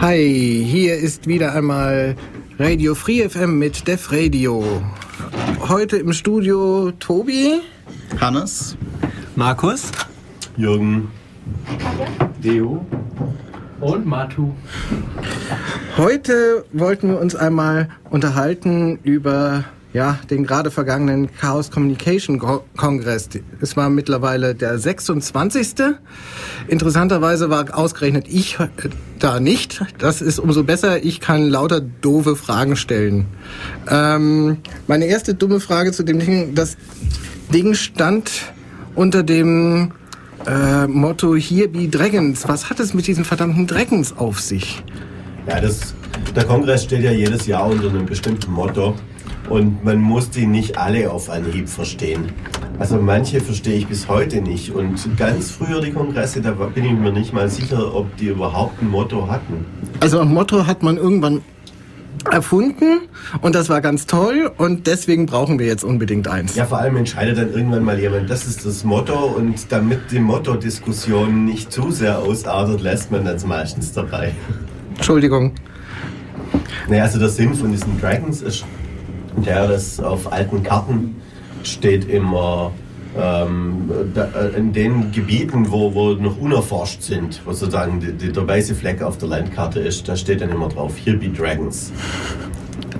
[0.00, 2.16] Hi, hier ist wieder einmal
[2.58, 4.82] Radio Free FM mit Def Radio.
[5.68, 7.60] Heute im Studio Tobi,
[8.18, 8.78] Hannes,
[9.36, 9.92] Markus,
[10.56, 11.10] Jürgen,
[12.42, 12.86] Deo
[13.82, 14.52] und Matu.
[15.98, 22.38] Heute wollten wir uns einmal unterhalten über ja, den gerade vergangenen Chaos Communication
[22.76, 23.28] Kongress.
[23.60, 25.74] Es war mittlerweile der 26.
[26.68, 28.58] Interessanterweise war ausgerechnet ich
[29.18, 29.84] da nicht.
[29.98, 31.02] Das ist umso besser.
[31.04, 33.26] Ich kann lauter doofe Fragen stellen.
[33.88, 36.54] Ähm, meine erste dumme Frage zu dem Ding.
[36.54, 36.76] Das
[37.52, 38.30] Ding stand
[38.94, 39.92] unter dem
[40.46, 42.46] äh, Motto Here be Dragons.
[42.46, 44.82] Was hat es mit diesen verdammten Dragons auf sich?
[45.48, 45.94] Ja, das,
[46.36, 48.94] der Kongress steht ja jedes Jahr unter einem bestimmten Motto.
[49.48, 52.26] Und man muss die nicht alle auf Anhieb verstehen.
[52.78, 54.72] Also manche verstehe ich bis heute nicht.
[54.72, 58.80] Und ganz früher die Kongresse, da bin ich mir nicht mal sicher, ob die überhaupt
[58.80, 59.64] ein Motto hatten.
[60.00, 61.42] Also ein Motto hat man irgendwann
[62.30, 63.08] erfunden
[63.40, 66.54] und das war ganz toll und deswegen brauchen wir jetzt unbedingt eins.
[66.54, 70.18] Ja, vor allem entscheidet dann irgendwann mal jemand, das ist das Motto und damit die
[70.18, 74.32] Motto-Diskussion nicht zu sehr ausartet, lässt man das meistens dabei.
[74.96, 75.52] Entschuldigung.
[76.88, 78.64] Naja, also der Sinn von diesen Dragons ist
[79.36, 81.16] der das auf alten Karten
[81.62, 82.72] steht immer
[83.16, 88.32] ähm, da, äh, in den Gebieten, wo, wo noch unerforscht sind, wo sozusagen die, die,
[88.32, 91.92] der weiße Fleck auf der Landkarte ist, da steht dann immer drauf, here be dragons.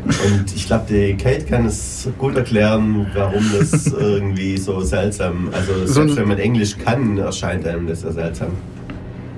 [0.04, 5.86] Und ich glaube, die Kate kann es gut erklären, warum das irgendwie so seltsam, also
[5.86, 8.50] selbst wenn man Englisch kann, erscheint einem das ja seltsam.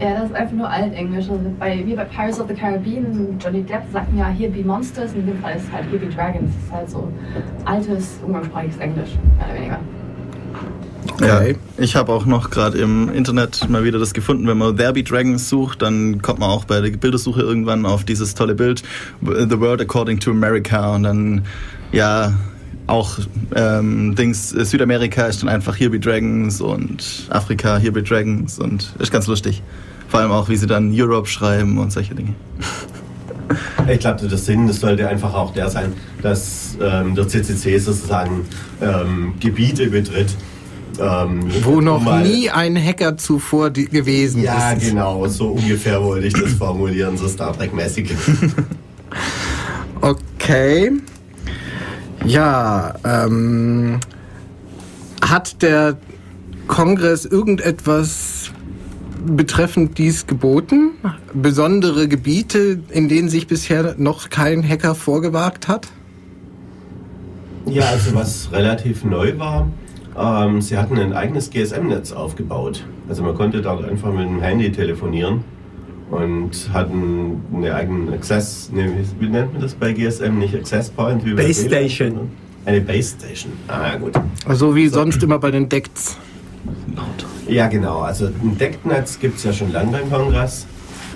[0.02, 1.28] Ja, das ist einfach nur Altenglisch.
[1.30, 5.12] Also bei, wie bei Pirates of the Caribbean, Johnny Depp sagt ja, hier be Monsters,
[5.14, 6.50] in dem Fall ist es halt hier be Dragons.
[6.54, 7.12] Das ist halt so
[7.64, 9.78] altes, umgangssprachliches Englisch, mehr oder weniger.
[11.14, 11.26] Okay.
[11.26, 14.46] Ja, ich habe auch noch gerade im Internet mal wieder das gefunden.
[14.46, 18.04] Wenn man There Be Dragons sucht, dann kommt man auch bei der Bildersuche irgendwann auf
[18.04, 18.82] dieses tolle Bild
[19.20, 21.42] The World According to America und dann
[21.92, 22.32] ja
[22.86, 23.18] auch
[23.54, 28.94] ähm, Dings Südamerika ist dann einfach Here Be Dragons und Afrika Here Be Dragons und
[28.98, 29.62] ist ganz lustig.
[30.12, 32.34] Vor allem auch, wie sie dann Europe schreiben und solche Dinge.
[33.90, 38.44] Ich glaube, der Sinn das sollte einfach auch der sein, dass ähm, der CCC sozusagen
[38.82, 40.36] ähm, Gebiete betritt,
[41.00, 44.82] ähm, Wo noch mal, nie ein Hacker zuvor gewesen ja, ist.
[44.82, 48.10] Ja, genau, so ungefähr wollte ich das formulieren, so Star Trek-mäßig.
[50.02, 50.92] okay.
[52.26, 53.98] Ja, ähm,
[55.26, 55.96] hat der
[56.66, 58.52] Kongress irgendetwas
[59.24, 60.92] betreffend dies geboten?
[61.32, 65.88] Besondere Gebiete, in denen sich bisher noch kein Hacker vorgewagt hat?
[67.66, 69.68] Ja, also was relativ neu war,
[70.18, 72.84] ähm, sie hatten ein eigenes GSM-Netz aufgebaut.
[73.08, 75.44] Also man konnte dort einfach mit dem Handy telefonieren
[76.10, 80.38] und hatten eine eigene Access, ne, wie nennt man das bei GSM?
[80.38, 81.24] Nicht Access Point?
[81.24, 82.30] Wie Base Station.
[82.64, 83.52] Eine Base Station.
[83.68, 84.12] Ah, gut.
[84.46, 84.94] Also wie so.
[84.94, 86.18] sonst immer bei den Decks.
[87.48, 88.00] Ja, genau.
[88.00, 90.66] Also ein Decknetz gibt es ja schon lange beim Kongress.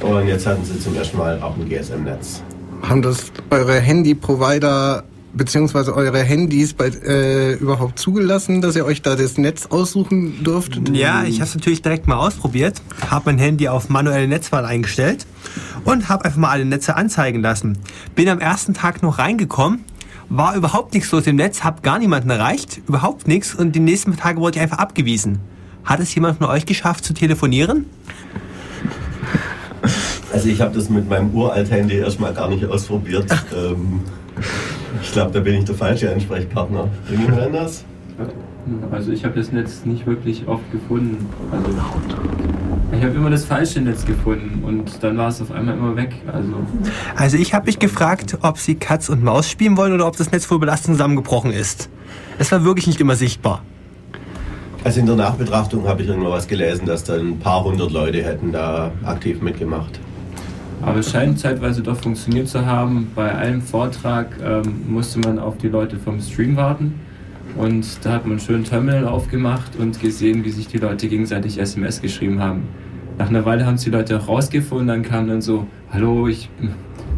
[0.00, 2.42] Und jetzt hatten sie zum ersten Mal auch ein GSM-Netz.
[2.82, 5.04] Haben das eure Handy-Provider
[5.36, 10.88] beziehungsweise eure Handys bei, äh, überhaupt zugelassen, dass ihr euch da das Netz aussuchen durftet?
[10.96, 12.80] Ja, ich habe es natürlich direkt mal ausprobiert,
[13.10, 15.26] habe mein Handy auf manuelle Netzwahl eingestellt
[15.84, 17.78] und habe einfach mal alle Netze anzeigen lassen.
[18.14, 19.84] Bin am ersten Tag noch reingekommen,
[20.28, 24.16] war überhaupt nichts los im Netz, habe gar niemanden erreicht, überhaupt nichts und die nächsten
[24.16, 25.40] Tage wurde ich einfach abgewiesen.
[25.84, 27.86] Hat es jemand von euch geschafft zu telefonieren?
[30.32, 33.30] Also ich habe das mit meinem Uralt-Handy erstmal gar nicht ausprobiert.
[33.56, 34.00] ähm,
[35.00, 36.88] ich glaube, da bin ich der falsche Ansprechpartner.
[37.08, 37.84] Irgendjemand anders?
[38.90, 41.28] Also ich habe das Netz nicht wirklich oft gefunden.
[41.52, 41.68] Also
[42.92, 46.14] ich habe immer das falsche Netz gefunden und dann war es auf einmal immer weg.
[46.32, 46.54] Also,
[47.16, 50.30] also ich habe mich gefragt, ob sie Katz und Maus spielen wollen oder ob das
[50.30, 51.88] Netz vor Belastung zusammengebrochen ist.
[52.38, 53.62] Es war wirklich nicht immer sichtbar.
[54.84, 58.22] Also in der Nachbetrachtung habe ich irgendwo was gelesen, dass da ein paar hundert Leute
[58.22, 59.98] hätten da aktiv mitgemacht.
[60.82, 63.10] Aber es scheint zeitweise doch funktioniert zu haben.
[63.14, 67.00] Bei einem Vortrag ähm, musste man auf die Leute vom Stream warten.
[67.56, 72.02] Und da hat man schön Terminal aufgemacht und gesehen, wie sich die Leute gegenseitig SMS
[72.02, 72.68] geschrieben haben.
[73.18, 76.50] Nach einer Weile haben es die Leute auch rausgefunden, dann kam dann so, hallo, ich,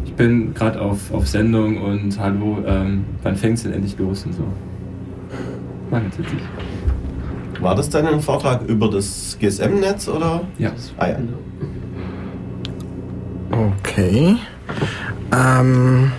[0.05, 4.25] ich bin gerade auf, auf Sendung und hallo, ähm, wann fängt es denn endlich los
[4.25, 4.43] und so.
[5.89, 6.39] War ganz witzig.
[7.59, 10.41] War das dann ein Vortrag über das GSM-Netz oder?
[10.57, 10.71] Ja.
[10.97, 11.17] Ah, ja.
[13.51, 14.37] Okay.
[15.33, 16.11] Ähm.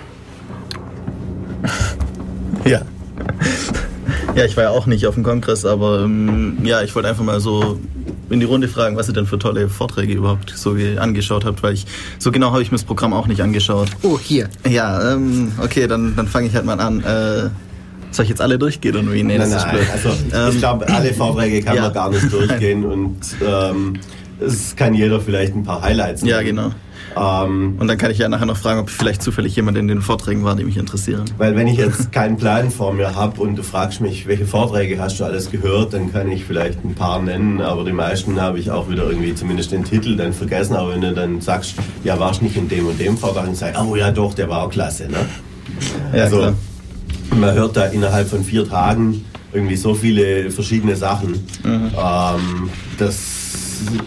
[2.63, 2.81] Ja.
[4.35, 7.23] Ja, ich war ja auch nicht auf dem Kongress, aber ähm, ja, ich wollte einfach
[7.23, 7.79] mal so
[8.29, 11.73] in die Runde fragen, was ihr denn für tolle Vorträge überhaupt so angeschaut habt, weil
[11.73, 11.85] ich
[12.17, 13.89] so genau habe ich mir das Programm auch nicht angeschaut.
[14.03, 14.49] Oh, hier.
[14.67, 17.01] Ja, ähm, okay, dann, dann fange ich halt mal an.
[17.03, 17.49] Äh,
[18.11, 19.23] soll ich jetzt alle durchgehen oder wie?
[19.23, 19.77] Nee, nein, nein.
[19.91, 21.81] Also, ähm, ich glaube, alle Vorträge kann ja.
[21.83, 23.99] man gar nicht durchgehen und ähm,
[24.39, 26.31] es kann jeder vielleicht ein paar Highlights nehmen.
[26.31, 26.71] Ja, genau.
[27.15, 30.01] Ähm, und dann kann ich ja nachher noch fragen, ob vielleicht zufällig jemand in den
[30.01, 31.25] Vorträgen war, die mich interessieren.
[31.37, 34.99] Weil wenn ich jetzt keinen Plan vor mir habe und du fragst mich, welche Vorträge
[34.99, 38.59] hast du alles gehört, dann kann ich vielleicht ein paar nennen, aber die meisten habe
[38.59, 40.75] ich auch wieder irgendwie zumindest den Titel dann vergessen.
[40.75, 43.73] Aber wenn du dann sagst, ja, warst nicht in dem und dem Vortrag, dann sag
[43.73, 45.07] ich, oh ja doch, der war auch klasse.
[45.07, 45.17] Ne?
[46.13, 46.53] Ja, also klar.
[47.39, 51.31] man hört da innerhalb von vier Tagen irgendwie so viele verschiedene Sachen.
[51.63, 51.91] Mhm.
[51.97, 53.40] Ähm, das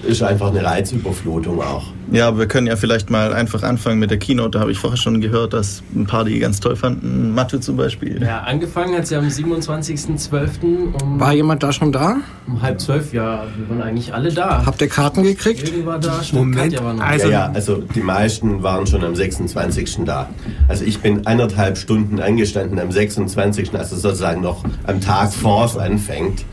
[0.02, 1.84] ist einfach eine Reizüberflutung auch.
[2.10, 4.50] Ja, aber wir können ja vielleicht mal einfach anfangen mit der Keynote.
[4.50, 7.34] Da habe ich vorher schon gehört, dass ein paar die ganz toll fanden.
[7.34, 8.22] Mathe zum Beispiel.
[8.22, 11.02] Ja, angefangen hat sie am 27.12.
[11.02, 12.18] Um War jemand da schon da?
[12.46, 13.44] Um halb zwölf, ja.
[13.56, 14.64] Wir waren eigentlich alle da.
[14.64, 15.72] Habt ihr Karten gekriegt?
[15.84, 16.82] War da, Moment.
[16.82, 20.00] War noch also, ja, ja, also die meisten waren schon am 26.
[20.04, 20.28] da.
[20.68, 25.76] Also ich bin anderthalb Stunden eingestanden am 26., also sozusagen noch am Tag vor es
[25.76, 26.44] anfängt.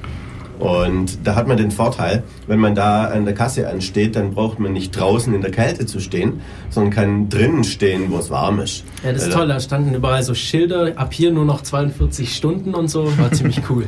[0.62, 4.60] Und da hat man den Vorteil, wenn man da an der Kasse ansteht, dann braucht
[4.60, 8.60] man nicht draußen in der Kälte zu stehen, sondern kann drinnen stehen, wo es warm
[8.60, 8.84] ist.
[9.04, 9.48] Ja, das ist toll.
[9.48, 13.06] Da standen überall so Schilder, ab hier nur noch 42 Stunden und so.
[13.18, 13.88] War ziemlich cool.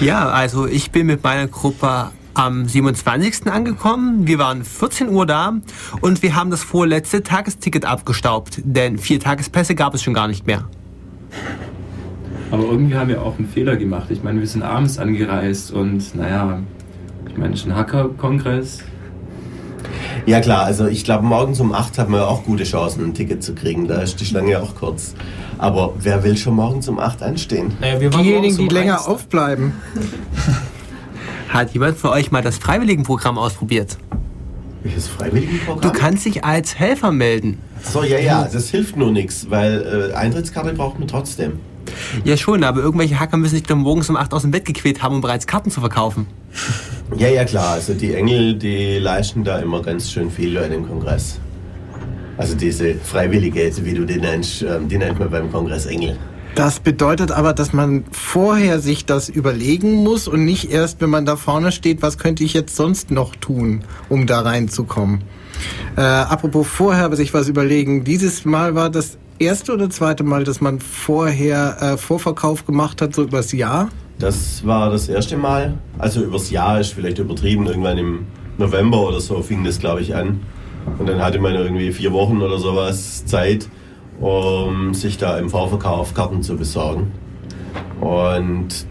[0.00, 3.46] Ja, also ich bin mit meiner Gruppe am 27.
[3.46, 4.26] angekommen.
[4.26, 5.54] Wir waren 14 Uhr da
[6.00, 10.44] und wir haben das vorletzte Tagesticket abgestaubt, denn vier Tagespässe gab es schon gar nicht
[10.46, 10.64] mehr.
[12.54, 14.06] Aber irgendwie haben wir auch einen Fehler gemacht.
[14.10, 16.60] Ich meine, wir sind abends angereist und naja,
[17.28, 18.78] ich meine, es ist ein Hacker-Kongress.
[20.24, 23.42] Ja klar, also ich glaube, morgens um 8 hat man auch gute Chancen, ein Ticket
[23.42, 23.88] zu kriegen.
[23.88, 25.14] Da ist die Schlange auch kurz.
[25.58, 27.72] Aber wer will schon morgens um 8 anstehen?
[27.80, 29.08] Naja, Diejenigen, die länger 1.
[29.08, 29.72] aufbleiben.
[31.48, 33.98] Hat jemand für euch mal das Freiwilligenprogramm ausprobiert?
[34.84, 35.80] Welches Freiwilligenprogramm?
[35.80, 37.58] Du kannst dich als Helfer melden.
[37.82, 41.58] So, ja, ja, das hilft nur nichts, weil äh, Eintrittskarte braucht man trotzdem.
[42.24, 45.02] Ja, schon, aber irgendwelche Hacker müssen sich dann morgens um 8 aus dem Bett gequält
[45.02, 46.26] haben, um bereits Karten zu verkaufen.
[47.18, 47.74] Ja, ja, klar.
[47.74, 51.38] Also die Engel, die leisten da immer ganz schön viel bei dem Kongress.
[52.38, 56.16] Also diese Freiwillige, wie du die nennst, ähm, die nennt man beim Kongress Engel.
[56.54, 61.26] Das bedeutet aber, dass man vorher sich das überlegen muss und nicht erst, wenn man
[61.26, 65.22] da vorne steht, was könnte ich jetzt sonst noch tun, um da reinzukommen.
[65.96, 70.60] Äh, apropos vorher sich was überlegen, dieses Mal war das erste oder zweite Mal, dass
[70.60, 73.88] man vorher äh, Vorverkauf gemacht hat, so übers Jahr?
[74.18, 75.74] Das war das erste Mal.
[75.98, 77.66] Also übers Jahr ist vielleicht übertrieben.
[77.66, 78.26] Irgendwann im
[78.58, 80.40] November oder so fing das, glaube ich, an.
[80.98, 83.68] Und dann hatte man irgendwie vier Wochen oder sowas Zeit,
[84.20, 87.10] um sich da im Vorverkauf Karten zu besorgen.
[88.00, 88.86] Und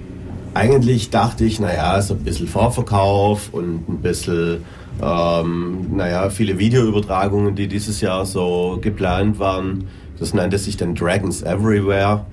[0.53, 4.63] eigentlich dachte ich, naja, so ein bisschen Vorverkauf und ein bisschen,
[5.01, 9.87] ähm, naja, viele Videoübertragungen, die dieses Jahr so geplant waren
[10.19, 12.25] das nannte sich dann Dragons Everywhere,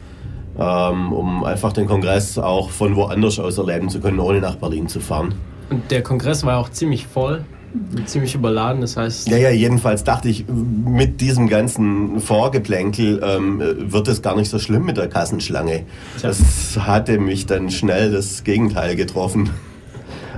[0.58, 4.88] ähm, um einfach den Kongress auch von woanders aus erleben zu können, ohne nach Berlin
[4.88, 5.34] zu fahren.
[5.70, 7.44] Und der Kongress war auch ziemlich voll,
[8.04, 9.28] ziemlich überladen, das heißt...
[9.28, 13.60] Ja, ja, jedenfalls dachte ich, mit diesem ganzen Vorgeplänkel ähm,
[13.92, 15.84] wird es gar nicht so schlimm mit der Kassenschlange.
[16.18, 16.28] Tja.
[16.28, 19.50] Das hatte mich dann schnell das Gegenteil getroffen.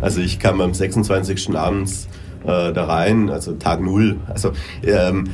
[0.02, 1.56] Also ich kam am 26.
[1.56, 2.08] abends
[2.44, 4.16] äh, da rein, also Tag Null.
[4.28, 4.52] Also
[4.82, 5.24] ähm,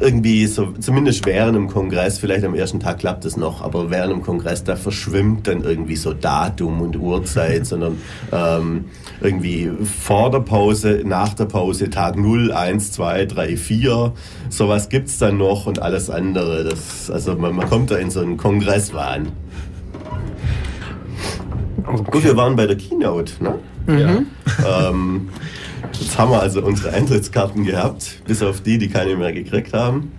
[0.00, 4.12] irgendwie so, zumindest während dem Kongress, vielleicht am ersten Tag klappt es noch, aber während
[4.12, 7.98] dem Kongress, da verschwimmt dann irgendwie so Datum und Uhrzeit, sondern
[8.32, 8.86] ähm,
[9.20, 14.12] irgendwie vor der Pause, nach der Pause, Tag Null, eins, zwei, drei, vier,
[14.48, 16.64] sowas gibt's dann noch und alles andere.
[16.64, 19.28] Das, also man, man kommt da in so einen Kongresswahn.
[21.86, 22.10] Okay.
[22.10, 23.58] Gut, wir waren bei der Keynote, ne?
[23.86, 23.98] Mhm.
[23.98, 24.90] Ja.
[24.90, 25.28] ähm,
[25.92, 30.12] Jetzt haben wir also unsere Eintrittskarten gehabt, bis auf die, die keine mehr gekriegt haben.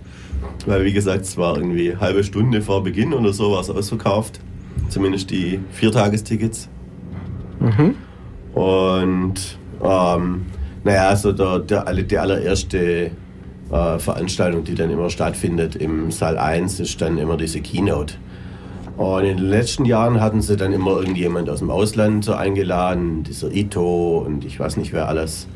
[0.66, 3.70] Weil, wie gesagt, es war irgendwie eine halbe Stunde vor Beginn oder so war es
[3.70, 4.40] ausverkauft.
[4.88, 6.68] Zumindest die Viertagestickets.
[7.60, 7.94] Mhm.
[8.54, 10.46] Und, ähm,
[10.84, 13.10] naja, also der, der, die allererste
[13.70, 18.14] äh, Veranstaltung, die dann immer stattfindet im Saal 1, ist dann immer diese Keynote.
[18.96, 23.22] Und in den letzten Jahren hatten sie dann immer irgendjemand aus dem Ausland so eingeladen,
[23.22, 25.48] dieser Ito und ich weiß nicht wer alles.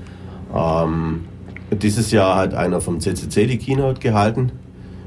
[0.57, 1.25] Ähm,
[1.71, 4.53] dieses Jahr hat einer vom CCC die Keynote gehalten.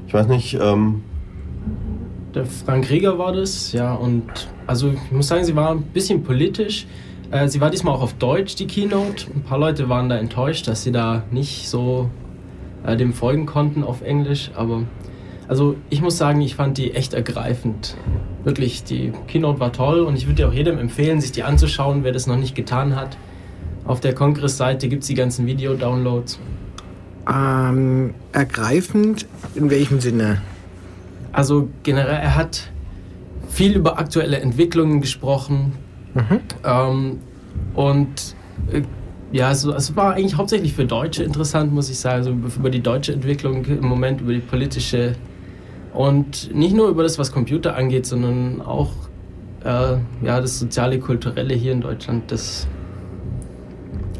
[0.06, 0.54] Ich weiß nicht.
[0.54, 1.02] Ähm
[2.34, 3.94] der Frank Rieger war das, ja.
[3.94, 6.86] Und also ich muss sagen, sie war ein bisschen politisch.
[7.30, 9.26] Äh, sie war diesmal auch auf Deutsch, die Keynote.
[9.34, 12.10] Ein paar Leute waren da enttäuscht, dass sie da nicht so
[12.84, 14.50] äh, dem folgen konnten auf Englisch.
[14.54, 14.82] Aber
[15.48, 17.96] also ich muss sagen, ich fand die echt ergreifend.
[18.44, 22.12] Wirklich, die Keynote war toll und ich würde auch jedem empfehlen, sich die anzuschauen, wer
[22.12, 23.16] das noch nicht getan hat.
[23.90, 26.38] Auf der Kongressseite gibt es die ganzen Video-Downloads.
[27.28, 30.40] Ähm, ergreifend in welchem Sinne?
[31.32, 32.70] Also generell, er hat
[33.48, 35.72] viel über aktuelle Entwicklungen gesprochen.
[36.14, 36.40] Mhm.
[36.62, 37.18] Ähm,
[37.74, 38.36] und
[38.70, 38.82] äh,
[39.32, 42.18] ja, es, es, war eigentlich hauptsächlich für Deutsche interessant, muss ich sagen.
[42.18, 45.16] Also über die deutsche Entwicklung im Moment, über die politische.
[45.92, 48.92] Und nicht nur über das, was Computer angeht, sondern auch
[49.64, 52.30] äh, ja, das soziale, kulturelle hier in Deutschland.
[52.30, 52.68] Das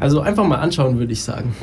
[0.01, 1.55] also einfach mal anschauen, würde ich sagen.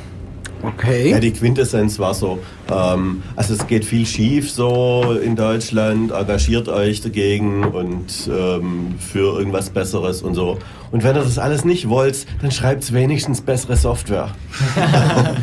[0.62, 1.10] Okay.
[1.10, 2.38] Ja, die Quintessenz war so,
[2.70, 9.38] ähm, also es geht viel schief so in Deutschland, engagiert euch dagegen und ähm, für
[9.38, 10.58] irgendwas Besseres und so.
[10.90, 14.30] Und wenn ihr das alles nicht wollt, dann schreibt wenigstens bessere Software.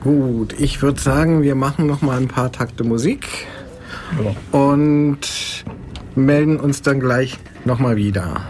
[0.00, 3.26] Gut, ich würde sagen, wir machen noch mal ein paar Takte Musik
[4.22, 4.34] ja.
[4.58, 5.20] und
[6.14, 8.42] melden uns dann gleich noch mal wieder.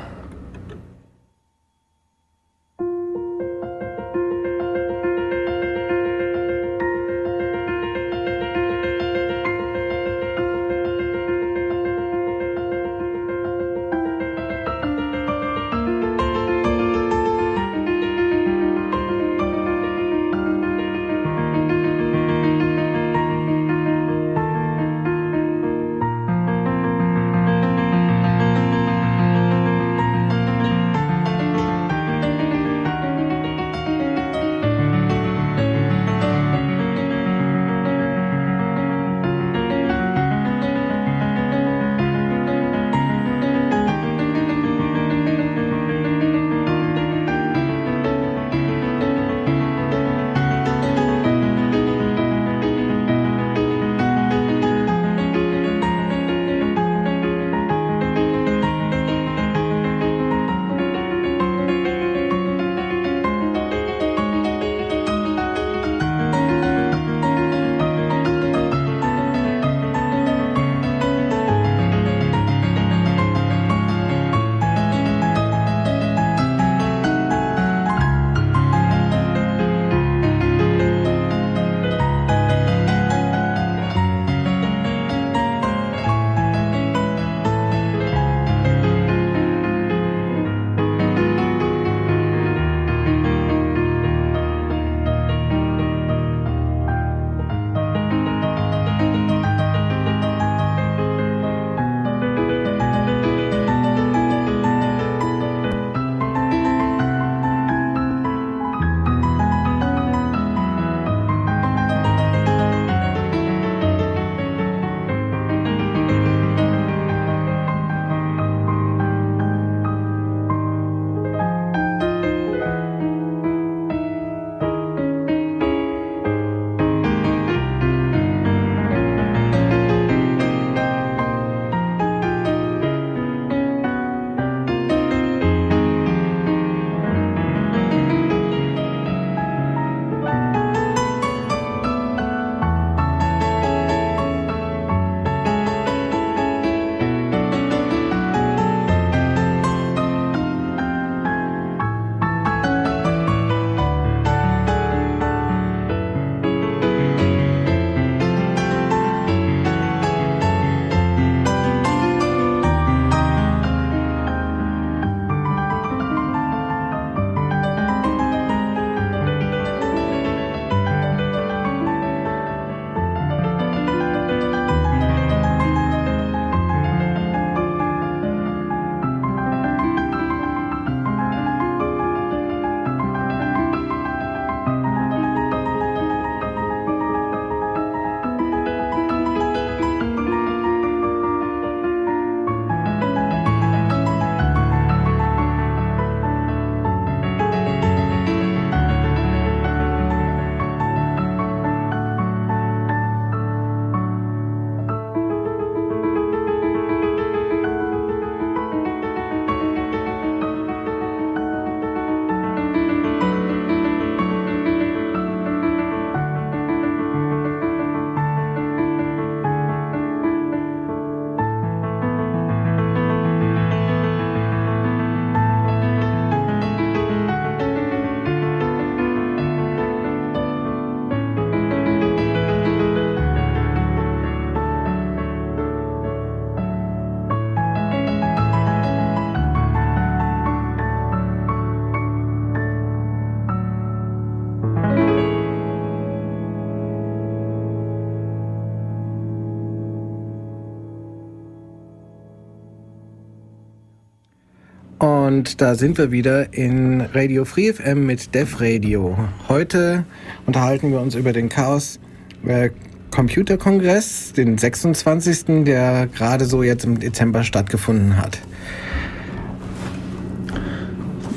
[255.35, 259.19] Und da sind wir wieder in Radio Free FM mit Dev Radio.
[259.49, 260.05] Heute
[260.47, 261.99] unterhalten wir uns über den Chaos
[262.47, 262.71] äh,
[263.11, 268.39] Computerkongress, den 26., der gerade so jetzt im Dezember stattgefunden hat.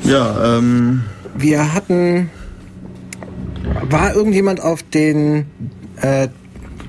[0.04, 1.02] Ja, ähm.
[1.36, 2.30] Wir hatten.
[3.90, 5.46] War irgendjemand auf den.
[6.00, 6.28] Äh,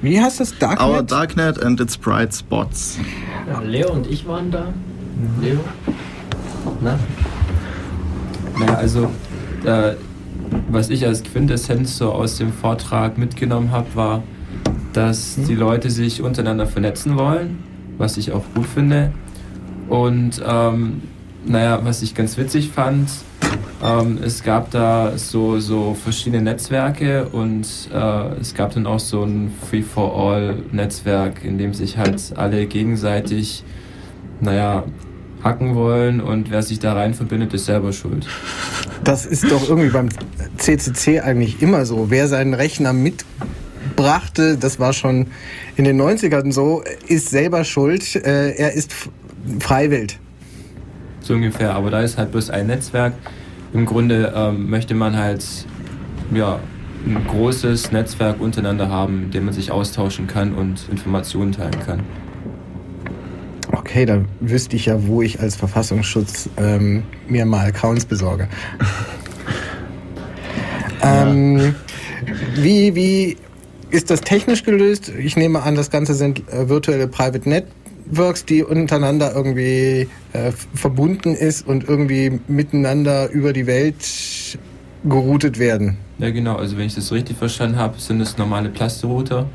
[0.04, 0.60] wie heißt das?
[0.60, 0.88] Darknet?
[0.88, 3.00] Our Darknet and its Bright Spots.
[3.48, 4.72] Ja, Leo und ich waren da.
[5.42, 5.60] Leo?
[6.82, 7.00] Na?
[8.58, 9.10] Naja, also.
[9.66, 9.96] Äh,
[10.70, 14.24] was ich als Quintessenz so aus dem Vortrag mitgenommen habe, war,
[14.94, 15.48] dass hm?
[15.48, 17.64] die Leute sich untereinander vernetzen wollen,
[17.98, 19.12] was ich auch gut finde.
[19.88, 21.02] Und ähm,
[21.46, 23.10] naja, was ich ganz witzig fand,
[23.84, 29.24] ähm, es gab da so, so verschiedene Netzwerke und äh, es gab dann auch so
[29.24, 33.64] ein Free-for-All-Netzwerk, in dem sich halt alle gegenseitig,
[34.42, 34.84] naja,
[35.43, 38.27] hacken wollen und wer sich da rein verbindet, ist selber schuld.
[39.03, 40.10] Das ist doch irgendwie beim
[40.58, 42.10] CCC eigentlich immer so.
[42.10, 45.27] Wer seinen Rechner mitbrachte, das war schon
[45.77, 48.15] in den 90ern so, ist selber schuld.
[48.15, 48.93] Äh, er ist
[49.60, 50.19] freiwillig
[51.29, 51.74] so ungefähr.
[51.74, 53.13] Aber da ist halt bloß ein Netzwerk.
[53.72, 55.46] Im Grunde ähm, möchte man halt
[56.34, 56.60] ja,
[57.05, 62.00] ein großes Netzwerk untereinander haben, in dem man sich austauschen kann und Informationen teilen kann.
[63.80, 68.50] Okay, da wüsste ich ja, wo ich als Verfassungsschutz ähm, mir mal Accounts besorge.
[71.02, 71.76] ähm,
[72.56, 73.38] wie, wie
[73.90, 75.10] ist das technisch gelöst?
[75.18, 77.68] Ich nehme an, das Ganze sind äh, virtuelle Private Net
[78.06, 84.58] Networks, die untereinander irgendwie äh, verbunden ist und irgendwie miteinander über die Welt
[85.06, 85.98] geroutet werden.
[86.18, 86.58] Ja, genau.
[86.58, 89.48] Also wenn ich das richtig verstanden habe, sind es normale Plasterrouter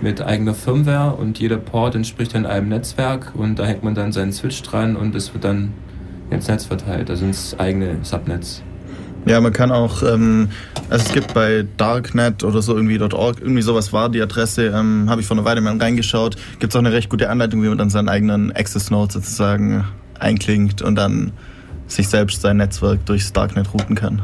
[0.00, 4.12] mit eigener Firmware und jeder Port entspricht dann einem Netzwerk und da hängt man dann
[4.12, 5.72] seinen Switch dran und es wird dann
[6.30, 8.62] ins Netz verteilt, also ins eigene Subnetz.
[9.26, 10.48] Ja, man kann auch, ähm,
[10.88, 15.10] also es gibt bei Darknet oder so irgendwie .org, irgendwie sowas war die Adresse, ähm,
[15.10, 16.36] habe ich vor einer Weile mal reingeschaut.
[16.60, 19.84] Gibt es auch eine recht gute Anleitung, wie man dann seinen eigenen Access Node sozusagen
[20.18, 21.32] einklingt und dann
[21.88, 24.22] sich selbst sein Netzwerk durchs Darknet routen kann.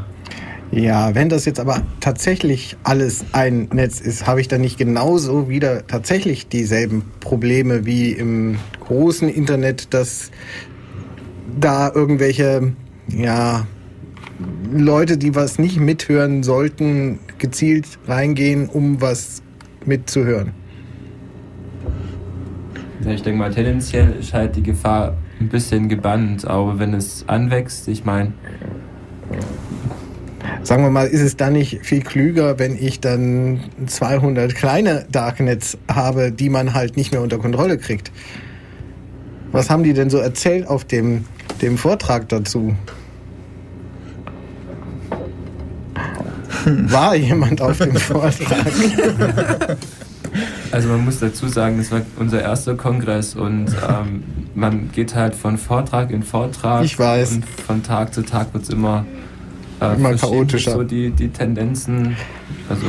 [0.71, 5.47] Ja, wenn das jetzt aber tatsächlich alles ein Netz ist, habe ich dann nicht genauso
[5.47, 10.31] wieder tatsächlich dieselben Probleme wie im großen Internet, dass
[11.59, 12.73] da irgendwelche
[13.07, 13.65] ja,
[14.73, 19.41] Leute, die was nicht mithören sollten, gezielt reingehen, um was
[19.85, 20.51] mitzuhören?
[23.07, 27.87] Ich denke mal, tendenziell ist halt die Gefahr ein bisschen gebannt, aber wenn es anwächst,
[27.87, 28.33] ich meine.
[30.65, 35.77] Sagen wir mal, ist es dann nicht viel klüger, wenn ich dann 200 kleine Darknets
[35.87, 38.11] habe, die man halt nicht mehr unter Kontrolle kriegt?
[39.51, 41.25] Was haben die denn so erzählt auf dem,
[41.61, 42.75] dem Vortrag dazu?
[46.65, 48.65] War jemand auf dem Vortrag?
[50.71, 54.23] Also man muss dazu sagen, das war unser erster Kongress und ähm,
[54.55, 56.83] man geht halt von Vortrag in Vortrag.
[56.83, 57.33] Ich weiß.
[57.33, 59.05] Und von Tag zu Tag wird es immer,
[59.81, 60.71] äh, immer chaotischer.
[60.71, 62.15] So die, die Tendenzen.
[62.69, 62.85] Also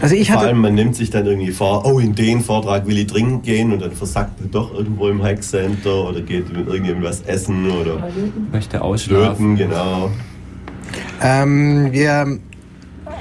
[0.00, 2.98] also ich Vor allem, man nimmt sich dann irgendwie vor, oh, in den Vortrag will
[2.98, 7.20] ich dringend gehen und dann versackt man doch irgendwo im Hackcenter oder geht mit irgendwas
[7.20, 8.10] essen oder
[8.50, 9.56] möchte ausschlafen.
[9.56, 10.10] Löten, genau.
[11.22, 12.38] Ähm, wir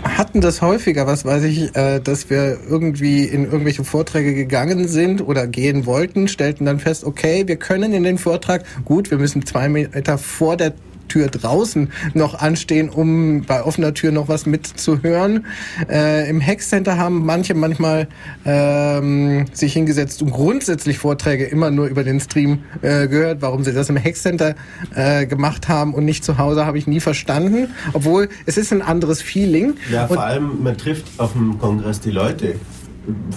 [0.04, 5.22] hatten das häufiger, was weiß ich, äh, dass wir irgendwie in irgendwelche Vorträge gegangen sind
[5.22, 9.46] oder gehen wollten, stellten dann fest, okay, wir können in den Vortrag, gut, wir müssen
[9.46, 10.74] zwei Meter vor der
[11.12, 15.46] Tür draußen noch anstehen, um bei offener Tür noch was mitzuhören.
[15.90, 18.08] Äh, Im Hackcenter haben manche manchmal
[18.46, 23.42] ähm, sich hingesetzt und grundsätzlich Vorträge immer nur über den Stream äh, gehört.
[23.42, 24.56] Warum sie das im Hackcenter
[24.96, 27.68] äh, gemacht haben und nicht zu Hause, habe ich nie verstanden.
[27.92, 29.74] Obwohl es ist ein anderes Feeling.
[29.92, 32.56] Ja, vor und allem man trifft auf dem Kongress die Leute,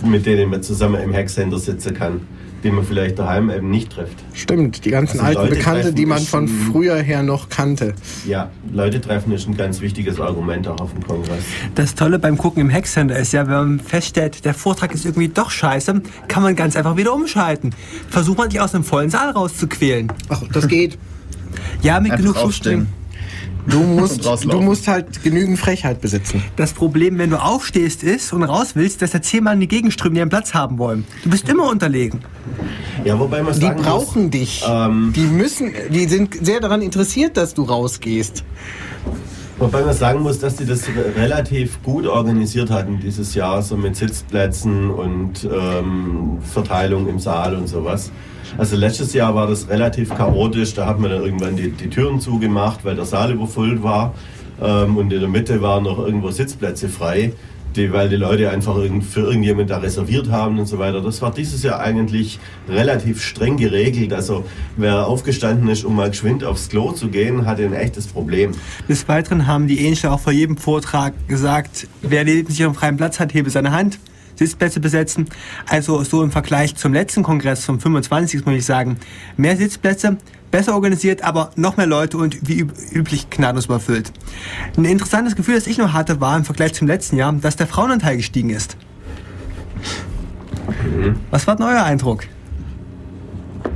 [0.04, 2.20] mit denen man zusammen im Hackcenter sitzen kann
[2.64, 4.16] den man vielleicht daheim eben nicht trifft.
[4.32, 7.94] Stimmt, die ganzen also alten Leute Bekannte, die man von früher her noch kannte.
[8.26, 11.44] Ja, Leute treffen ist ein ganz wichtiges Argument auch auf dem Kongress.
[11.74, 15.28] Das Tolle beim Gucken im Hackcenter ist ja, wenn man feststellt, der Vortrag ist irgendwie
[15.28, 17.74] doch scheiße, kann man ganz einfach wieder umschalten.
[18.08, 20.10] Versucht man sich aus einem vollen Saal rauszuquälen.
[20.30, 20.98] Ach, das geht.
[21.82, 22.86] ja, mit genug Zustimmung.
[23.66, 26.42] Du musst, du musst halt genügend Frechheit besitzen.
[26.56, 29.92] Das Problem, wenn du aufstehst, ist und raus willst, dass da zehnmal in die Gegend
[29.92, 31.04] strömen, die einen Platz haben wollen.
[31.22, 32.20] Du bist immer unterlegen.
[33.04, 34.64] Ja, wobei man Die brauchen muss, dich.
[34.68, 38.44] Ähm, die müssen, die sind sehr daran interessiert, dass du rausgehst.
[39.58, 40.82] Wobei man sagen muss, dass die das
[41.16, 47.68] relativ gut organisiert hatten dieses Jahr, so mit Sitzplätzen und ähm, Verteilung im Saal und
[47.68, 48.10] sowas.
[48.56, 52.20] Also letztes Jahr war das relativ chaotisch, da hat man dann irgendwann die, die Türen
[52.20, 54.14] zugemacht, weil der Saal überfüllt war
[54.62, 57.32] ähm, und in der Mitte waren noch irgendwo Sitzplätze frei
[57.76, 58.76] die, weil die Leute einfach
[59.08, 61.00] für irgendjemand da reserviert haben und so weiter.
[61.00, 62.38] Das war dieses Jahr eigentlich
[62.68, 64.12] relativ streng geregelt.
[64.12, 64.44] Also
[64.76, 68.52] wer aufgestanden ist, um mal geschwind aufs Klo zu gehen, hatte ein echtes Problem.
[68.88, 72.96] Des Weiteren haben die Ähnliche auch vor jedem Vortrag gesagt, wer neben sich einen freien
[72.96, 73.98] Platz hat, hebe seine Hand.
[74.36, 75.26] Sitzplätze besetzen.
[75.68, 78.44] Also so im Vergleich zum letzten Kongress vom 25.
[78.44, 78.98] muss ich sagen,
[79.36, 80.18] mehr Sitzplätze,
[80.50, 84.12] besser organisiert, aber noch mehr Leute und wie üblich gnadenlos überfüllt.
[84.76, 87.66] Ein interessantes Gefühl, das ich noch hatte, war im Vergleich zum letzten Jahr, dass der
[87.66, 88.76] Frauenanteil gestiegen ist.
[90.84, 91.16] Mhm.
[91.30, 92.24] Was war denn euer Eindruck?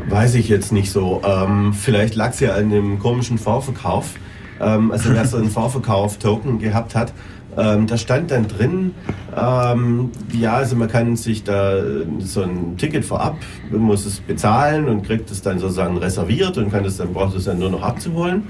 [0.08, 1.20] Weiß ich jetzt nicht so.
[1.24, 4.14] Ähm, vielleicht lag es ja an dem komischen Vorverkauf.
[4.60, 7.12] Ähm, also wer so einen Vorverkauf-Token gehabt hat,
[7.58, 8.94] ähm, da stand dann drin,
[9.36, 11.82] ähm, ja, also man kann sich da
[12.20, 13.36] so ein Ticket vorab,
[13.70, 17.44] muss es bezahlen und kriegt es dann sozusagen reserviert und kann es dann, braucht es
[17.44, 18.44] dann nur noch abzuholen.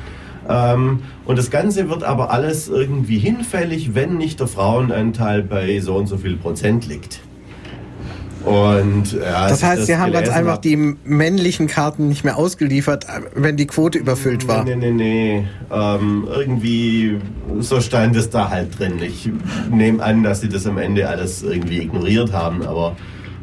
[0.48, 5.96] Ähm, und das Ganze wird aber alles irgendwie hinfällig, wenn nicht der Frauenanteil bei so
[5.96, 7.20] und so viel Prozent liegt.
[8.48, 12.38] Und, ja, das heißt, das sie haben ganz einfach hab, die männlichen Karten nicht mehr
[12.38, 14.64] ausgeliefert, wenn die Quote überfüllt war.
[14.64, 15.44] Nee, nee, nee.
[15.70, 17.20] Ähm, irgendwie
[17.60, 19.02] so stand es da halt drin.
[19.02, 19.28] Ich
[19.70, 22.96] nehme an, dass sie das am Ende alles irgendwie ignoriert haben, aber.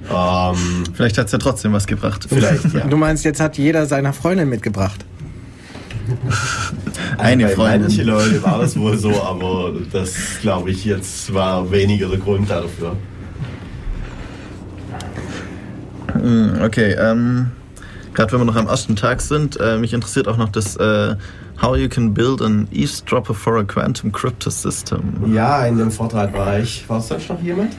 [0.10, 2.26] Ähm, vielleicht hat es ja trotzdem was gebracht.
[2.28, 2.82] Vielleicht, ja.
[2.89, 5.06] Du meinst, jetzt hat jeder seiner Freundin mitgebracht?
[7.18, 7.82] Eine also Freundin.
[7.82, 12.50] Manche Leute war das wohl so, aber das glaube ich jetzt war weniger der Grund
[12.50, 12.89] dafür.
[12.91, 12.96] Hm,
[16.63, 17.51] okay, ähm,
[18.13, 21.15] gerade wenn wir noch am ersten Tag sind, äh, mich interessiert auch noch das äh,
[21.62, 25.34] How you can build an eavesdropper for a quantum crypto system.
[25.34, 26.88] Ja, in dem Vortrag war ich.
[26.89, 27.78] War es sonst noch jemand?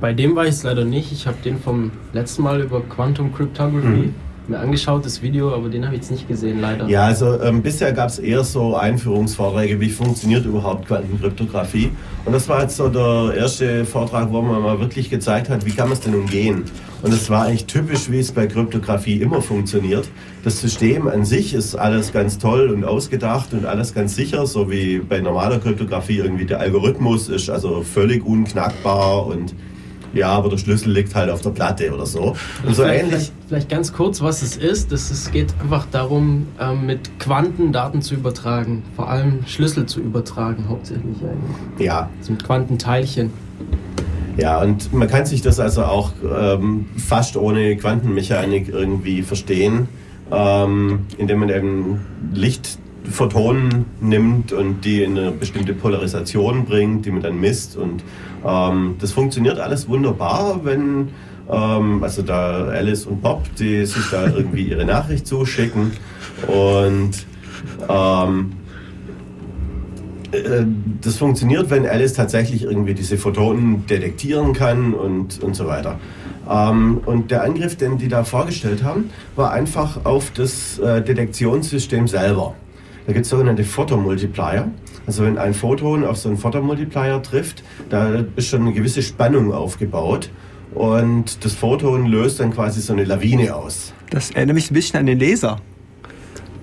[0.00, 1.12] Bei dem war ich es leider nicht.
[1.12, 4.14] Ich habe den vom letzten Mal über Quantum Cryptography mhm
[4.48, 6.86] mir angeschaut, das Video, aber den habe ich jetzt nicht gesehen, leider.
[6.88, 11.90] Ja, also ähm, bisher gab es eher so Einführungsvorträge, wie funktioniert überhaupt Quantenkryptographie.
[12.24, 15.72] Und das war jetzt so der erste Vortrag, wo man mal wirklich gezeigt hat, wie
[15.72, 16.64] kann man es denn umgehen.
[17.02, 20.08] Und es war eigentlich typisch, wie es bei Kryptographie immer funktioniert.
[20.42, 24.70] Das System an sich ist alles ganz toll und ausgedacht und alles ganz sicher, so
[24.70, 29.54] wie bei normaler Kryptographie irgendwie der Algorithmus ist also völlig unknackbar und
[30.14, 32.34] ja, aber der Schlüssel liegt halt auf der Platte oder so.
[32.64, 33.32] Und so vielleicht, ähnlich.
[33.48, 34.92] Vielleicht, ganz kurz, was es ist.
[34.92, 38.82] Das, es geht einfach darum, ähm, mit Quanten Daten zu übertragen.
[38.96, 41.86] Vor allem Schlüssel zu übertragen, hauptsächlich eigentlich.
[41.86, 42.08] Ja.
[42.20, 43.30] So mit Quantenteilchen.
[44.36, 49.88] Ja, und man kann sich das also auch ähm, fast ohne Quantenmechanik irgendwie verstehen,
[50.32, 52.00] ähm, indem man eben
[53.04, 58.02] Lichtphotonen nimmt und die in eine bestimmte Polarisation bringt, die man dann misst und
[58.44, 61.10] ähm, das funktioniert alles wunderbar, wenn
[61.50, 65.92] ähm, also da Alice und Bob, die sich da irgendwie ihre Nachricht zuschicken
[66.46, 67.12] und
[67.88, 68.52] ähm,
[70.32, 70.64] äh,
[71.00, 75.98] das funktioniert, wenn Alice tatsächlich irgendwie diese Photonen detektieren kann und, und so weiter.
[76.50, 82.08] Ähm, und der Angriff, den die da vorgestellt haben, war einfach auf das äh, Detektionssystem
[82.08, 82.54] selber.
[83.06, 84.70] Da gibt es sogenannte Photomultiplier.
[85.06, 89.52] Also wenn ein Photon auf so einen Photomultiplier trifft, da ist schon eine gewisse Spannung
[89.52, 90.30] aufgebaut.
[90.74, 93.92] Und das Photon löst dann quasi so eine Lawine aus.
[94.10, 95.58] Das erinnert mich ein bisschen an den Laser.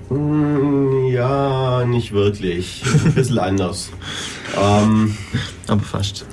[0.10, 2.84] Hm, ja, nicht wirklich.
[3.06, 3.92] Ein bisschen anders.
[4.62, 5.16] Ähm,
[5.68, 6.26] Aber fast.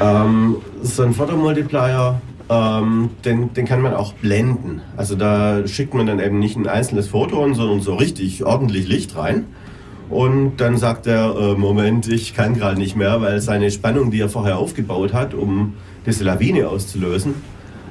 [0.00, 4.82] Ähm, so ein Photomultiplier, ähm, den, den kann man auch blenden.
[4.96, 9.16] Also da schickt man dann eben nicht ein einzelnes Photon, sondern so richtig ordentlich Licht
[9.16, 9.46] rein.
[10.10, 14.20] Und dann sagt er, äh, Moment, ich kann gerade nicht mehr, weil seine Spannung, die
[14.20, 15.74] er vorher aufgebaut hat, um
[16.06, 17.34] diese Lawine auszulösen,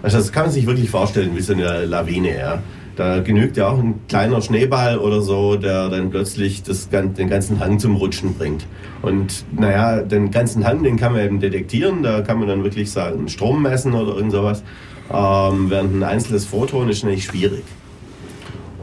[0.04, 2.38] also das kann man sich wirklich vorstellen wie so eine Lawine.
[2.38, 2.62] Ja.
[2.96, 7.60] Da genügt ja auch ein kleiner Schneeball oder so, der dann plötzlich das, den ganzen
[7.60, 8.68] Hang zum Rutschen bringt.
[9.02, 12.92] Und naja, den ganzen Hang, den kann man eben detektieren, da kann man dann wirklich
[12.92, 14.64] sagen, Strom messen oder irgend sowas.
[15.12, 17.64] Ähm, während ein einzelnes Photon ist nämlich schwierig.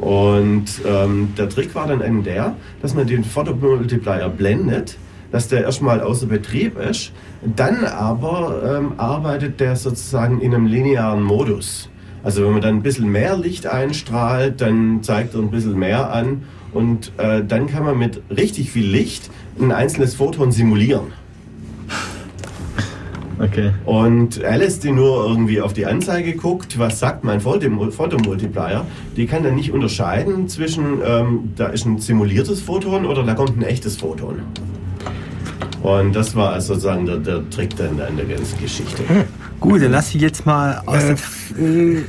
[0.01, 4.97] Und ähm, der Trick war dann eben der, dass man den Photomultiplier blendet,
[5.31, 11.23] dass der erstmal außer Betrieb ist, dann aber ähm, arbeitet der sozusagen in einem linearen
[11.23, 11.89] Modus.
[12.23, 16.13] Also wenn man dann ein bisschen mehr Licht einstrahlt, dann zeigt er ein bisschen mehr
[16.13, 21.13] an und äh, dann kann man mit richtig viel Licht ein einzelnes Photon simulieren.
[23.41, 23.71] Okay.
[23.87, 28.85] Und Alice, die nur irgendwie auf die Anzeige guckt, was sagt mein Fotomultiplier,
[29.17, 33.57] die kann dann nicht unterscheiden zwischen, ähm, da ist ein simuliertes Photon oder da kommt
[33.57, 34.41] ein echtes Photon.
[35.83, 39.03] Und das war also sozusagen der, der Trick dann in der ganzen Geschichte.
[39.09, 39.25] Hm.
[39.61, 41.13] Gut, dann lass ich jetzt mal aus äh,
[41.63, 42.05] äh,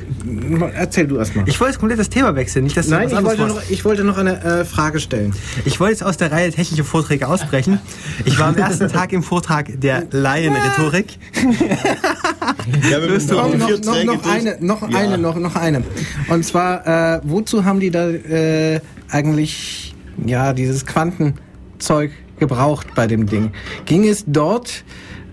[0.74, 1.44] Erzähl du erst mal.
[1.48, 4.04] Ich wollte jetzt komplett das Thema wechseln, nicht dass Nein, ich wollte, noch, ich wollte
[4.06, 5.34] noch eine äh, Frage stellen.
[5.66, 7.80] Ich wollte jetzt aus der Reihe technische Vorträge ausbrechen.
[8.24, 11.18] Ich war am ersten Tag im Vortrag der Laienrhetorik.
[12.90, 14.98] ja, wir müssen noch, noch, noch, noch eine, noch ja.
[14.98, 15.84] eine, noch, noch eine.
[16.30, 19.94] Und zwar, äh, wozu haben die da äh, eigentlich
[20.26, 23.52] ja dieses Quantenzeug gebraucht bei dem Ding?
[23.86, 24.86] Ging es dort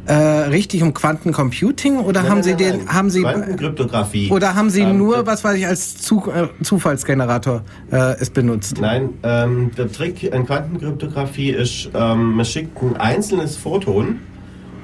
[0.08, 2.94] äh, richtig um Quantencomputing oder nein, haben Sie nein, den nein.
[2.94, 7.62] haben Sie Quantenkryptographie oder haben Sie ähm, nur was weiß ich als Zu, äh, Zufallsgenerator
[7.92, 8.80] äh, es benutzt?
[8.80, 14.20] Nein, ähm, der Trick in Quantenkryptographie ist, ähm, man schickt ein einzelnes Photon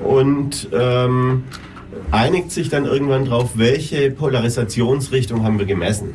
[0.02, 1.44] und ähm,
[2.10, 6.14] einigt sich dann irgendwann drauf, welche Polarisationsrichtung haben wir gemessen.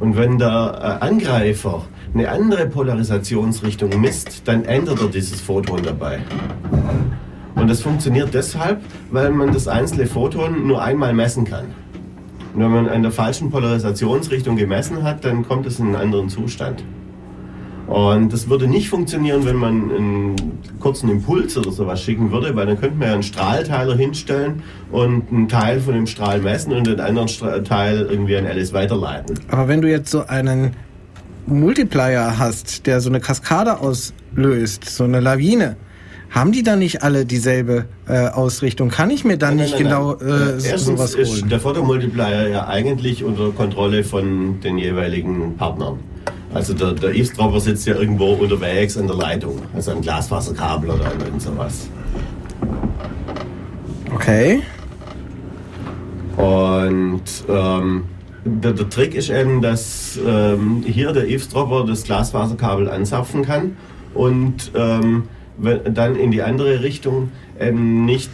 [0.00, 6.20] Und wenn der äh, Angreifer eine andere Polarisationsrichtung misst, dann ändert er dieses Photon dabei.
[7.60, 11.66] Und das funktioniert deshalb, weil man das einzelne Photon nur einmal messen kann.
[12.54, 16.30] Und wenn man an der falschen Polarisationsrichtung gemessen hat, dann kommt es in einen anderen
[16.30, 16.82] Zustand.
[17.86, 20.36] Und das würde nicht funktionieren, wenn man einen
[20.80, 25.30] kurzen Impuls oder sowas schicken würde, weil dann könnte man ja einen Strahlteiler hinstellen und
[25.30, 27.28] einen Teil von dem Strahl messen und den anderen
[27.64, 29.38] Teil irgendwie an Alice weiterleiten.
[29.50, 30.70] Aber wenn du jetzt so einen
[31.46, 35.76] Multiplier hast, der so eine Kaskade auslöst, so eine Lawine,
[36.30, 38.88] haben die dann nicht alle dieselbe äh, Ausrichtung?
[38.88, 40.60] Kann ich mir dann nein, nicht nein, genau nein.
[40.60, 41.22] Äh, Erstens sowas holen?
[41.24, 45.98] ist der Fotomultiplier ja eigentlich unter Kontrolle von den jeweiligen Partnern.
[46.52, 51.04] Also der, der Eavesdropper sitzt ja irgendwo unterwegs an der Leitung, also am Glasfaserkabel oder
[51.06, 51.88] an irgend sowas.
[54.12, 54.62] Okay.
[56.36, 58.04] Und ähm,
[58.44, 63.76] der, der, Trick ist eben, dass ähm, hier der Eavesdropper das Glasfaserkabel anzapfen kann
[64.14, 65.24] und ähm,
[65.62, 68.30] dann in die andere Richtung ähm, nicht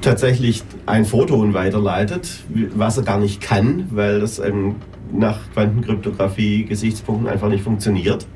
[0.00, 2.40] tatsächlich ein Photon weiterleitet,
[2.74, 4.76] was er gar nicht kann, weil das ähm,
[5.12, 8.26] nach Quantenkryptographie-Gesichtspunkten einfach nicht funktioniert,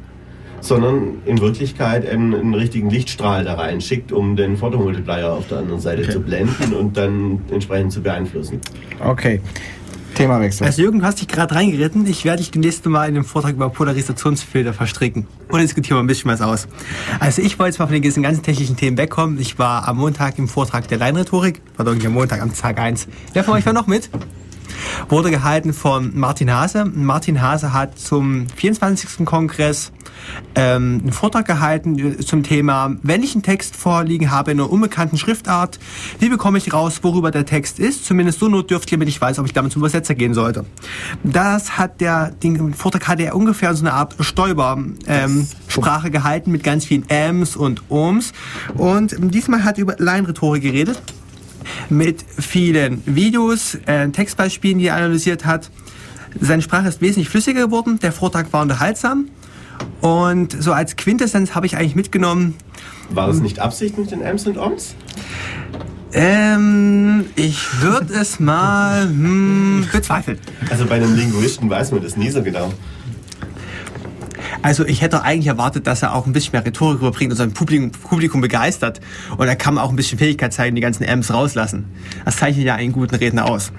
[0.60, 5.80] sondern in Wirklichkeit einen, einen richtigen Lichtstrahl da reinschickt, um den Photomultiplier auf der anderen
[5.80, 6.12] Seite okay.
[6.12, 8.60] zu blenden und dann entsprechend zu beeinflussen.
[9.04, 9.40] Okay.
[10.14, 10.66] Themawechsel.
[10.66, 12.06] Also Jürgen, du hast dich gerade reingeritten.
[12.06, 15.26] Ich werde dich nächste Mal in dem Vortrag über Polarisationsfilter verstricken.
[15.48, 16.66] Und diskutieren wir ein bisschen was aus.
[17.20, 19.38] Also ich wollte jetzt mal von den ganzen technischen Themen wegkommen.
[19.40, 21.60] Ich war am Montag im Vortrag der Leinrhetorik.
[21.76, 23.08] War irgendwie am Montag am Tag 1.
[23.32, 24.08] Wer von euch war noch mit?
[25.08, 26.84] Wurde gehalten von Martin Hase.
[26.84, 29.24] Martin Hase hat zum 24.
[29.24, 29.92] Kongress
[30.54, 35.18] ähm, einen Vortrag gehalten zum Thema, wenn ich einen Text vorliegen habe in einer unbekannten
[35.18, 35.78] Schriftart,
[36.18, 38.04] wie bekomme ich raus, worüber der Text ist?
[38.04, 40.64] Zumindest so notdürftig, damit ich weiß, ob ich damit zum Übersetzer gehen sollte.
[41.22, 46.62] Das hat der, den Vortrag hatte er ungefähr so eine Art Stäuber-Sprache ähm, gehalten mit
[46.62, 48.32] ganz vielen Ms und Ohms.
[48.74, 51.00] Und diesmal hat er über Laienrhetorik geredet
[51.88, 55.70] mit vielen Videos, äh, Textbeispielen, die er analysiert hat.
[56.40, 59.28] Seine Sprache ist wesentlich flüssiger geworden, der Vortrag war unterhaltsam
[60.00, 62.54] und so als Quintessenz habe ich eigentlich mitgenommen.
[63.10, 64.94] War das nicht Absicht mit den Ms und Oms?
[66.12, 70.38] Ähm, ich würde es mal hm, bezweifeln.
[70.70, 72.72] Also bei einem Linguisten weiß man das nie so genau.
[74.64, 77.52] Also ich hätte eigentlich erwartet, dass er auch ein bisschen mehr Rhetorik überbringt und sein
[77.52, 78.98] Publikum, Publikum begeistert.
[79.36, 81.84] Und er kann auch ein bisschen Fähigkeit zeigen, die ganzen M's rauslassen.
[82.24, 83.72] Das zeichnet ja einen guten Redner aus.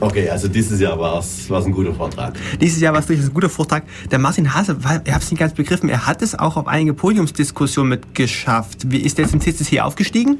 [0.00, 2.34] Okay, also dieses Jahr war es ein guter Vortrag.
[2.60, 3.84] Dieses Jahr war es durchaus ein guter Vortrag.
[4.10, 6.92] Der Martin Hase, ich habe es nicht ganz begriffen, er hat es auch auf einige
[6.92, 8.90] Podiumsdiskussionen mitgeschafft.
[8.90, 10.36] Wie ist der jetzt im CCC aufgestiegen?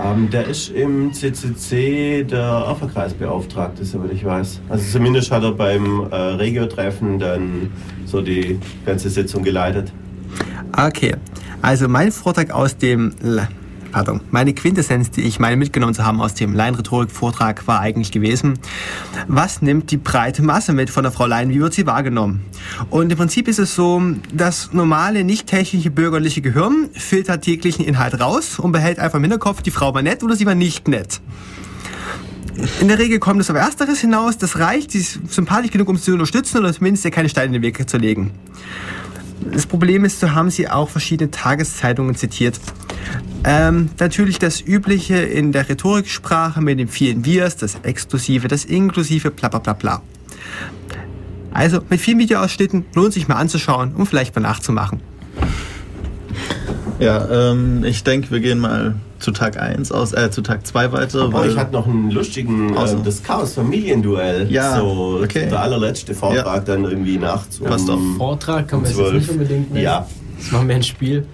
[0.00, 4.60] Ähm, der ist im CCC der Afferkreisbeauftragte, soweit ich weiß.
[4.68, 7.72] Also zumindest hat er beim äh, Regio-Treffen dann
[8.04, 9.92] so die ganze Sitzung geleitet.
[10.72, 11.16] Okay,
[11.62, 13.12] also mein Vortrag aus dem
[13.92, 18.58] pardon, meine Quintessenz, die ich meine mitgenommen zu haben aus dem Laienrhetorik-Vortrag, war eigentlich gewesen,
[19.26, 22.42] was nimmt die breite Masse mit von der Frau Lein, wie wird sie wahrgenommen?
[22.90, 28.20] Und im Prinzip ist es so, das normale, nicht technische bürgerliche Gehirn filtert täglichen Inhalt
[28.20, 31.20] raus und behält einfach im Hinterkopf, die Frau war nett oder sie war nicht nett.
[32.80, 35.96] In der Regel kommt es auf Ersteres hinaus, das reicht, sie ist sympathisch genug, um
[35.96, 38.32] sie zu unterstützen oder zumindest ihr keine Steine in den Weg zu legen.
[39.40, 42.58] Das Problem ist, so haben sie auch verschiedene Tageszeitungen zitiert.
[43.44, 49.30] Ähm, natürlich das Übliche in der Rhetoriksprache mit den vielen Wirs, das Exklusive, das Inklusive,
[49.30, 50.02] bla bla bla bla.
[51.52, 55.00] Also mit vielen Videoausschnitten lohnt sich mal anzuschauen und vielleicht mal nachzumachen.
[56.98, 60.92] Ja, ähm, ich denke, wir gehen mal zu Tag 1 aus, äh, zu Tag 2
[60.92, 61.22] weiter.
[61.22, 64.50] Aber ich hatte noch einen lustigen, äh, das Chaos Familienduell.
[64.50, 65.48] Ja, so okay.
[65.48, 66.60] der allerletzte Vortrag ja.
[66.60, 67.58] dann irgendwie nachts.
[67.60, 69.84] Passt um, Vortrag kann man jetzt nicht unbedingt nennen.
[69.84, 70.06] Ja.
[70.38, 71.26] Das war mehr ein Spiel.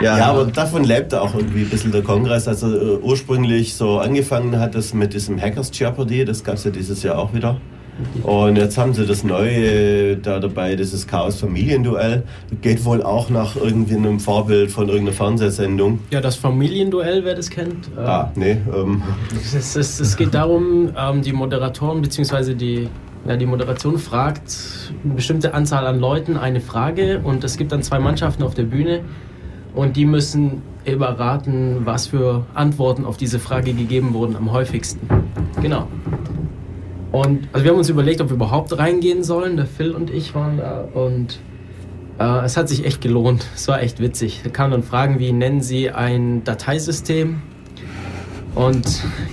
[0.00, 2.48] Ja, ja, aber davon lebt auch irgendwie ein bisschen der Kongress.
[2.48, 6.70] Also äh, ursprünglich so angefangen hat es mit diesem Hackers Jeopardy, das gab es ja
[6.70, 7.60] dieses Jahr auch wieder.
[8.22, 12.24] Und jetzt haben sie das neue da dabei, dieses Chaos Familienduell.
[12.60, 16.00] Geht wohl auch nach irgendwie einem Vorbild von irgendeiner Fernsehsendung.
[16.10, 17.88] Ja, das Familienduell, wer das kennt.
[17.96, 18.56] Äh, ah, nee.
[18.74, 19.02] Ähm.
[19.40, 22.54] Es, es, es, geht darum, ähm, die Moderatoren bzw.
[22.54, 22.88] die
[23.26, 24.54] ja, die Moderation fragt
[25.02, 28.64] eine bestimmte Anzahl an Leuten eine Frage und es gibt dann zwei Mannschaften auf der
[28.64, 29.00] Bühne
[29.74, 35.08] und die müssen überraten, was für Antworten auf diese Frage gegeben wurden am häufigsten.
[35.62, 35.88] Genau.
[37.14, 39.56] Und also wir haben uns überlegt, ob wir überhaupt reingehen sollen.
[39.56, 41.38] Der Phil und ich waren da und
[42.18, 43.46] äh, es hat sich echt gelohnt.
[43.54, 44.40] Es war echt witzig.
[44.42, 47.40] Da kamen dann Fragen wie, nennen Sie ein Dateisystem?
[48.56, 48.84] Und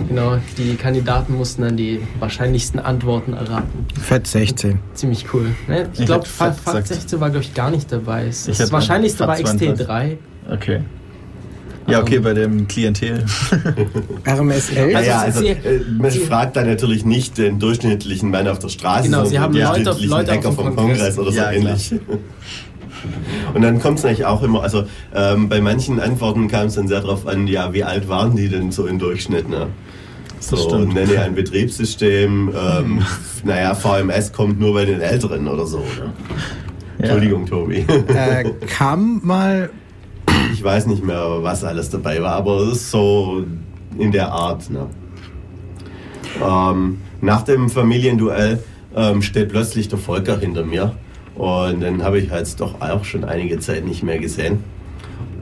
[0.07, 3.87] genau, die Kandidaten mussten dann die wahrscheinlichsten Antworten erraten.
[3.99, 4.77] Fett 16.
[4.93, 5.47] Ziemlich cool.
[5.67, 5.89] Ne?
[5.93, 8.25] Ich, ich glaube, Fat 16 war, glaube ich, gar nicht dabei.
[8.25, 10.17] Das wahrscheinlichste war XT3.
[10.51, 10.81] Okay.
[11.91, 13.25] Ja, okay, bei dem Klientel.
[14.27, 14.95] RMSL?
[14.95, 15.57] Also, ja, also, äh,
[15.97, 19.63] man fragt da natürlich nicht den durchschnittlichen Mann auf der Straße, genau, Sie haben den
[19.63, 21.93] Leute, durchschnittlichen Leute Hacker vom Kongress, Kongress oder so ja, ähnlich.
[23.53, 26.87] Und dann kommt es natürlich auch immer, also ähm, bei manchen Antworten kam es dann
[26.87, 29.49] sehr darauf an, ja, wie alt waren die denn so im Durchschnitt?
[29.49, 29.67] Ne?
[30.39, 33.01] So, nenne ein Betriebssystem, ähm,
[33.43, 35.79] naja, VMS kommt nur bei den Älteren oder so.
[35.79, 35.85] Ne?
[36.97, 37.05] Ja.
[37.05, 37.85] Entschuldigung, Tobi.
[38.07, 39.69] Äh, kam mal
[40.61, 43.43] ich weiß nicht mehr, was alles dabei war, aber es ist so
[43.97, 44.69] in der Art.
[44.69, 44.85] Ne?
[46.39, 48.59] Ähm, nach dem Familienduell
[48.95, 50.95] ähm, steht plötzlich der Volker hinter mir
[51.33, 54.63] und den habe ich jetzt doch auch schon einige Zeit nicht mehr gesehen.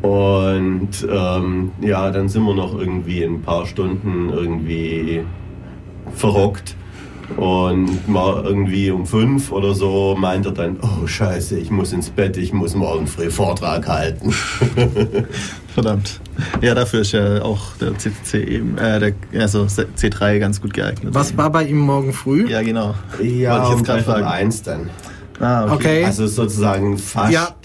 [0.04, 5.24] Und ähm, ja, dann sind wir noch irgendwie ein paar Stunden irgendwie
[6.16, 6.78] verrockt.
[7.38, 12.10] Und mal irgendwie um fünf oder so meint er dann, oh scheiße, ich muss ins
[12.10, 14.34] Bett, ich muss morgen früh Vortrag halten.
[15.74, 16.20] Verdammt.
[16.62, 21.14] Ja, dafür ist ja auch der CCC eben, äh, der, also C3 ganz gut geeignet.
[21.14, 22.50] Was war bei ihm morgen früh?
[22.50, 22.96] Ja, genau.
[23.22, 24.90] Ja, Wollte ich jetzt um 3 dann.
[25.40, 25.74] Ah, okay.
[25.74, 26.06] okay.
[26.06, 27.56] Also sozusagen fast ja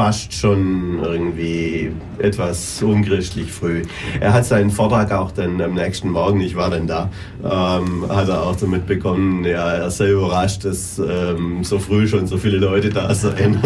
[0.00, 3.82] fast schon irgendwie etwas unchristlich früh.
[4.18, 7.10] Er hat seinen Vortrag auch dann am nächsten Morgen, ich war dann da,
[7.44, 12.26] ähm, hat er auch damit begonnen, ja, er sei überrascht, dass ähm, so früh schon
[12.26, 13.60] so viele Leute da seien.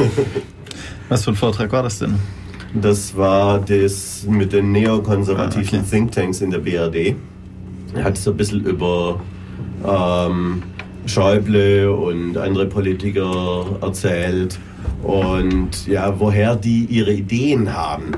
[1.09, 2.19] Was für ein Vortrag war das denn?
[2.75, 5.91] Das war das mit den neokonservativen ah, okay.
[5.91, 7.15] Thinktanks in der BRD.
[7.95, 9.21] Er hat so ein bisschen über
[9.87, 10.65] ähm,
[11.07, 14.59] Schäuble und andere Politiker erzählt
[15.03, 18.13] und ja, woher die ihre Ideen haben.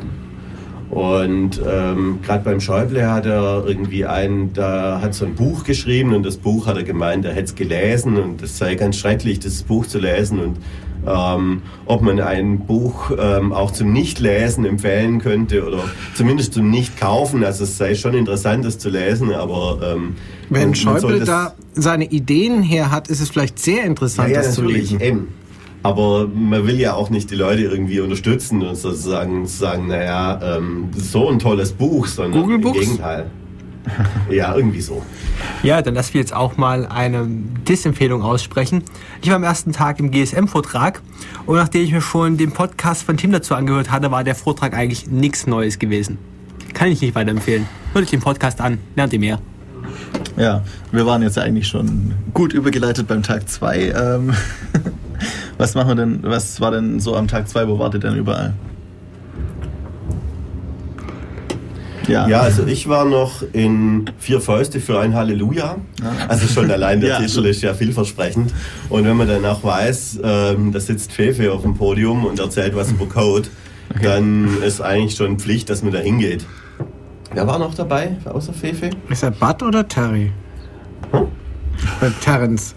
[0.91, 6.15] Und ähm, gerade beim Schäuble hat er irgendwie ein, da hat so ein Buch geschrieben
[6.15, 9.41] und das Buch hat er gemeint, er hätte es gelesen und es sei ganz schrecklich,
[9.41, 10.59] das Buch zu lesen und
[11.07, 17.45] ähm, ob man ein Buch ähm, auch zum Nichtlesen empfehlen könnte oder zumindest zum Nicht-Kaufen.
[17.45, 20.17] Also es sei schon interessant, das zu lesen, aber ähm,
[20.51, 24.55] wenn Schäuble da seine Ideen her hat, ist es vielleicht sehr interessant, ja, ja, das
[24.55, 25.01] zu lesen.
[25.01, 25.29] Eben.
[25.83, 30.89] Aber man will ja auch nicht die Leute irgendwie unterstützen und sozusagen sagen, naja, ähm,
[30.97, 32.81] so ein tolles Buch, sondern Google im Books?
[32.81, 33.31] Gegenteil.
[34.31, 35.05] Ja, irgendwie so.
[35.63, 37.27] Ja, dann lass wir jetzt auch mal eine
[37.69, 38.83] Disempfehlung aussprechen.
[39.23, 41.01] Ich war am ersten Tag im GSM-Vortrag
[41.47, 44.75] und nachdem ich mir schon den Podcast von Tim dazu angehört hatte, war der Vortrag
[44.75, 46.19] eigentlich nichts Neues gewesen.
[46.75, 47.67] Kann ich nicht weiterempfehlen.
[47.93, 49.39] Hört euch den Podcast an, lernt ihr mehr.
[50.37, 53.93] Ja, wir waren jetzt eigentlich schon gut übergeleitet beim Tag 2.
[53.97, 54.35] Ähm,
[55.59, 58.53] was machen wir denn, was war denn so am Tag 2, wo wartet denn überall?
[62.09, 62.29] Ja.
[62.29, 65.77] ja, also ich war noch in Vier Fäuste für ein Halleluja.
[66.29, 68.53] Also schon allein der ja, Titel ist ja vielversprechend.
[68.89, 72.93] Und wenn man danach weiß, ähm, da sitzt Fefe auf dem Podium und erzählt was
[72.93, 73.49] über Code,
[73.91, 74.05] okay.
[74.05, 76.45] dann ist eigentlich schon Pflicht, dass man da hingeht.
[77.33, 78.91] Wer war noch dabei, außer Fefe?
[79.09, 80.33] Ist er Bud oder Terry?
[81.13, 81.27] Hm?
[82.01, 82.75] Äh, Terrence.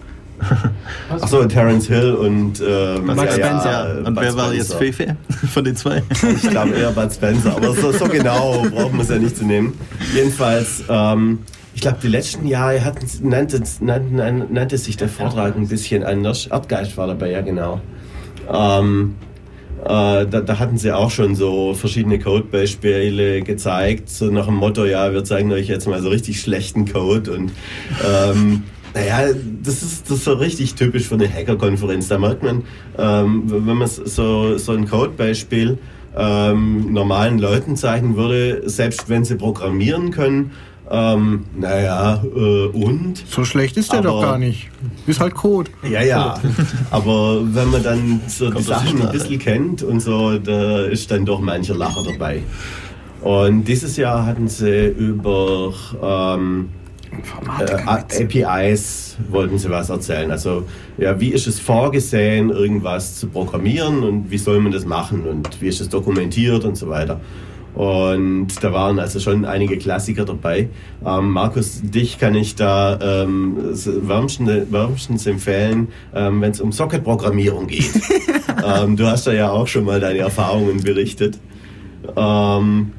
[1.08, 3.70] Achso, Terence Hill und ähm, Max ja, Spencer.
[3.70, 5.16] Ja, und Bud wer war jetzt Fefe
[5.52, 6.02] von den zwei?
[6.34, 9.44] Ich glaube eher Bud Spencer, aber so, so genau brauchen wir es ja nicht zu
[9.44, 9.78] nehmen.
[10.14, 11.40] Jedenfalls, ähm,
[11.74, 16.46] ich glaube, die letzten Jahre hatten, nannte, nannte, nannte sich der Vortrag ein bisschen anders.
[16.46, 17.80] Erdgeist war dabei, ja genau.
[18.52, 19.14] Ähm,
[19.84, 24.84] äh, da, da, hatten sie auch schon so verschiedene Codebeispiele gezeigt, so nach dem Motto,
[24.84, 27.52] ja, wir zeigen euch jetzt mal so richtig schlechten Code und
[28.06, 28.64] ähm,
[28.94, 29.32] naja,
[29.62, 32.08] das ist, das ist so richtig typisch für eine Hacker-Konferenz.
[32.08, 32.64] Da merkt man,
[32.98, 35.78] ähm, wenn man so, so ein Codebeispiel
[36.16, 40.50] ähm, normalen Leuten zeigen würde, selbst wenn sie programmieren können,
[40.92, 43.22] ähm, naja, äh, und?
[43.28, 44.68] So schlecht ist der doch gar nicht.
[45.06, 45.70] Ist halt Code.
[45.88, 46.40] Ja, ja.
[46.90, 51.24] Aber wenn man dann so die Sachen ein bisschen kennt und so, da ist dann
[51.24, 52.42] doch mancher Lacher dabei.
[53.20, 55.72] Und dieses Jahr hatten sie über
[56.02, 56.70] ähm,
[57.58, 60.30] äh, APIs wollten sie was erzählen.
[60.30, 60.64] Also
[60.98, 65.60] ja, wie ist es vorgesehen, irgendwas zu programmieren und wie soll man das machen und
[65.60, 67.20] wie ist es dokumentiert und so weiter.
[67.74, 70.68] Und da waren also schon einige Klassiker dabei.
[71.06, 77.68] Ähm, Markus, dich kann ich da ähm, wärmstens, wärmstens empfehlen, ähm, wenn es um Socket-Programmierung
[77.68, 77.92] geht.
[78.66, 81.38] ähm, du hast da ja auch schon mal deine Erfahrungen berichtet.
[82.16, 82.92] Ähm,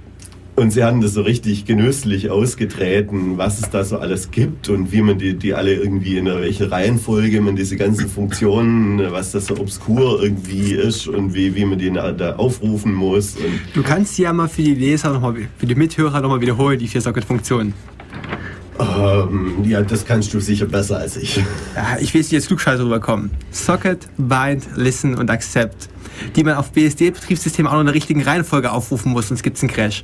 [0.55, 4.91] und sie haben das so richtig genüsslich ausgetreten, was es da so alles gibt und
[4.91, 9.47] wie man die, die alle irgendwie in welcher Reihenfolge man diese ganzen Funktionen, was das
[9.47, 13.35] so obskur irgendwie ist und wie, wie man die da aufrufen muss.
[13.37, 16.77] Und du kannst sie ja mal für die Leser nochmal, für die Mithörer nochmal wiederholen,
[16.77, 17.73] die vier Socket-Funktionen.
[18.79, 21.37] Ähm, ja, das kannst du sicher besser als ich.
[21.75, 23.31] Ja, ich will jetzt Klugscheißer rüberkommen.
[23.51, 25.89] Socket, Bind, Listen und Accept
[26.35, 29.63] die man auf BSD-Betriebssystemen auch noch in der richtigen Reihenfolge aufrufen muss, sonst gibt es
[29.63, 30.03] einen Crash.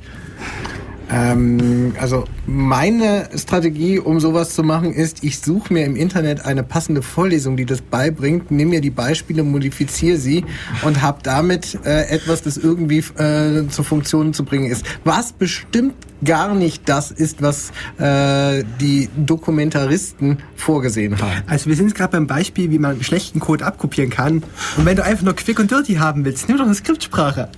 [1.10, 6.62] Ähm, also meine Strategie, um sowas zu machen, ist, ich suche mir im Internet eine
[6.62, 10.44] passende Vorlesung, die das beibringt, nehme mir die Beispiele, modifiziere sie
[10.82, 14.84] und habe damit äh, etwas, das irgendwie äh, zur Funktion zu bringen ist.
[15.04, 15.94] Was bestimmt
[16.24, 21.42] gar nicht das ist, was äh, die Dokumentaristen vorgesehen haben.
[21.46, 24.42] Also wir sind gerade beim Beispiel, wie man schlechten Code abkopieren kann.
[24.76, 27.48] Und wenn du einfach nur quick und dirty haben willst, nimm doch eine Skriptsprache.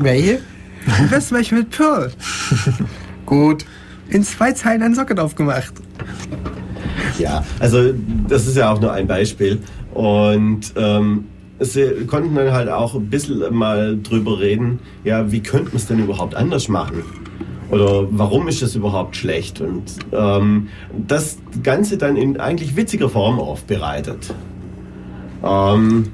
[0.00, 0.40] Welche?
[1.30, 2.12] Beispiel mit Perl.
[3.26, 3.64] Gut.
[4.08, 5.72] In zwei Zeilen ein Socket aufgemacht.
[7.18, 7.92] Ja, also
[8.28, 9.60] das ist ja auch nur ein Beispiel.
[9.94, 11.24] Und ähm,
[11.60, 15.86] sie konnten dann halt auch ein bisschen mal drüber reden, ja, wie könnte man es
[15.86, 17.02] denn überhaupt anders machen?
[17.70, 19.60] Oder warum ist es überhaupt schlecht?
[19.62, 20.68] Und ähm,
[21.06, 24.34] das Ganze dann in eigentlich witziger Form aufbereitet.
[25.42, 26.12] Ähm,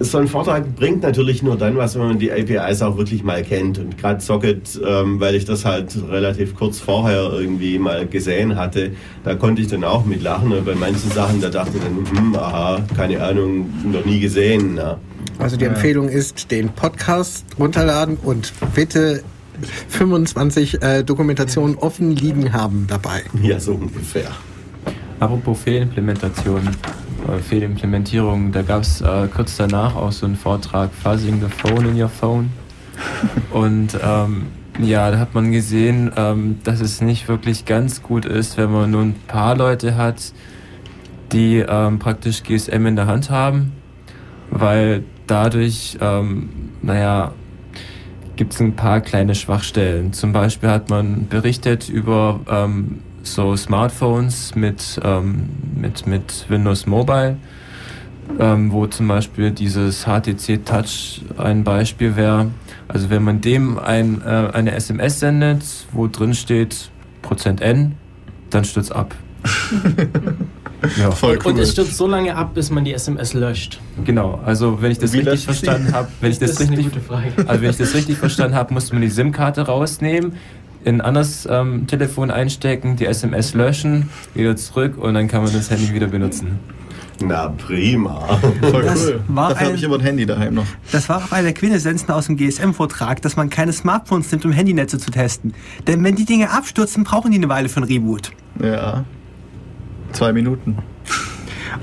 [0.00, 3.42] so ein Vortrag bringt natürlich nur dann was, wenn man die APIs auch wirklich mal
[3.42, 3.78] kennt.
[3.78, 8.92] Und gerade Socket, ähm, weil ich das halt relativ kurz vorher irgendwie mal gesehen hatte,
[9.24, 10.52] da konnte ich dann auch mitlachen.
[10.52, 14.74] Und bei manchen Sachen, da dachte ich dann, hm, aha, keine Ahnung, noch nie gesehen.
[14.76, 14.98] Na.
[15.38, 19.22] Also die Empfehlung ist, den Podcast runterladen und bitte
[19.88, 23.22] 25 äh, Dokumentationen offen liegen haben dabei.
[23.42, 24.30] Ja, so ungefähr.
[25.20, 26.70] Apropos Fehlimplementation, äh,
[27.36, 32.00] Fehlimplementierung, da gab es äh, kurz danach auch so einen Vortrag, Fuzzing the Phone in
[32.00, 32.50] Your Phone.
[33.50, 34.46] Und ähm,
[34.80, 38.90] ja, da hat man gesehen, ähm, dass es nicht wirklich ganz gut ist, wenn man
[38.90, 40.32] nur ein paar Leute hat,
[41.32, 43.72] die ähm, praktisch GSM in der Hand haben,
[44.50, 46.48] weil dadurch, ähm,
[46.80, 47.32] naja,
[48.36, 50.12] gibt es ein paar kleine Schwachstellen.
[50.12, 53.02] Zum Beispiel hat man berichtet über ähm,
[53.32, 57.36] so Smartphones mit, ähm, mit, mit Windows Mobile,
[58.38, 62.50] ähm, wo zum Beispiel dieses HTC Touch ein Beispiel wäre.
[62.88, 66.90] Also wenn man dem ein, äh, eine SMS sendet, wo drin steht
[67.22, 67.94] Prozent N,
[68.50, 69.14] dann stürzt ab.
[70.96, 71.10] ja.
[71.10, 71.52] Voll cool.
[71.52, 73.80] Und es stürzt so lange ab, bis man die SMS löscht.
[74.04, 76.90] Genau, also wenn ich das Wie richtig verstanden habe, wenn ich das, das richtig,
[77.46, 80.32] also wenn ich das richtig verstanden habe, musste man die SIM-Karte rausnehmen,
[80.88, 85.52] in ein anderes ähm, Telefon einstecken, die SMS löschen, wieder zurück und dann kann man
[85.52, 86.58] das Handy wieder benutzen.
[87.20, 88.38] Na prima.
[88.60, 89.20] Voll cool.
[89.28, 90.66] Dafür habe ich aber ein Handy daheim noch.
[90.92, 94.52] Das war auch eine der Quintessenzen aus dem GSM-Vortrag, dass man keine Smartphones nimmt, um
[94.52, 95.52] Handynetze zu testen.
[95.86, 98.32] Denn wenn die Dinge abstürzen, brauchen die eine Weile für ein Reboot.
[98.62, 99.04] Ja.
[100.12, 100.78] Zwei Minuten.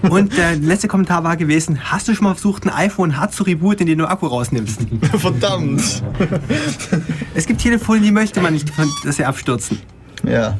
[0.01, 3.43] Und der letzte Kommentar war gewesen, hast du schon mal versucht, ein iPhone hart zu
[3.43, 4.81] rebooten, indem du Akku rausnimmst?
[5.17, 6.03] Verdammt!
[7.33, 8.71] Es gibt Telefone, die möchte man nicht,
[9.03, 9.79] dass sie abstürzen.
[10.27, 10.57] Ja,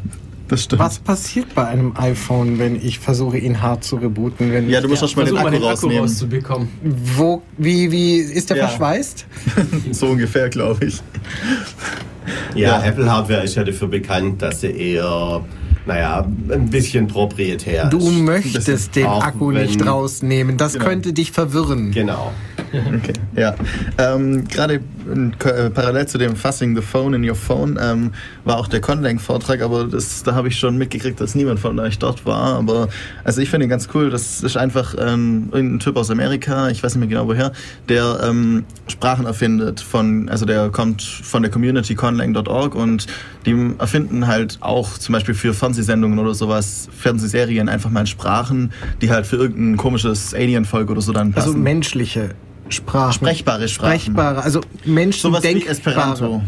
[0.48, 0.82] das stimmt.
[0.82, 4.52] Was passiert bei einem iPhone, wenn ich versuche, ihn hart zu rebooten?
[4.52, 6.00] Wenn ja, du musst erst mal den Akku, den Akku rausnehmen.
[6.00, 6.68] rauszubekommen.
[6.84, 8.68] Wo, wie, wie, ist der ja.
[8.68, 9.26] verschweißt?
[9.92, 11.02] so ungefähr, glaube ich.
[12.54, 15.44] Ja, ja, Apple Hardware ist ja dafür bekannt, dass sie eher
[15.86, 17.88] naja, ein bisschen proprietär.
[17.88, 20.58] Du möchtest den Akku nicht rausnehmen.
[20.58, 20.86] Das genau.
[20.86, 21.92] könnte dich verwirren.
[21.92, 22.32] Genau.
[22.76, 23.56] Okay, ja.
[23.98, 24.82] Ähm, Gerade
[25.74, 28.12] parallel zu dem Fussing the Phone in Your Phone ähm,
[28.44, 32.00] war auch der Conlang-Vortrag, aber das, da habe ich schon mitgekriegt, dass niemand von euch
[32.00, 32.56] dort war.
[32.56, 32.90] Aber
[33.24, 34.10] also ich finde ihn ganz cool.
[34.10, 37.52] Das ist einfach ähm, irgendein Typ aus Amerika, ich weiß nicht mehr genau woher,
[37.90, 39.80] der ähm, Sprachen erfindet.
[39.80, 43.08] Von, also der kommt von der Community conlang.org und
[43.46, 49.12] die erfinden halt auch zum Beispiel für Fernsehsendungen oder sowas, Fernsehserien einfach mal Sprachen, die
[49.12, 51.50] halt für irgendein komisches Alien-Volk oder so dann also passen.
[51.50, 52.30] Also menschliche
[52.70, 53.14] Sprachen.
[53.14, 54.00] Sprechbare Sprachen.
[54.00, 55.72] Sprechbare, also Menschen Sowas wie denkbare.
[55.72, 56.42] Esperanto.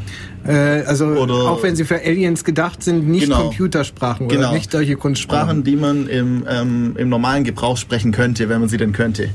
[0.47, 3.43] Äh, also Oder- auch wenn sie für Aliens gedacht sind, nicht Genau.
[3.43, 4.47] Computersprachen Genau.
[4.49, 5.47] oder nicht solche Kunstsprachen.
[5.47, 9.29] Sprachen, die man im, ähm, im normalen Gebrauch sprechen könnte, wenn man sie denn könnte.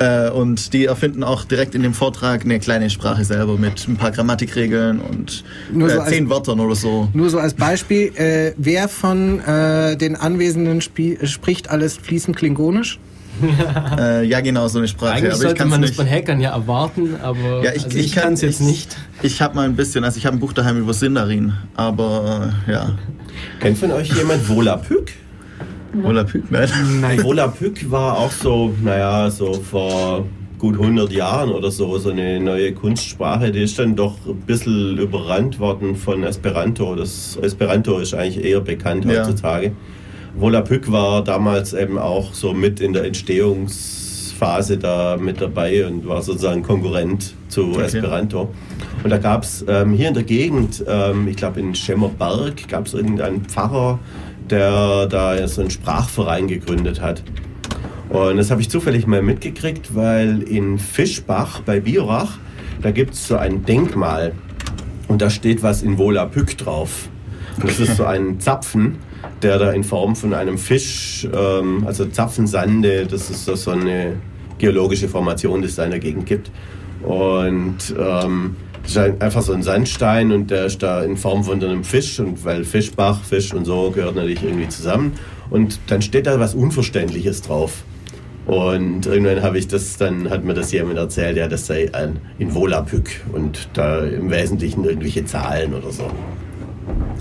[0.00, 3.96] Äh, und die erfinden auch direkt in dem Vortrag eine kleine Sprache selber mit ein
[3.96, 7.08] paar Grammatikregeln und Nur so äh, als- zehn Wörtern oder so.
[7.12, 12.98] Nur so als Beispiel, äh, wer von äh, den Anwesenden spricht alles fließend klingonisch?
[13.98, 15.12] Äh, ja, genau, so eine Sprache.
[15.12, 15.96] Eigentlich aber ich sollte man das nicht.
[16.00, 18.66] von Hackern ja erwarten, aber Ja, ich, also ich, ich kann kann es jetzt ich,
[18.66, 18.96] nicht.
[19.22, 22.72] Ich habe mal ein bisschen, also ich habe ein Buch daheim über Sindarin, aber äh,
[22.72, 22.90] ja.
[23.60, 25.12] Kennt von euch jemand Volapük?
[25.92, 26.68] Volapük, nein.
[27.00, 27.22] Nein.
[27.22, 30.26] Volapük war auch so, naja, so vor
[30.58, 33.52] gut 100 Jahren oder so, so eine neue Kunstsprache.
[33.52, 36.94] Die ist dann doch ein bisschen überrannt worden von Esperanto.
[36.96, 39.20] Das Esperanto ist eigentlich eher bekannt Ja.
[39.20, 39.72] heutzutage.
[40.36, 46.22] Volapük war damals eben auch so mit in der Entstehungsphase da mit dabei und war
[46.22, 47.84] sozusagen Konkurrent zu Okay.
[47.84, 48.52] Esperanto.
[49.04, 52.86] Und da gab es ähm, hier in der Gegend, ähm, ich glaube in Schemmerberg, gab
[52.86, 54.00] es irgendeinen Pfarrer,
[54.50, 57.22] der da so einen Sprachverein gegründet hat.
[58.08, 62.38] Und das habe ich zufällig mal mitgekriegt, weil in Fischbach bei Biorach,
[62.82, 64.32] da gibt es so ein Denkmal
[65.08, 67.08] und da steht was in Volapük drauf.
[67.62, 68.96] Das ist so ein Zapfen,
[69.42, 74.16] der da in Form von einem Fisch, ähm, also Zapfensande, das ist so eine
[74.58, 76.50] geologische Formation, die es da in der Gegend gibt.
[77.02, 81.44] Und ähm, das ist ein- einfach so ein Sandstein und der ist da in Form
[81.44, 85.12] von einem Fisch und weil Fischbach, Fisch und so gehört natürlich irgendwie zusammen.
[85.50, 87.82] Und dann steht da was Unverständliches drauf.
[88.46, 92.18] Und irgendwann habe ich das, dann hat mir das jemand erzählt, ja, das sei ein
[92.38, 96.10] in Volapük und da im Wesentlichen irgendwelche Zahlen oder so.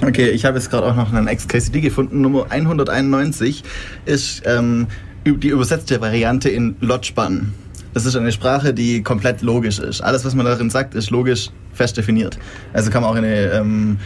[0.06, 2.22] Okay, ich habe jetzt gerade auch noch einen XKCD gefunden.
[2.22, 3.64] Nummer 191
[4.06, 4.88] ist ähm,
[5.26, 7.54] die übersetzte Variante in Lotschban.
[7.94, 10.02] Das ist eine Sprache, die komplett logisch ist.
[10.02, 12.38] Alles, was man darin sagt, ist logisch fest definiert.
[12.74, 13.98] Also kann man auch in, eine, ähm,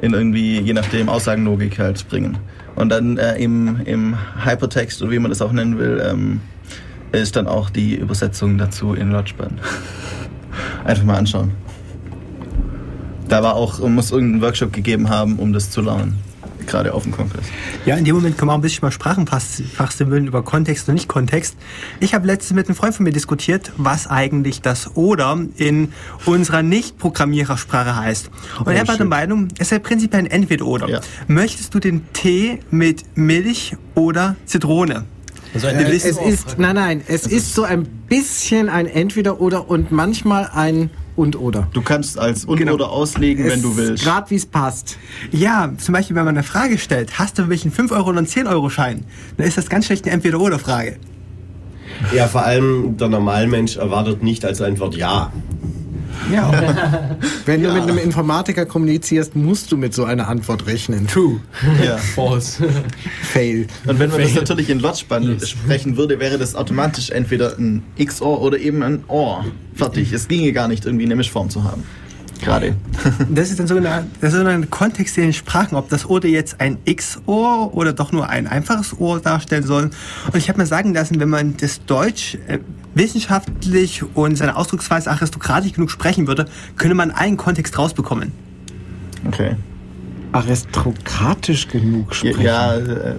[0.00, 2.38] in irgendwie, je nachdem, Aussagenlogik halt bringen.
[2.76, 6.40] Und dann äh, im, im Hypertext, oder wie man das auch nennen will, ähm,
[7.12, 9.58] ist dann auch die Übersetzung dazu in Lotschban.
[10.84, 11.52] Einfach mal anschauen.
[13.30, 16.18] Da war auch, muss irgendeinen Workshop gegeben haben, um das zu lernen.
[16.66, 17.46] Gerade auf dem Kongress.
[17.86, 21.56] Ja, in dem Moment können wir auch ein bisschen mal Sprachenfachsimpeln über Kontext und Nicht-Kontext.
[22.00, 25.92] Ich habe letztens mit einem Freund von mir diskutiert, was eigentlich das Oder in
[26.26, 28.30] unserer Nicht-Programmierersprache heißt.
[28.64, 30.88] Und er war der Meinung, es sei prinzipiell ein Entweder-Oder.
[30.88, 31.00] Ja.
[31.28, 35.04] Möchtest du den Tee mit Milch oder Zitrone?
[35.54, 40.50] Also Äh, es ist, nein, nein, es ist so ein bisschen ein Entweder-Oder und manchmal
[40.52, 40.90] ein
[41.20, 41.68] Und-Oder.
[41.72, 42.72] Du kannst als und Genau.
[42.74, 44.02] oder auslegen, wenn du willst.
[44.04, 44.96] Gerade wie es passt.
[45.30, 48.26] Ja, zum Beispiel, wenn man eine Frage stellt, hast du welchen 5 Euro oder einen
[48.26, 49.04] 10 Euro Schein?
[49.36, 50.96] Dann ist das ganz schlecht eine Entweder-Oder-Frage.
[52.14, 55.32] Ja, vor allem der Normalmensch erwartet nicht als Antwort Ja.
[56.32, 56.50] Ja,
[57.46, 61.06] Wenn du mit einem Informatiker kommunizierst, musst du mit so einer Antwort rechnen.
[61.06, 61.40] true.
[61.84, 61.96] Ja.
[62.14, 62.62] False.
[63.22, 63.66] Fail.
[63.86, 68.40] Und wenn man das natürlich in Lotschband sprechen würde, wäre das automatisch entweder ein XOR
[68.40, 69.44] oder eben ein OR.
[69.74, 70.12] Fertig.
[70.12, 71.84] Es ginge gar nicht, irgendwie eine Mischform zu haben.
[72.42, 72.74] Gerade.
[73.28, 76.06] Das ist dann so eine, das ist so ein Kontext in den Sprachen, ob das
[76.06, 79.90] Oder jetzt ein X-Ohr oder doch nur ein einfaches Ohr darstellen soll.
[80.26, 82.58] Und ich habe mir sagen lassen, wenn man das Deutsch äh,
[82.94, 88.32] wissenschaftlich und seine Ausdrucksweise aristokratisch genug sprechen würde, könnte man einen Kontext rausbekommen.
[89.26, 89.56] Okay.
[90.32, 92.40] Aristokratisch genug Ja, sprechen.
[92.42, 93.14] ja äh,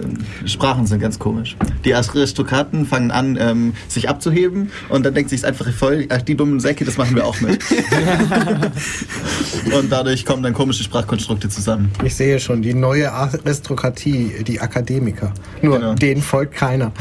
[0.46, 1.56] Sprachen sind ganz komisch.
[1.84, 6.22] Die Aristokraten fangen an, ähm, sich abzuheben und dann denkt sich das einfache Volk, ach,
[6.22, 7.62] die dummen Säcke, das machen wir auch mit.
[9.76, 11.90] und dadurch kommen dann komische Sprachkonstrukte zusammen.
[12.02, 15.32] Ich sehe schon, die neue Aristokratie, die Akademiker.
[15.60, 15.94] Nur Genau.
[15.94, 16.92] denen folgt keiner.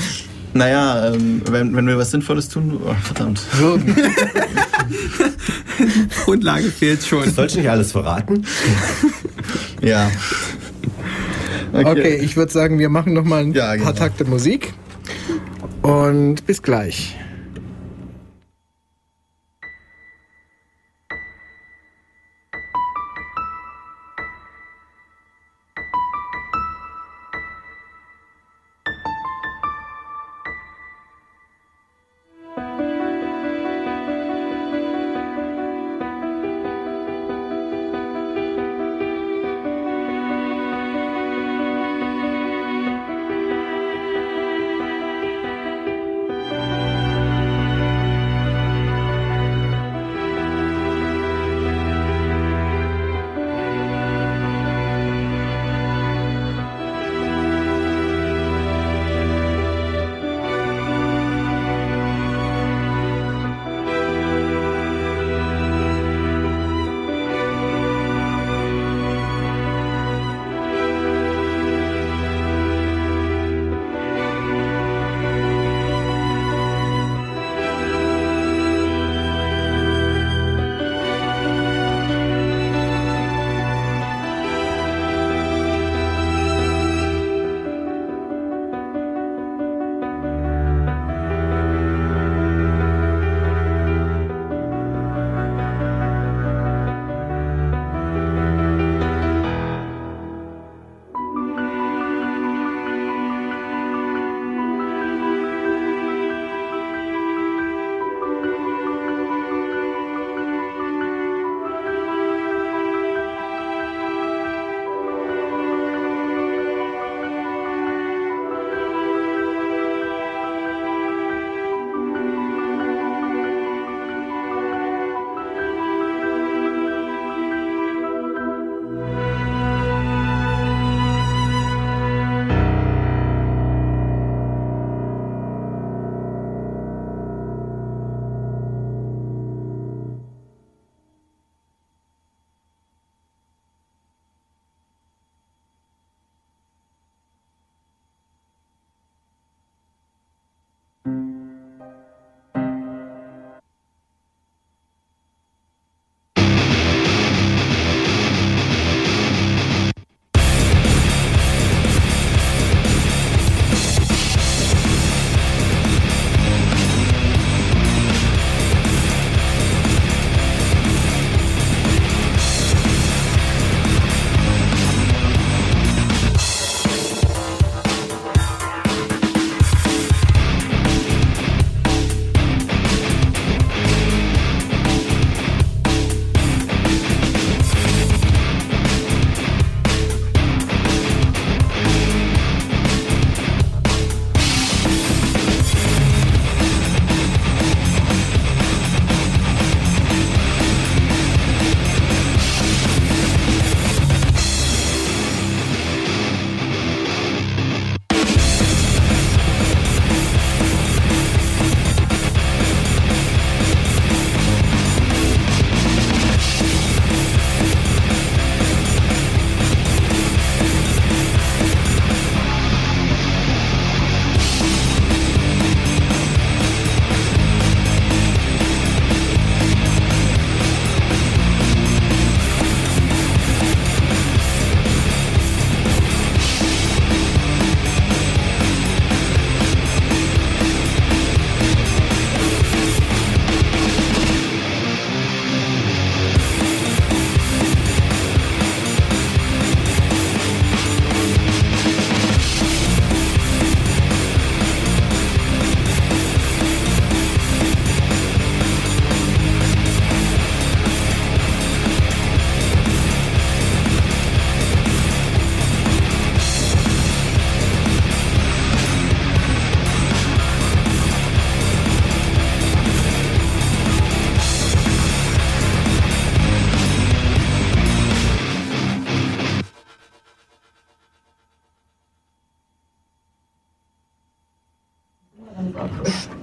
[0.54, 3.42] Naja, ähm, wenn, wenn wir was Sinnvolles tun, oh, verdammt.
[6.26, 7.30] Grundlage fehlt schon.
[7.32, 8.46] Sollst du nicht alles verraten?
[9.82, 10.12] Ja.
[11.74, 13.86] Okay, ich würde sagen, wir machen noch mal ein Ja, genau.
[13.86, 14.74] paar Takte Musik.
[15.82, 17.16] Und bis gleich.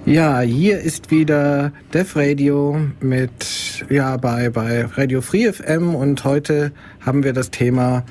[0.09, 6.73] Ja, hier ist wieder Def Radio mit, ja, bei, bei Radio Free FM und heute
[7.05, 8.07] haben wir das Thema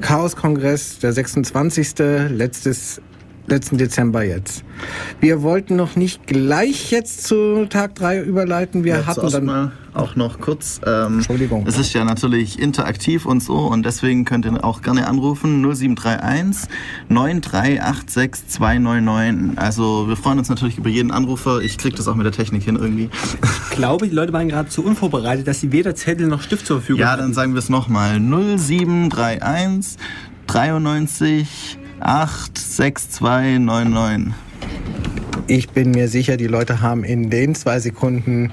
[0.00, 1.98] Chaos Kongress, der 26.
[2.28, 3.02] letztes
[3.46, 4.64] letzten Dezember jetzt.
[5.20, 8.84] Wir wollten noch nicht gleich jetzt zu Tag 3 überleiten.
[8.84, 10.80] Wir ja, hatten dann mal auch noch kurz.
[10.86, 11.66] Ähm, Entschuldigung.
[11.66, 16.68] Es ist ja natürlich interaktiv und so und deswegen könnt ihr auch gerne anrufen 0731
[17.08, 19.58] 9386 299.
[19.58, 21.60] Also wir freuen uns natürlich über jeden Anrufer.
[21.60, 23.10] Ich kriege das auch mit der Technik hin irgendwie.
[23.70, 26.78] Ich glaube, die Leute waren gerade zu unvorbereitet, dass sie weder Zettel noch Stift zur
[26.78, 27.18] Verfügung haben.
[27.18, 28.18] Ja, dann sagen wir es nochmal.
[28.18, 29.98] 0731
[30.46, 34.34] 93 86299.
[35.46, 38.52] Ich bin mir sicher, die Leute haben in den zwei Sekunden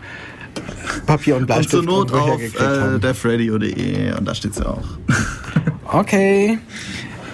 [1.06, 4.84] Papier und Bleistift und zur Not und auf äh, defradio.de und da steht sie auch.
[5.92, 6.58] okay.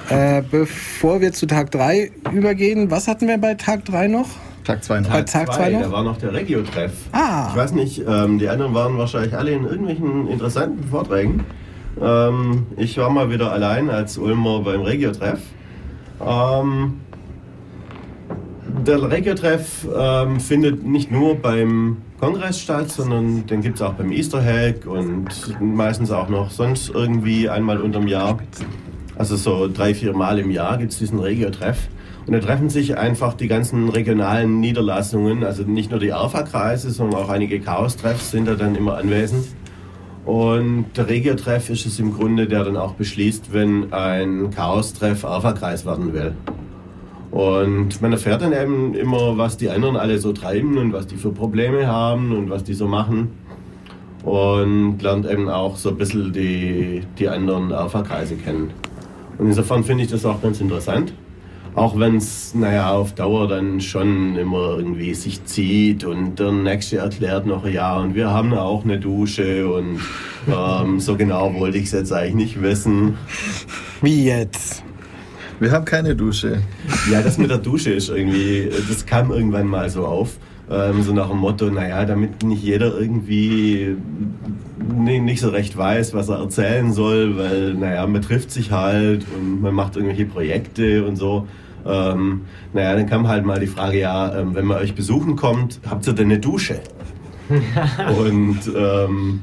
[0.09, 4.27] Äh, bevor wir zu Tag 3 übergehen, was hatten wir bei Tag 3 noch?
[4.63, 5.09] Tag 2 noch.
[5.09, 5.81] Bei Tag 2 noch?
[5.81, 6.91] Da war noch der Regio-Treff.
[7.11, 7.47] Ah.
[7.49, 11.43] Ich weiß nicht, ähm, die anderen waren wahrscheinlich alle in irgendwelchen interessanten Vorträgen.
[11.99, 15.39] Ähm, ich war mal wieder allein als Ulmer beim Regio-Treff.
[16.21, 17.01] Ähm,
[18.85, 24.11] der Reggae-Treff ähm, findet nicht nur beim Kongress statt, sondern den gibt es auch beim
[24.11, 25.27] Easter Hack und
[25.59, 28.39] meistens auch noch sonst irgendwie einmal unterm Jahr.
[29.17, 31.89] Also so drei, vier Mal im Jahr gibt es diesen Regio-Treff.
[32.25, 37.21] Und da treffen sich einfach die ganzen regionalen Niederlassungen, also nicht nur die Alpha-Kreise, sondern
[37.21, 39.45] auch einige Chaos-Treffs sind da dann immer anwesend.
[40.25, 45.85] Und der Regio-Treff ist es im Grunde, der dann auch beschließt, wenn ein Chaos-Treff Alpha-Kreis
[45.85, 46.33] werden will.
[47.29, 51.17] Und man erfährt dann eben immer, was die anderen alle so treiben und was die
[51.17, 53.33] für Probleme haben und was die so machen.
[54.23, 58.71] Und lernt eben auch so ein bisschen die, die anderen Alpha-Kreise kennen.
[59.37, 61.13] Und insofern finde ich das auch ganz interessant.
[61.75, 66.97] Auch wenn es, naja, auf Dauer dann schon immer irgendwie sich zieht und der Nächste
[66.97, 69.99] erklärt noch, ja, und wir haben auch eine Dusche und
[70.47, 73.17] ähm, so genau wollte ich es jetzt eigentlich nicht wissen.
[74.01, 74.83] Wie jetzt?
[75.59, 76.61] Wir haben keine Dusche.
[77.11, 80.37] Ja, das mit der Dusche ist irgendwie, das kam irgendwann mal so auf.
[80.71, 83.95] Ähm, so nach dem Motto, naja, damit nicht jeder irgendwie
[84.97, 89.61] nicht so recht weiß, was er erzählen soll, weil, naja, man trifft sich halt und
[89.61, 91.47] man macht irgendwelche Projekte und so.
[91.85, 92.41] Ähm,
[92.73, 96.07] naja, dann kam halt mal die Frage, ja, ähm, wenn man euch besuchen kommt, habt
[96.07, 96.79] ihr denn eine Dusche?
[98.19, 99.41] und ähm,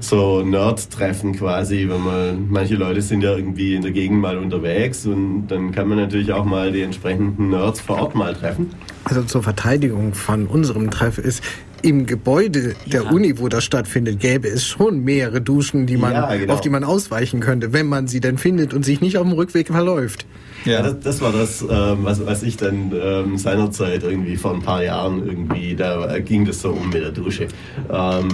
[0.00, 5.06] so Nerd-Treffen quasi, wenn man, manche Leute sind ja irgendwie in der Gegend mal unterwegs
[5.06, 8.70] und dann kann man natürlich auch mal die entsprechenden Nerds vor Ort mal treffen.
[9.04, 11.42] Also zur Verteidigung von unserem Treff ist,
[11.82, 13.10] im Gebäude der ja.
[13.10, 16.54] Uni, wo das stattfindet, gäbe es schon mehrere Duschen, die man, ja, genau.
[16.54, 19.32] auf die man ausweichen könnte, wenn man sie denn findet und sich nicht auf dem
[19.32, 20.26] Rückweg verläuft.
[20.66, 24.62] Ja, das, das war das, ähm, was, was ich dann ähm, seinerzeit irgendwie vor ein
[24.62, 27.48] paar Jahren irgendwie, da ging das so um mit der Dusche.
[27.90, 28.28] Ähm,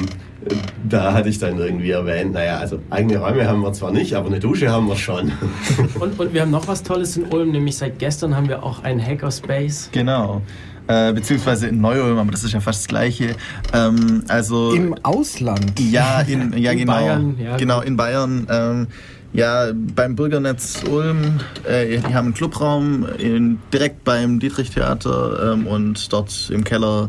[0.88, 4.26] da hatte ich dann irgendwie erwähnt, naja, also eigene Räume haben wir zwar nicht, aber
[4.26, 5.32] eine Dusche haben wir schon.
[6.00, 8.82] Und, und wir haben noch was Tolles in Ulm, nämlich seit gestern haben wir auch
[8.82, 9.90] einen Hackerspace.
[9.92, 10.42] Genau.
[10.88, 13.36] Äh, beziehungsweise in Neu-Ulm, aber das ist ja fast das Gleiche.
[13.72, 15.78] Ähm, also Im Ausland?
[15.78, 16.92] Ja, in, ja in genau.
[16.92, 17.56] Bayern, ja.
[17.56, 18.46] Genau, in Bayern.
[18.50, 18.86] Ähm,
[19.32, 26.12] ja, beim Bürgernetz Ulm, äh, die haben einen Clubraum in, direkt beim Dietrich-Theater ähm, und
[26.12, 27.08] dort im Keller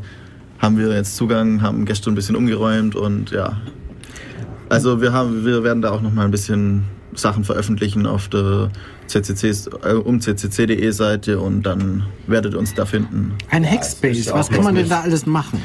[0.60, 3.58] haben wir jetzt Zugang, haben gestern ein bisschen umgeräumt und ja.
[4.70, 8.70] Also wir, haben, wir werden da auch noch mal ein bisschen Sachen veröffentlichen auf der
[9.08, 13.34] CCC, äh, um ccc.de Seite und dann werdet ihr uns da finden.
[13.50, 15.62] Ein Hackspace, was kann man denn da alles machen?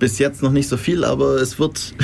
[0.00, 1.94] Bis jetzt noch nicht so viel, aber es wird.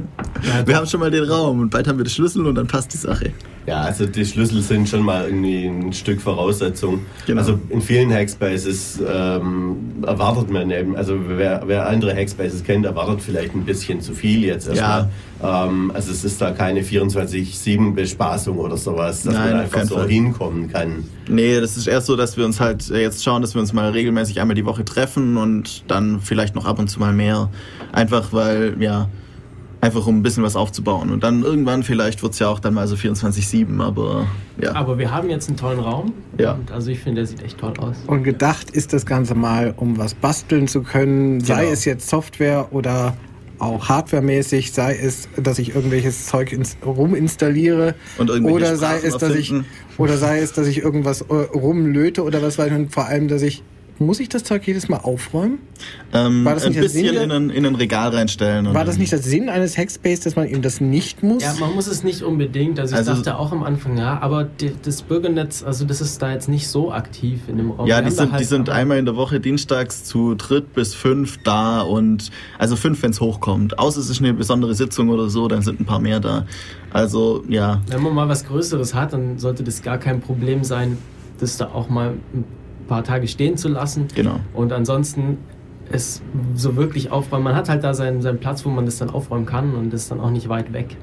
[0.66, 2.92] wir haben schon mal den Raum und bald haben wir den Schlüssel und dann passt
[2.92, 3.32] die Sache.
[3.68, 7.00] Ja, also die Schlüssel sind schon mal irgendwie ein Stück Voraussetzung.
[7.26, 7.40] Genau.
[7.40, 9.76] Also in vielen Hackspaces ähm,
[10.06, 14.42] erwartet man eben, also wer, wer andere Hackspaces kennt, erwartet vielleicht ein bisschen zu viel
[14.42, 15.10] jetzt erstmal.
[15.42, 15.66] Ja.
[15.66, 20.08] Ähm, also es ist da keine 24-7-Bespaßung oder sowas, dass Nein, man einfach so Fall.
[20.08, 21.04] hinkommen kann.
[21.28, 23.90] Nee, das ist erst so, dass wir uns halt jetzt schauen, dass wir uns mal
[23.90, 27.27] regelmäßig einmal die Woche treffen und dann vielleicht noch ab und zu mal mehr.
[27.92, 29.08] Einfach weil, ja,
[29.80, 31.10] Einfach um ein bisschen was aufzubauen.
[31.10, 34.26] Und dann irgendwann vielleicht wird es ja auch dann mal so 24-7, aber
[34.60, 34.74] ja.
[34.74, 36.12] Aber wir haben jetzt einen tollen Raum.
[36.36, 36.54] Ja.
[36.54, 37.96] Und also ich finde, der sieht echt toll aus.
[38.08, 41.46] Und gedacht ist das Ganze mal, um was basteln zu können, genau.
[41.46, 43.16] sei es jetzt Software oder
[43.60, 49.52] auch hardwaremäßig, sei es, dass ich irgendwelches Zeug ins, ruminstalliere oder sei es, dass ich
[49.96, 53.28] oder sei es, dass ich irgendwas äh, rumlöte oder was weiß ich, und vor allem,
[53.28, 53.62] dass ich
[54.00, 55.58] muss ich das Zeug jedes Mal aufräumen?
[56.12, 58.72] Ähm, war das nicht ein bisschen Sinn, in, ein, in ein Regal reinstellen.
[58.72, 61.42] War das nicht der Sinn eines Hackspace, dass man eben das nicht muss?
[61.42, 62.78] Ja, man muss es nicht unbedingt.
[62.80, 66.20] Also ich also, dachte auch am Anfang, ja, aber die, das Bürgernetz, also das ist
[66.22, 67.86] da jetzt nicht so aktiv in dem Raum.
[67.86, 71.38] Ja, die sind, halt die sind einmal in der Woche dienstags zu dritt bis fünf
[71.42, 73.78] da und also fünf, wenn es hochkommt.
[73.78, 76.46] Außer es ist eine besondere Sitzung oder so, dann sind ein paar mehr da.
[76.92, 77.82] Also ja.
[77.88, 80.98] Wenn man mal was Größeres hat, dann sollte das gar kein Problem sein,
[81.38, 82.44] das da auch mal ein
[82.88, 84.08] paar Tage stehen zu lassen.
[84.14, 84.40] Genau.
[84.54, 85.38] Und ansonsten
[85.90, 86.22] es
[86.54, 87.44] so wirklich aufräumen.
[87.44, 90.10] Man hat halt da seinen, seinen Platz, wo man das dann aufräumen kann und ist
[90.10, 90.96] dann auch nicht weit weg.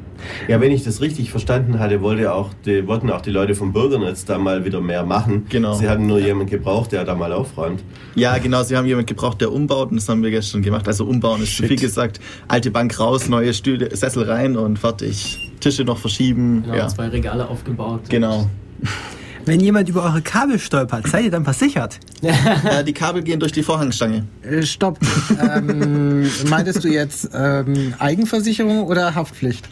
[0.47, 3.73] Ja, wenn ich das richtig verstanden hatte, wollte auch die, wollten auch die Leute vom
[3.73, 5.45] Bürgernetz da mal wieder mehr machen.
[5.49, 5.73] Genau.
[5.73, 7.83] Sie hatten nur jemanden gebraucht, der da mal aufräumt.
[8.15, 8.63] Ja, genau.
[8.63, 10.87] Sie haben jemanden gebraucht, der umbaut und das haben wir gestern gemacht.
[10.87, 11.67] Also umbauen ist Shit.
[11.67, 12.19] viel gesagt.
[12.47, 15.51] Alte Bank raus, neue Stühle, Sessel rein und fertig.
[15.59, 16.63] Tische noch verschieben.
[16.63, 16.87] Genau, ja.
[16.87, 18.01] zwei Regale aufgebaut.
[18.09, 18.49] Genau.
[19.45, 21.99] Wenn jemand über eure Kabel stolpert, seid ihr dann versichert?
[22.21, 24.25] äh, die Kabel gehen durch die Vorhangstange.
[24.41, 24.97] Äh, stopp.
[25.39, 29.69] ähm, meintest du jetzt ähm, Eigenversicherung oder Haftpflicht?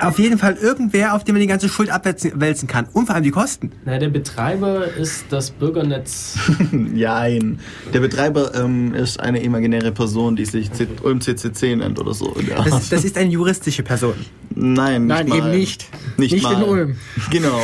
[0.00, 2.86] Auf jeden Fall irgendwer, auf dem man die ganze Schuld abwälzen kann.
[2.92, 3.72] Und vor allem die Kosten.
[3.84, 6.36] Na, der Betreiber ist das Bürgernetz.
[6.70, 7.60] Nein.
[7.92, 10.70] Der Betreiber ähm, ist eine imaginäre Person, die sich
[11.02, 12.34] Ulm CCC nennt oder so.
[12.56, 14.14] Das, das, ist eine juristische Person.
[14.54, 15.38] Nein, Nein, mal.
[15.38, 15.86] eben nicht.
[16.16, 16.54] Nicht, nicht mal.
[16.54, 16.96] in Ulm.
[17.30, 17.60] Genau.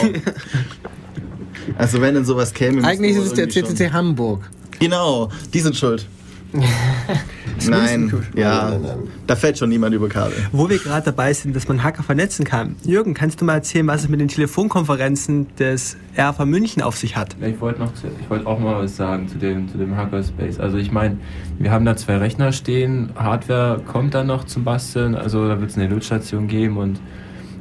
[1.76, 2.82] Also wenn denn sowas käme.
[2.84, 3.92] Eigentlich ist es der CCC schon.
[3.92, 4.50] Hamburg.
[4.80, 6.06] Genau, die sind schuld.
[7.68, 8.78] Nein, ja,
[9.26, 10.34] da fällt schon niemand über Kabel.
[10.52, 12.76] Wo wir gerade dabei sind, dass man Hacker vernetzen kann.
[12.84, 17.16] Jürgen, kannst du mal erzählen, was es mit den Telefonkonferenzen des RV München auf sich
[17.16, 17.36] hat?
[17.40, 20.58] Ich wollte noch, ich wollte auch mal was sagen zu dem, zu dem Hackerspace.
[20.58, 21.18] Also ich meine,
[21.58, 25.70] wir haben da zwei Rechner stehen, Hardware kommt dann noch zum Basteln, also da wird
[25.70, 27.00] es eine Notstation geben und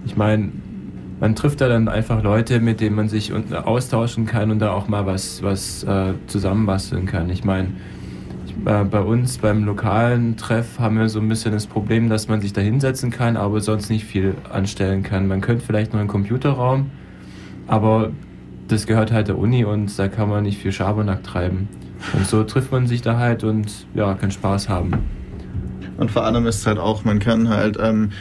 [0.05, 0.51] ich meine,
[1.19, 4.87] man trifft da dann einfach Leute, mit denen man sich austauschen kann und da auch
[4.87, 7.29] mal was, was äh, zusammenbasteln kann.
[7.29, 7.69] Ich meine,
[8.63, 12.53] bei uns beim lokalen Treff haben wir so ein bisschen das Problem, dass man sich
[12.53, 15.27] da hinsetzen kann, aber sonst nicht viel anstellen kann.
[15.27, 16.89] Man könnte vielleicht noch einen Computerraum,
[17.67, 18.11] aber
[18.67, 21.67] das gehört halt der Uni und da kann man nicht viel Schabernack treiben.
[22.13, 24.93] Und so trifft man sich da halt und ja, kann Spaß haben.
[25.97, 28.11] Und vor allem ist es halt auch, man kann halt, ähm,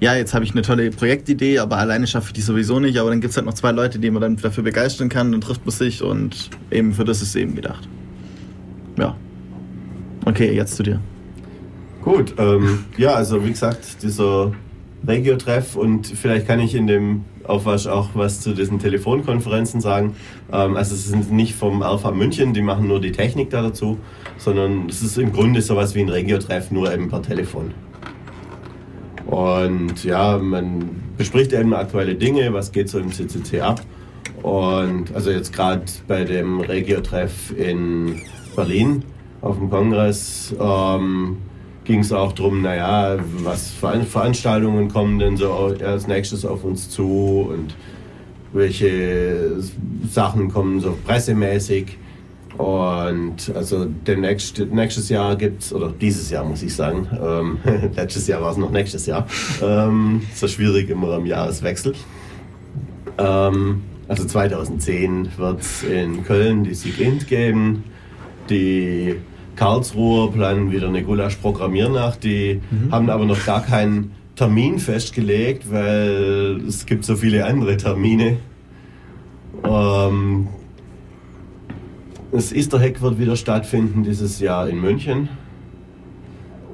[0.00, 2.98] ja, jetzt habe ich eine tolle Projektidee, aber alleine schaffe ich die sowieso nicht.
[2.98, 5.40] Aber dann gibt es halt noch zwei Leute, die man dann dafür begeistern kann, dann
[5.40, 7.88] trifft man sich und eben für das ist eben gedacht.
[8.98, 9.16] Ja.
[10.26, 11.00] Okay, jetzt zu dir.
[12.02, 14.50] Gut, ähm, ja, also wie gesagt, dieser
[15.06, 20.16] Regio-Treff und vielleicht kann ich in dem Aufwasch auch was zu diesen Telefonkonferenzen sagen.
[20.52, 23.98] Ähm, also es sind nicht vom Alpha München, die machen nur die Technik da dazu,
[24.36, 27.72] sondern es ist im Grunde sowas wie ein Regio-Treff, nur eben per Telefon.
[29.26, 33.80] Und ja, man bespricht eben aktuelle Dinge, was geht so im CCC ab.
[34.42, 38.22] Und also jetzt gerade bei dem Regio-Treff in
[38.56, 39.04] Berlin
[39.42, 41.38] auf dem Kongress ähm,
[41.84, 46.90] ging es auch darum, naja, was für Veranstaltungen kommen denn so als nächstes auf uns
[46.90, 47.74] zu und
[48.52, 49.62] welche
[50.10, 51.98] Sachen kommen so pressemäßig.
[52.58, 57.58] Und also demnächst, nächstes Jahr gibt es, oder dieses Jahr muss ich sagen, ähm,
[57.94, 59.26] letztes Jahr war es noch nächstes Jahr,
[59.62, 61.92] ähm, so schwierig immer am Jahreswechsel.
[63.18, 67.84] Ähm, also 2010 wird es in Köln die Sigint geben.
[68.50, 69.16] Die
[69.56, 72.22] Karlsruhe planen wieder eine Gulasch-Programmiernacht.
[72.24, 72.92] Die mhm.
[72.92, 78.36] haben aber noch gar keinen Termin festgelegt, weil es gibt so viele andere Termine.
[79.64, 80.48] Ähm,
[82.32, 85.30] das Easter Hack wird wieder stattfinden dieses Jahr in München,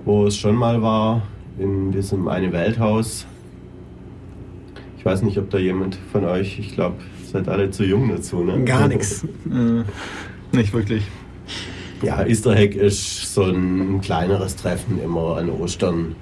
[0.05, 1.23] wo es schon mal war,
[1.59, 3.27] in diesem eine Welthaus.
[4.99, 8.43] Ich weiß nicht, ob da jemand von euch, ich glaube, seid alle zu jung dazu,
[8.43, 8.65] ne?
[8.65, 9.25] Gar nichts.
[9.51, 11.05] Äh, nicht wirklich.
[12.03, 16.17] Ja, Easter Hack ist so ein kleineres Treffen immer an Ostern,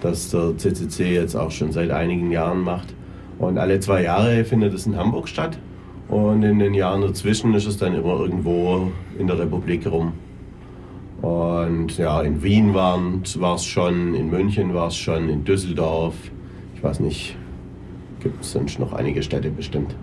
[0.00, 2.94] das der CCC jetzt auch schon seit einigen Jahren macht.
[3.40, 5.58] Und alle zwei Jahre findet es in Hamburg statt.
[6.06, 10.12] Und in den Jahren dazwischen ist es dann immer irgendwo in der Republik rum.
[11.20, 16.14] Und ja, in Wien war es schon, in München war es schon, in Düsseldorf.
[16.76, 17.36] Ich weiß nicht,
[18.20, 19.96] gibt es sonst noch einige Städte bestimmt.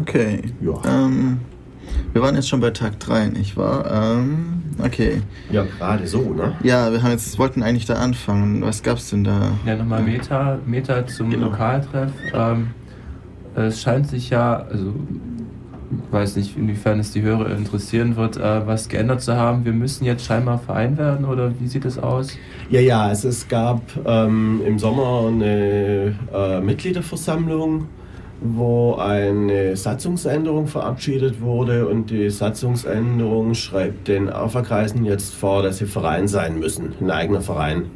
[0.00, 0.40] Okay.
[0.62, 0.80] Ja.
[0.86, 1.40] Ähm,
[2.12, 4.16] wir waren jetzt schon bei Tag 3, nicht wahr?
[4.18, 5.22] Ähm, okay.
[5.50, 6.54] Ja, gerade so, ne?
[6.62, 8.62] Ja, wir haben jetzt, wollten eigentlich da anfangen.
[8.62, 9.52] Was gab's denn da?
[9.66, 11.46] Ja, nochmal Meta, Meta zum genau.
[11.46, 12.12] Lokaltreff.
[12.32, 12.68] Ähm,
[13.54, 14.94] es scheint sich ja, also
[15.90, 19.64] ich weiß nicht, inwiefern es die Hörer interessieren wird, äh, was geändert zu haben.
[19.64, 22.36] Wir müssen jetzt scheinbar Verein werden oder wie sieht es aus?
[22.70, 27.88] Ja, ja, also es gab ähm, im Sommer eine äh, Mitgliederversammlung
[28.40, 35.86] wo eine Satzungsänderung verabschiedet wurde und die Satzungsänderung schreibt den AFA-Kreisen jetzt vor, dass sie
[35.86, 37.90] Verein sein müssen, ein eigener Verein.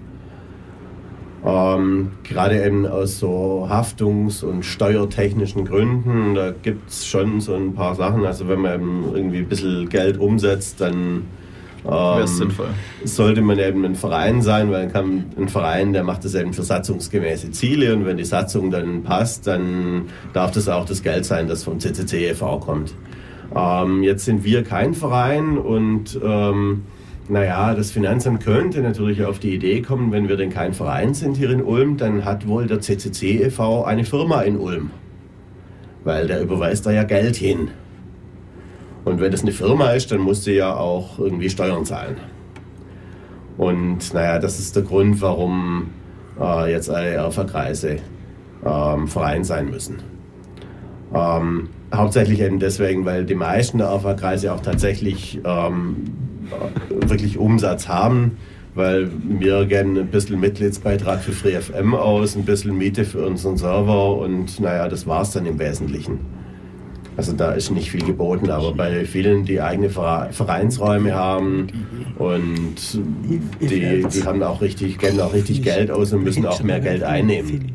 [1.45, 7.75] Ähm, gerade eben aus so Haftungs- und steuertechnischen Gründen, da gibt es schon so ein
[7.75, 8.25] paar Sachen.
[8.25, 11.25] Also wenn man eben irgendwie ein bisschen Geld umsetzt, dann
[11.91, 12.69] ähm, sinnvoll.
[13.05, 16.53] Sollte man eben ein Verein sein, weil dann kann ein Verein, der macht das eben
[16.53, 21.25] für satzungsgemäße Ziele und wenn die Satzung dann passt, dann darf das auch das Geld
[21.25, 22.59] sein, das vom CCC e.V.
[22.59, 22.95] kommt.
[23.55, 26.83] Ähm, jetzt sind wir kein Verein und ähm,
[27.29, 31.37] naja, das Finanzamt könnte natürlich auf die Idee kommen, wenn wir denn kein Verein sind
[31.37, 33.85] hier in Ulm, dann hat wohl der CCC e.V.
[33.85, 34.91] eine Firma in Ulm.
[36.05, 37.69] Weil der überweist da ja Geld hin.
[39.05, 42.17] Und wenn das eine Firma ist, dann muss sie ja auch irgendwie Steuern zahlen.
[43.57, 45.91] Und naja, das ist der Grund, warum
[46.41, 47.97] äh, jetzt alle Erferkreise
[48.65, 50.03] ähm, Verein sein müssen.
[51.15, 56.05] Ähm, hauptsächlich eben deswegen, weil die meisten der Erferkreise auch tatsächlich ähm,
[56.89, 58.39] wirklich Umsatz haben,
[58.75, 64.17] weil wir gerne ein bisschen Mitgliedsbeitrag für FreeFM aus, ein bisschen Miete für unseren Server
[64.17, 66.21] und naja, das war es dann im Wesentlichen.
[67.17, 71.67] Also da ist nicht viel geboten, aber bei vielen, die eigene Vereinsräume haben
[72.19, 72.75] und
[73.61, 77.03] die, die haben auch richtig, geben auch richtig Geld aus und müssen auch mehr Geld
[77.03, 77.73] einnehmen.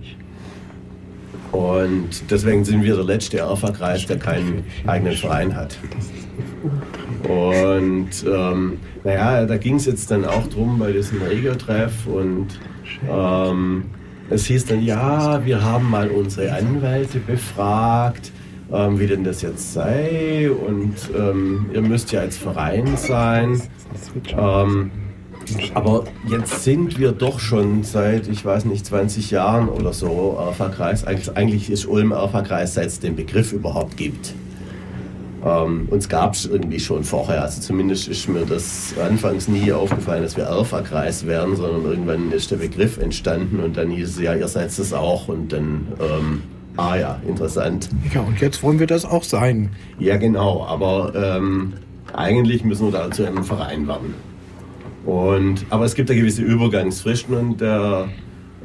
[1.52, 5.78] Und deswegen sind wir der letzte Erfa-Kreis, der keinen eigenen Verein hat.
[7.24, 12.48] Und ähm, naja, da ging es jetzt dann auch drum bei diesem Regio-Treff und
[13.10, 13.86] ähm,
[14.30, 18.32] es hieß dann, ja, wir haben mal unsere Anwälte befragt
[18.72, 20.50] ähm, wie denn das jetzt sei.
[20.52, 23.62] Und ähm, ihr müsst ja als Verein sein.
[24.38, 24.92] Ähm,
[25.74, 31.06] aber jetzt sind wir doch schon seit, ich weiß nicht, 20 Jahren oder so AFA-Kreis.
[31.06, 34.34] Eigentlich, ist Ulm AFA-Kreis, seit es den Begriff überhaupt gibt.
[35.46, 37.44] Ähm, uns gab es irgendwie schon vorher.
[37.44, 42.52] Also zumindest ist mir das anfangs nie aufgefallen, dass wir Alpha-Kreis wären, sondern irgendwann ist
[42.52, 46.42] der Begriff entstanden und dann hieß es ja, ihr seid es auch und dann ähm,
[46.78, 47.90] Ah ja, interessant.
[48.14, 49.72] Ja, und jetzt wollen wir das auch sein.
[50.00, 51.74] Ja, genau, aber ähm,
[52.14, 54.14] eigentlich müssen wir da zu einem Verein werden.
[55.06, 58.10] Und, aber es gibt da gewisse Übergangsfristen und der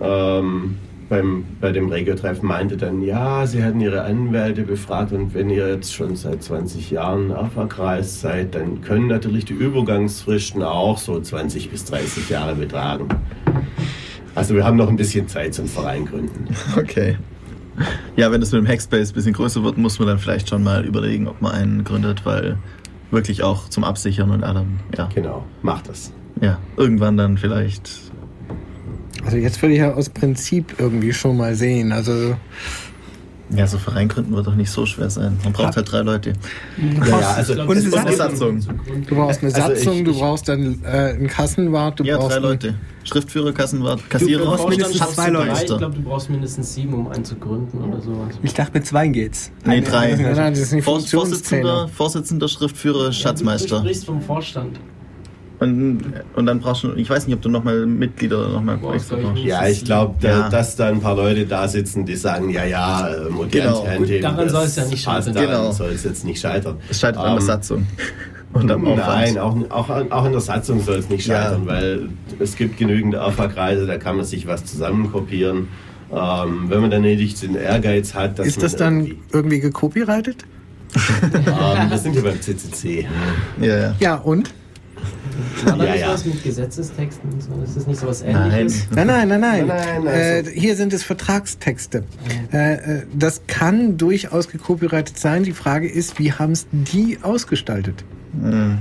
[0.01, 0.77] ähm,
[1.09, 5.69] beim, bei dem Regio-Treffen meinte dann, ja, sie hatten ihre Anwälte befragt und wenn ihr
[5.69, 11.71] jetzt schon seit 20 Jahren AFA-Kreis seid, dann können natürlich die Übergangsfristen auch so 20
[11.71, 13.09] bis 30 Jahre betragen.
[14.35, 16.47] Also wir haben noch ein bisschen Zeit zum Verein gründen.
[16.77, 17.17] Okay.
[18.17, 20.63] Ja, wenn das mit dem Hackspace ein bisschen größer wird, muss man dann vielleicht schon
[20.63, 22.59] mal überlegen, ob man einen gründet, weil
[23.11, 25.09] wirklich auch zum Absichern und allem, ja.
[25.15, 26.13] Genau, macht das.
[26.41, 27.91] Ja, irgendwann dann vielleicht.
[29.25, 31.93] Also jetzt würde ich ja aus Prinzip irgendwie schon mal sehen.
[31.93, 32.37] Also
[33.55, 35.39] ja, so Verein gründen wird doch nicht so schwer sein.
[35.45, 36.33] Man braucht halt drei Leute.
[37.07, 38.61] Ja, ja also und eine Satzung.
[38.61, 38.77] Satzung.
[39.09, 42.01] Du brauchst eine also Satzung, ich, du brauchst dann äh, einen Kassenwart.
[42.01, 42.75] Du ja, brauchst drei Leute.
[43.05, 44.45] Schriftführer, Kassenwart, Kassierer.
[44.45, 45.53] Du brauchst mindestens zwei Leute.
[45.53, 48.39] Ich glaube, du brauchst mindestens sieben, um einen zu gründen oder sowas.
[48.43, 49.51] Ich dachte, mit zwei geht's.
[49.65, 50.15] Nee, drei.
[50.15, 53.77] Nein, nein, das ist nicht Vorsitzender, Vorsitzender, Schriftführer, ja, Schatzmeister.
[53.77, 54.79] Du sprichst vom Vorstand.
[55.63, 56.03] Und,
[56.35, 59.45] und dann brauchst du, ich weiß nicht, ob du nochmal Mitglieder nochmal extra brauchst.
[59.45, 60.49] Ja, ich glaube, da, ja.
[60.49, 64.21] dass da ein paar Leute da sitzen, die sagen, ja, ja, äh, moderne genau.
[64.21, 65.35] Daran soll es ja nicht scheitern.
[65.35, 65.71] Daran genau.
[65.71, 66.79] soll es jetzt nicht scheitern.
[66.91, 67.87] Es scheitert um, an der ähm, Satzung.
[68.55, 71.73] Und am Nein, auch, auch, auch an der Satzung soll es nicht scheitern, ja.
[71.73, 72.09] weil
[72.41, 75.69] es gibt genügend AFA-Kreise, da kann man sich was zusammenkopieren.
[76.13, 80.45] Ähm, wenn man dann nicht den Ehrgeiz hat, dass Ist das dann irgendwie, irgendwie gecopyrightet?
[81.23, 83.07] ähm, wir sind ja beim CCC.
[83.61, 83.95] Ja, ja.
[84.01, 84.53] ja und?
[85.65, 86.13] War da ja, nicht ja.
[86.13, 87.51] was mit Gesetzestexten und so?
[87.65, 88.87] Ist das nicht so was ähnliches?
[88.95, 89.67] Nein, nein, nein, nein.
[89.67, 90.51] nein, nein also.
[90.51, 92.05] äh, hier sind es Vertragstexte.
[92.53, 95.45] Äh, äh, das kann durchaus gecopyrightet sein.
[95.45, 98.05] Die Frage ist, wie haben es die ausgestaltet?
[98.41, 98.79] Hm.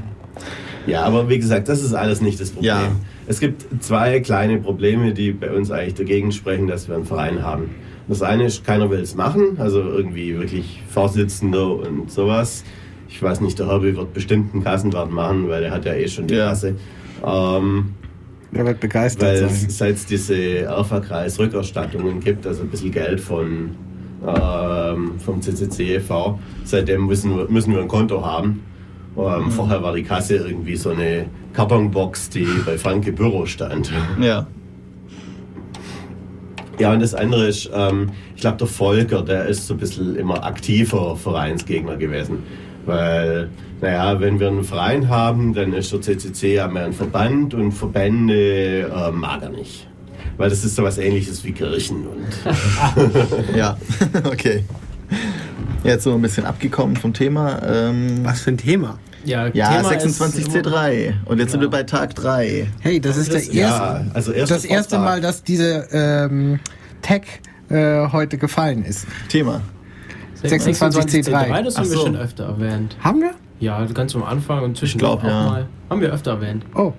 [0.88, 2.70] Ja, aber wie gesagt, das ist alles nicht das Problem.
[2.70, 2.92] Ja.
[3.28, 7.44] Es gibt zwei kleine Probleme, die bei uns eigentlich dagegen sprechen, dass wir einen Verein
[7.44, 7.70] haben.
[8.08, 12.64] Das eine ist, keiner will es machen, also irgendwie wirklich Vorsitzender und sowas
[13.12, 16.08] ich weiß nicht, der Herbie wird bestimmt einen Kassenwart machen, weil er hat ja eh
[16.08, 16.50] schon die ja.
[16.50, 16.76] Kasse.
[17.24, 17.94] Ähm,
[18.54, 19.70] er wird begeistert weil sein.
[19.70, 23.72] Seit es diese Alpha-Kreis-Rückerstattungen gibt, also ein bisschen Geld von,
[24.26, 28.64] ähm, vom CCC e.V., seitdem müssen wir, müssen wir ein Konto haben.
[29.18, 29.52] Ähm, mhm.
[29.52, 33.92] Vorher war die Kasse irgendwie so eine Kartonbox, die bei Franke Büro stand.
[34.22, 34.48] Ja.
[36.80, 40.16] Ja, und das andere ist, ähm, ich glaube, der Volker, der ist so ein bisschen
[40.16, 42.40] immer aktiver Vereinsgegner gewesen.
[42.86, 43.50] Weil,
[43.82, 47.72] naja, wenn wir einen Verein haben, dann ist der CCC ja mehr ein Verband und
[47.72, 49.88] Verbände äh, mag er nicht.
[50.38, 52.08] Weil das ist so was ähnliches wie Kirchen.
[52.08, 52.28] Und
[53.56, 53.78] ja,
[54.26, 54.64] okay.
[55.84, 57.62] Ja, jetzt so ein bisschen abgekommen vom Thema.
[57.64, 59.00] Ähm, Was für ein Thema?
[59.24, 61.14] Ja, ja, Thema 26C3.
[61.26, 62.68] Und jetzt sind wir bei Tag 3.
[62.80, 65.00] Hey, das ist der Ja, erste, also erster das erste.
[65.00, 66.60] Mal, dass diese ähm,
[67.02, 67.24] Tag
[67.70, 69.06] äh, heute gefallen ist.
[69.30, 69.62] Thema.
[70.44, 71.64] 26C3.
[71.64, 72.06] Das haben Ach wir so.
[72.06, 72.96] schon öfter erwähnt.
[73.02, 73.32] Haben wir?
[73.60, 75.44] Ja, ganz am Anfang und zwischendurch glaub, auch ja.
[75.50, 75.68] mal.
[75.90, 76.66] Haben wir öfter erwähnt.
[76.76, 76.94] Oh,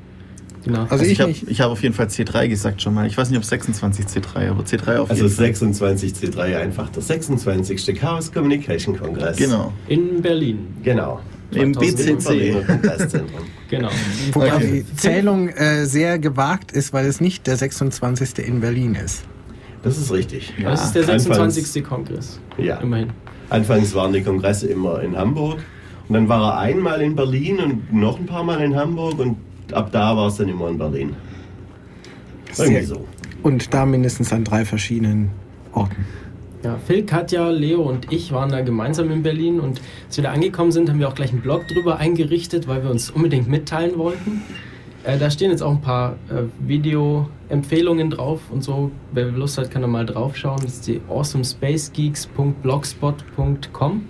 [0.65, 0.83] Genau.
[0.83, 1.49] also, Also ich, ich habe nicht.
[1.51, 3.05] ich hab auf jeden Fall C3 gesagt schon mal.
[3.09, 5.95] Ich weiß nicht, ob 26C3, aber C3 auf Also jeden Fall.
[5.95, 7.97] 26C3 einfach der 26.
[7.99, 9.37] Chaos Communication Kongress.
[9.39, 9.73] Genau.
[9.89, 10.69] In Berlin.
[10.85, 11.19] Genau.
[11.51, 13.21] Im 2000 Im BCC.
[13.71, 13.89] Genau.
[14.33, 14.85] Wobei Okay.
[14.89, 18.39] die Zählung äh, sehr gewagt ist, weil es nicht der 26.
[18.47, 19.25] in Berlin ist.
[19.83, 20.53] Das ist richtig.
[20.63, 21.85] Das ist der Anfangs- 26.
[21.85, 22.41] Kongress.
[22.59, 22.77] Ja.
[22.79, 23.09] Immerhin.
[23.51, 25.59] Anfangs waren die Kongresse immer in Hamburg.
[26.09, 29.19] Und dann war er einmal in Berlin und noch ein paar Mal in Hamburg.
[29.19, 29.37] Und
[29.73, 31.17] ab da war es dann immer in Berlin.
[32.57, 33.05] Irgendwie Sehr- so.
[33.43, 35.31] Und da mindestens an drei verschiedenen
[35.73, 36.05] Orten.
[36.63, 40.31] Ja, Phil, Katja, Leo und ich waren da gemeinsam in Berlin und als wir da
[40.31, 43.99] angekommen sind, haben wir auch gleich einen Blog drüber eingerichtet, weil wir uns unbedingt mitteilen
[43.99, 44.43] wollten.
[45.05, 48.91] Äh, da stehen jetzt auch ein paar äh, Video-Empfehlungen drauf und so.
[49.13, 50.61] Wer Lust hat, kann da mal drauf schauen.
[50.63, 54.03] Das ist die awesomespacegeeks.blogspot.com.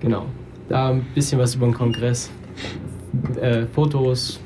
[0.00, 0.26] Genau.
[0.68, 2.30] Da ein bisschen was über den Kongress.
[3.40, 4.40] Äh, Fotos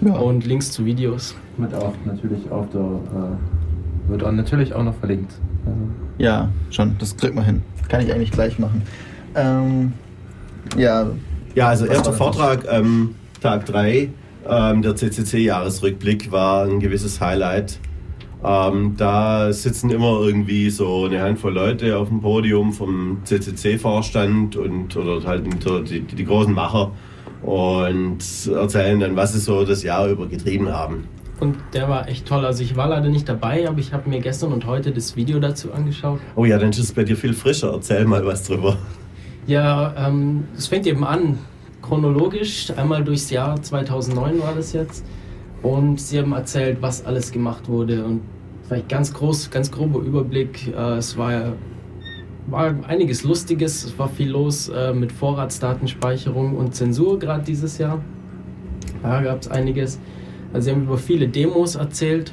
[0.00, 0.14] Ja.
[0.14, 1.34] und Links zu Videos.
[1.56, 5.32] Wird auch natürlich auf der, äh, wird auch natürlich auch noch verlinkt.
[5.66, 5.78] Also,
[6.18, 7.62] Ja, schon, das kriegt man hin.
[7.88, 8.82] Kann ich eigentlich gleich machen.
[9.34, 9.92] Ähm,
[10.76, 11.06] ja,
[11.54, 12.12] Ja, also erster?
[12.12, 14.10] Vortrag, ähm, Tag 3,
[14.48, 17.78] ähm, der CCC-Jahresrückblick war ein gewisses Highlight.
[18.44, 24.96] Ähm, da sitzen immer irgendwie so eine Handvoll Leute auf dem Podium vom CCC-Vorstand und
[24.96, 26.92] oder halt die, die, die großen Macher
[27.42, 31.08] und erzählen dann, was sie so das Jahr über getrieben haben.
[31.40, 32.44] Und der war echt toll.
[32.44, 35.38] Also ich war leider nicht dabei, aber ich habe mir gestern und heute das Video
[35.38, 36.20] dazu angeschaut.
[36.34, 37.72] Oh ja, dann ist es bei dir viel frischer.
[37.72, 38.76] Erzähl mal was drüber.
[39.46, 41.38] Ja, ähm, es fängt eben an,
[41.88, 45.04] chronologisch, einmal durchs Jahr 2009 war das jetzt.
[45.62, 48.20] Und sie haben erzählt, was alles gemacht wurde und
[48.66, 50.68] vielleicht ganz groß, ganz grober Überblick.
[50.68, 51.54] Äh, es war,
[52.46, 58.00] war einiges Lustiges, es war viel los äh, mit Vorratsdatenspeicherung und Zensur gerade dieses Jahr.
[59.02, 59.98] Da gab es einiges.
[60.52, 62.32] Also sie haben über viele Demos erzählt.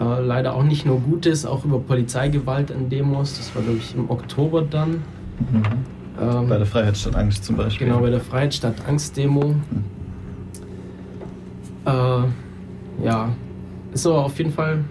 [0.00, 3.36] Äh, leider auch nicht nur Gutes, auch über Polizeigewalt an Demos.
[3.36, 5.02] Das war, glaube ich, im Oktober dann.
[6.20, 7.86] Ähm, bei der Freiheit statt Angst zum Beispiel.
[7.86, 9.54] Genau, bei der Freiheit statt Angst Demo.
[11.84, 11.90] Äh,
[13.04, 13.30] ja,
[14.04, 14.84] aber auf jeden Fall,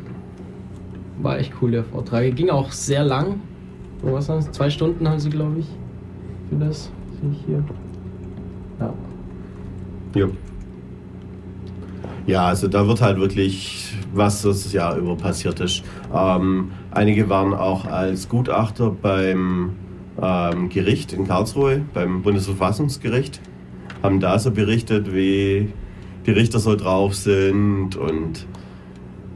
[1.22, 2.36] war echt cool der Vortrag.
[2.36, 3.42] Ging auch sehr lang.
[4.02, 4.52] So, was waren das?
[4.52, 5.68] Zwei Stunden haben sie, glaube ich,
[6.50, 6.92] für das.
[7.20, 7.64] Sehe ich hier.
[8.80, 8.94] Ja.
[10.16, 10.28] Ja.
[12.28, 15.84] Ja, also da wird halt wirklich, was das Jahr über passiert ist.
[16.14, 19.72] Ähm, einige waren auch als Gutachter beim
[20.22, 23.42] ähm, Gericht in Karlsruhe, beim Bundesverfassungsgericht,
[24.04, 25.72] haben da so berichtet, wie
[26.26, 28.46] die Richter so drauf sind und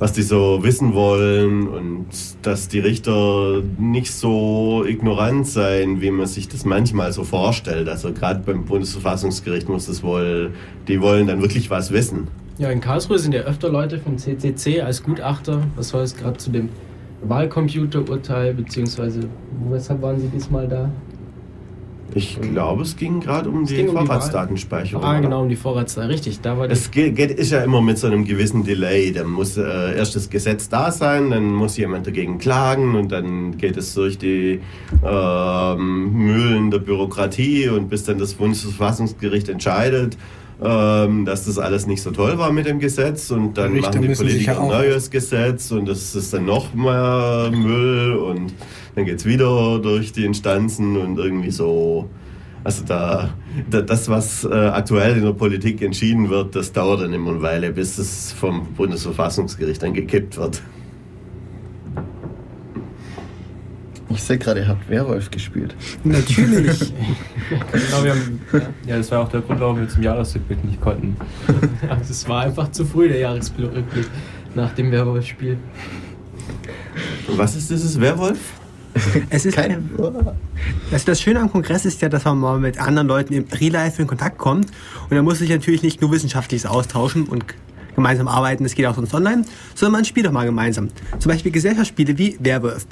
[0.01, 2.07] was die so wissen wollen und
[2.41, 7.87] dass die Richter nicht so ignorant seien, wie man sich das manchmal so vorstellt.
[7.87, 10.53] Also gerade beim Bundesverfassungsgericht muss das wohl,
[10.87, 12.29] die wollen dann wirklich was wissen.
[12.57, 15.61] Ja, in Karlsruhe sind ja öfter Leute vom CCC als Gutachter.
[15.75, 16.69] Was war es gerade zu dem
[17.23, 19.21] Wahlcomputerurteil, beziehungsweise
[19.69, 20.89] weshalb waren Sie diesmal da?
[22.13, 25.03] Ich glaube, es ging gerade um um die Vorratsdatenspeicherung.
[25.03, 26.09] Ah, genau, um die Vorratsdaten.
[26.09, 26.69] Richtig, da war.
[26.69, 29.11] Es geht, geht, ist ja immer mit so einem gewissen Delay.
[29.13, 33.57] Da muss äh, erst das Gesetz da sein, dann muss jemand dagegen klagen und dann
[33.57, 34.59] geht es durch die
[35.03, 40.17] ähm, Mühlen der Bürokratie und bis dann das Bundesverfassungsgericht entscheidet,
[40.63, 44.09] ähm, dass das alles nicht so toll war mit dem Gesetz und dann Richter machen
[44.09, 48.53] die Politiker ein neues Gesetz und das ist dann noch mehr Müll und
[48.95, 52.09] dann geht es wieder durch die Instanzen und irgendwie so.
[52.63, 53.33] Also da,
[53.71, 57.41] da das, was äh, aktuell in der Politik entschieden wird, das dauert dann immer eine
[57.41, 60.61] Weile, bis es vom Bundesverfassungsgericht dann gekippt wird.
[64.13, 65.75] Ich sehe gerade, ihr habt Werwolf gespielt.
[66.03, 66.79] Natürlich.
[67.49, 68.39] genau, wir haben,
[68.85, 71.15] ja, das war auch der Grund, warum wir zum Jahresrückblick nicht konnten.
[71.87, 74.07] ja, es war einfach zu früh, der Jahresrückblick
[74.55, 75.57] nach dem Werwolf-Spiel.
[77.27, 78.39] Was ist dieses Werwolf?
[79.29, 79.81] Es ist Keine.
[80.91, 83.71] Also das Schöne am Kongress ist ja, dass man mal mit anderen Leuten im Real
[83.71, 84.67] Life in Kontakt kommt.
[85.09, 87.45] Und da muss sich natürlich nicht nur wissenschaftliches austauschen und
[87.95, 89.45] gemeinsam arbeiten, das geht auch sonst online,
[89.75, 90.89] sondern man spielt auch mal gemeinsam.
[91.19, 92.85] Zum Beispiel Gesellschaftsspiele wie Werwolf.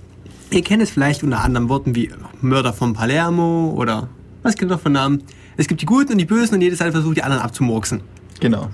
[0.52, 2.10] Ihr kennt es vielleicht unter anderen Worten wie
[2.42, 4.10] Mörder von Palermo oder
[4.42, 5.24] was gibt es noch für Namen?
[5.58, 8.02] Es gibt die Guten und die Bösen und jedes Seite versucht die anderen abzumurksen.
[8.40, 8.70] Genau.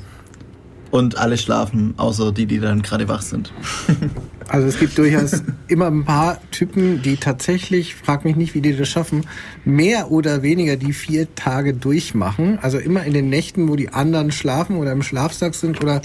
[0.91, 3.51] Und alle schlafen, außer die, die dann gerade wach sind.
[4.47, 8.75] Also es gibt durchaus immer ein paar Typen, die tatsächlich, frag mich nicht, wie die
[8.75, 9.25] das schaffen,
[9.63, 12.59] mehr oder weniger die vier Tage durchmachen.
[12.61, 16.01] Also immer in den Nächten, wo die anderen schlafen oder im Schlafsack sind oder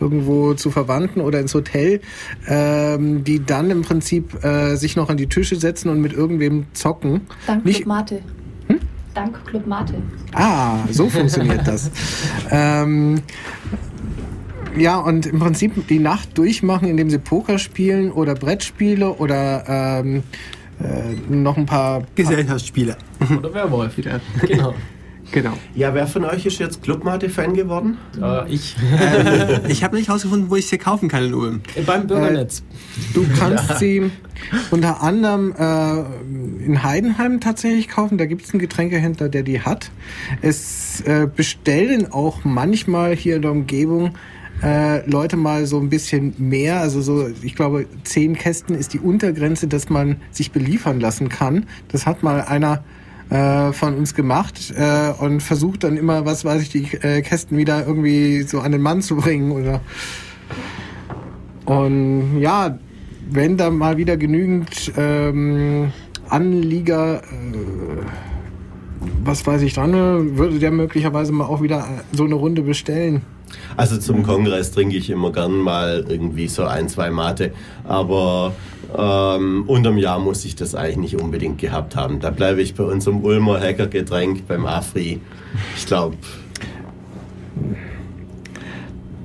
[0.00, 2.00] irgendwo zu Verwandten oder ins Hotel,
[2.48, 6.66] ähm, die dann im Prinzip äh, sich noch an die Tische setzen und mit irgendwem
[6.72, 7.22] zocken.
[7.46, 8.20] Dank nicht, Club Mate.
[8.66, 8.80] Hm?
[9.14, 9.94] Dank Club Mate.
[10.32, 11.90] Ah, so funktioniert das.
[12.50, 13.22] ähm,
[14.76, 20.22] ja, und im Prinzip die Nacht durchmachen, indem sie Poker spielen oder Brettspiele oder ähm,
[20.80, 22.96] äh, noch ein paar Gesellschaftsspiele.
[23.38, 23.96] Oder Werwolf.
[23.96, 24.74] genau.
[25.32, 25.54] Genau.
[25.74, 27.98] Ja, wer von euch ist jetzt Clubmate-Fan geworden?
[28.20, 28.76] Äh, ich.
[28.78, 31.60] Äh, ich habe nicht herausgefunden, wo ich sie kaufen kann in Ulm.
[31.86, 32.60] Beim Bürgernetz.
[32.60, 33.76] Äh, du kannst ja.
[33.76, 34.10] sie
[34.70, 38.18] unter anderem äh, in Heidenheim tatsächlich kaufen.
[38.18, 39.90] Da gibt es einen Getränkehändler, der die hat.
[40.40, 44.14] Es äh, bestellen auch manchmal hier in der Umgebung
[44.64, 48.98] äh, Leute mal so ein bisschen mehr, also so, ich glaube, zehn Kästen ist die
[48.98, 51.66] Untergrenze, dass man sich beliefern lassen kann.
[51.88, 52.82] Das hat mal einer
[53.30, 57.58] äh, von uns gemacht äh, und versucht dann immer, was weiß ich, die äh, Kästen
[57.58, 59.80] wieder irgendwie so an den Mann zu bringen oder
[61.66, 62.78] und ja,
[63.30, 65.92] wenn da mal wieder genügend ähm,
[66.28, 68.04] Anlieger äh,
[69.24, 69.92] was weiß ich dran,
[70.36, 73.22] würde der möglicherweise mal auch wieder so eine Runde bestellen.
[73.76, 77.52] Also zum Kongress trinke ich immer gern mal irgendwie so ein, zwei Mate,
[77.84, 78.54] aber
[78.96, 82.20] ähm, unterm Jahr muss ich das eigentlich nicht unbedingt gehabt haben.
[82.20, 85.20] Da bleibe ich bei unserem Ulmer Hackergetränk beim Afri.
[85.76, 86.16] Ich glaube.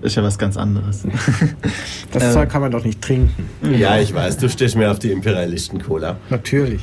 [0.01, 1.03] Ist ja was ganz anderes.
[2.11, 3.49] Das Zeug kann man doch nicht trinken.
[3.77, 6.17] Ja, ich weiß, du stehst mir auf die Imperialisten-Cola.
[6.29, 6.81] Natürlich.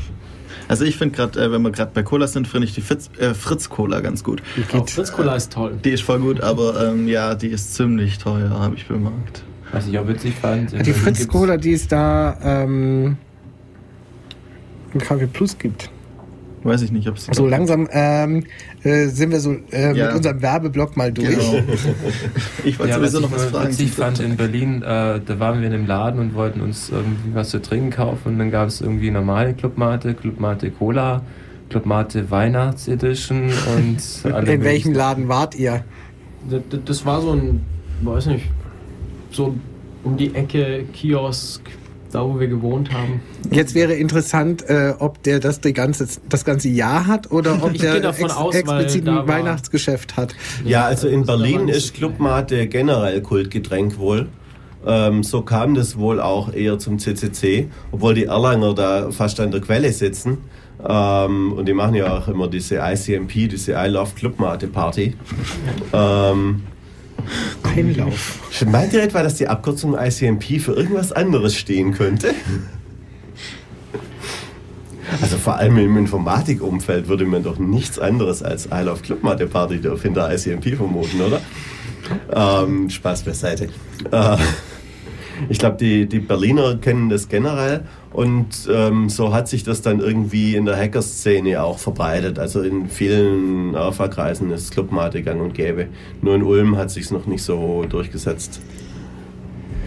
[0.69, 3.11] Also ich finde gerade, äh, wenn wir gerade bei Cola sind, finde ich die Fritz,
[3.19, 4.43] äh, Fritz Cola ganz gut.
[4.73, 5.79] Oh, Fritz Cola ist toll.
[5.85, 9.43] Die ist voll gut, aber ähm, ja, die ist ziemlich teuer, habe ich bemerkt.
[9.73, 10.73] Was ich auch witzig fand.
[10.87, 13.17] Die Fritz Cola, die es da ähm,
[14.95, 15.91] im KW Plus gibt.
[16.63, 17.27] Weiß ich nicht, ob es.
[17.33, 18.45] So langsam ähm,
[18.87, 20.07] äh, sind wir so äh, ja.
[20.07, 21.29] mit unserem Werbeblock mal durch.
[21.29, 21.63] Genau.
[22.65, 23.69] ich wollte ja, sowieso noch was fragen.
[23.69, 26.91] Was ich fand in Berlin, äh, da waren wir in einem Laden und wollten uns
[26.91, 31.23] irgendwie was zu trinken kaufen und dann gab es irgendwie normale Clubmate, Clubmate Cola,
[31.69, 33.99] Clubmate Weihnachtsedition und
[34.33, 35.85] alle In welchem Laden wart ihr?
[36.49, 37.63] Das, das war so ein,
[38.03, 38.47] weiß nicht,
[39.33, 39.57] so
[40.05, 41.63] um die Ecke Kiosk
[42.17, 43.21] da wo wir gewohnt haben.
[43.51, 47.75] Jetzt wäre interessant, äh, ob der das die ganze, das ganze Jahr hat oder ob
[47.75, 50.35] der ex aus, explizit ein Weihnachtsgeschäft hat.
[50.65, 54.29] Ja, also in Berlin ist Clubmate generell Kultgetränk wohl.
[54.87, 59.51] Ähm, so kam das wohl auch eher zum CCC, obwohl die Erlanger da fast an
[59.51, 60.39] der Quelle sitzen.
[60.89, 65.15] Ähm, und die machen ja auch immer diese ICMP, diese I Love Clubmate Party.
[65.93, 66.63] Ähm,
[67.79, 68.39] Einlauf.
[68.67, 72.35] Meint ihr etwa, dass die Abkürzung ICMP für irgendwas anderes stehen könnte?
[75.23, 79.81] Also vor allem im Informatikumfeld würde man doch nichts anderes als I Love Clubmatte Party
[80.03, 81.41] hinter ICMP vermuten, oder?
[82.33, 83.69] Ähm, Spaß beiseite.
[84.11, 84.37] Äh,
[85.49, 87.83] ich glaube, die, die Berliner kennen das generell
[88.13, 92.39] und ähm, so hat sich das dann irgendwie in der Hackerszene auch verbreitet.
[92.39, 95.89] Also in vielen Alpha-Kreisen ist Clubmate gang und gäbe.
[96.23, 98.61] Nur in Ulm hat sich es noch nicht so durchgesetzt.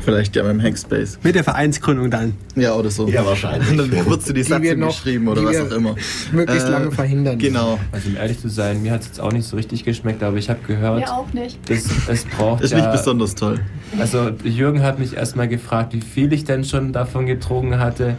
[0.09, 1.19] Vielleicht ja beim Hackspace.
[1.23, 2.33] Mit der Vereinsgründung dann.
[2.55, 3.07] Ja, oder so.
[3.07, 3.69] Ja, wahrscheinlich.
[3.69, 5.95] Und dann kurz die, die Satzung geschrieben oder was auch immer.
[6.31, 7.37] Möglichst äh, lange verhindern.
[7.37, 7.79] Genau.
[7.91, 10.37] Also um ehrlich zu sein, mir hat es jetzt auch nicht so richtig geschmeckt, aber
[10.37, 10.99] ich habe gehört.
[10.99, 11.57] Mir auch nicht.
[11.69, 13.59] Das, es braucht Ist ja, nicht besonders toll.
[13.99, 18.17] Also Jürgen hat mich erstmal gefragt, wie viel ich denn schon davon getrunken hatte.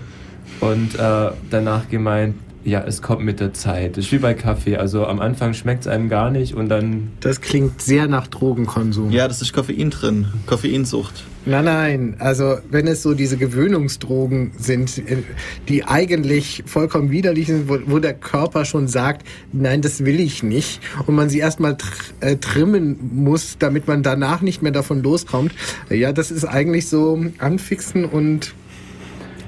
[0.60, 2.34] Und äh, danach gemeint,
[2.64, 3.96] ja, es kommt mit der Zeit.
[3.96, 4.76] Das ist wie bei Kaffee.
[4.76, 7.10] Also am Anfang schmeckt es einem gar nicht und dann.
[7.20, 9.10] Das klingt sehr nach Drogenkonsum.
[9.10, 10.26] Ja, das ist Koffein drin.
[10.46, 11.24] Koffeinsucht.
[11.46, 12.16] Nein, nein.
[12.18, 15.22] Also wenn es so diese Gewöhnungsdrogen sind, äh,
[15.68, 20.42] die eigentlich vollkommen widerlich sind, wo, wo der Körper schon sagt, nein, das will ich
[20.42, 20.80] nicht.
[21.06, 21.88] Und man sie erstmal tr
[22.20, 25.52] äh, trimmen muss, damit man danach nicht mehr davon loskommt.
[25.88, 28.52] Ja, das ist eigentlich so anfixen und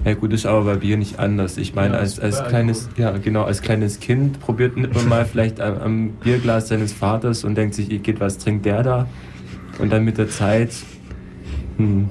[0.05, 1.57] ja gut, ist aber bei Bier nicht anders.
[1.57, 5.61] Ich meine, ja, als, als kleines, ja genau, als kleines Kind probiert man mal vielleicht
[5.61, 9.07] am, am, Bierglas seines Vaters und denkt sich, geht was trinkt der da?
[9.79, 10.71] Und dann mit der Zeit.
[11.77, 12.09] Hm.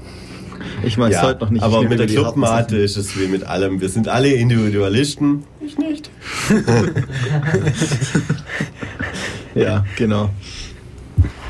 [0.84, 1.64] Ich weiß ja, heute noch nicht.
[1.64, 3.82] Aber mit der Clubmate ist es wie mit allem.
[3.82, 5.44] Wir sind alle Individualisten.
[5.60, 6.10] Ich nicht.
[9.56, 10.30] ja, genau.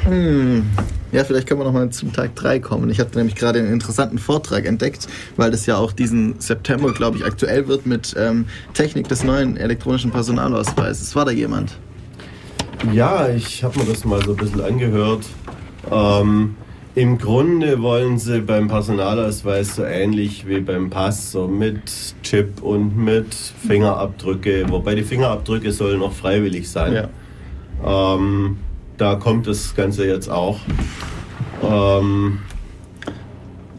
[0.05, 0.65] Hm.
[1.11, 2.89] Ja, vielleicht können wir noch mal zum Tag 3 kommen.
[2.89, 7.17] Ich habe nämlich gerade einen interessanten Vortrag entdeckt, weil das ja auch diesen September, glaube
[7.17, 11.15] ich, aktuell wird mit ähm, Technik des neuen elektronischen Personalausweises.
[11.15, 11.77] War da jemand?
[12.93, 15.25] Ja, ich habe mir das mal so ein bisschen angehört.
[15.91, 16.55] Ähm,
[16.95, 21.91] Im Grunde wollen sie beim Personalausweis so ähnlich wie beim Pass, so mit
[22.23, 26.93] Chip und mit Fingerabdrücke, wobei die Fingerabdrücke sollen noch freiwillig sein.
[26.93, 28.15] Ja.
[28.15, 28.57] Ähm,
[29.01, 30.59] da kommt das Ganze jetzt auch.
[31.63, 32.37] Ähm,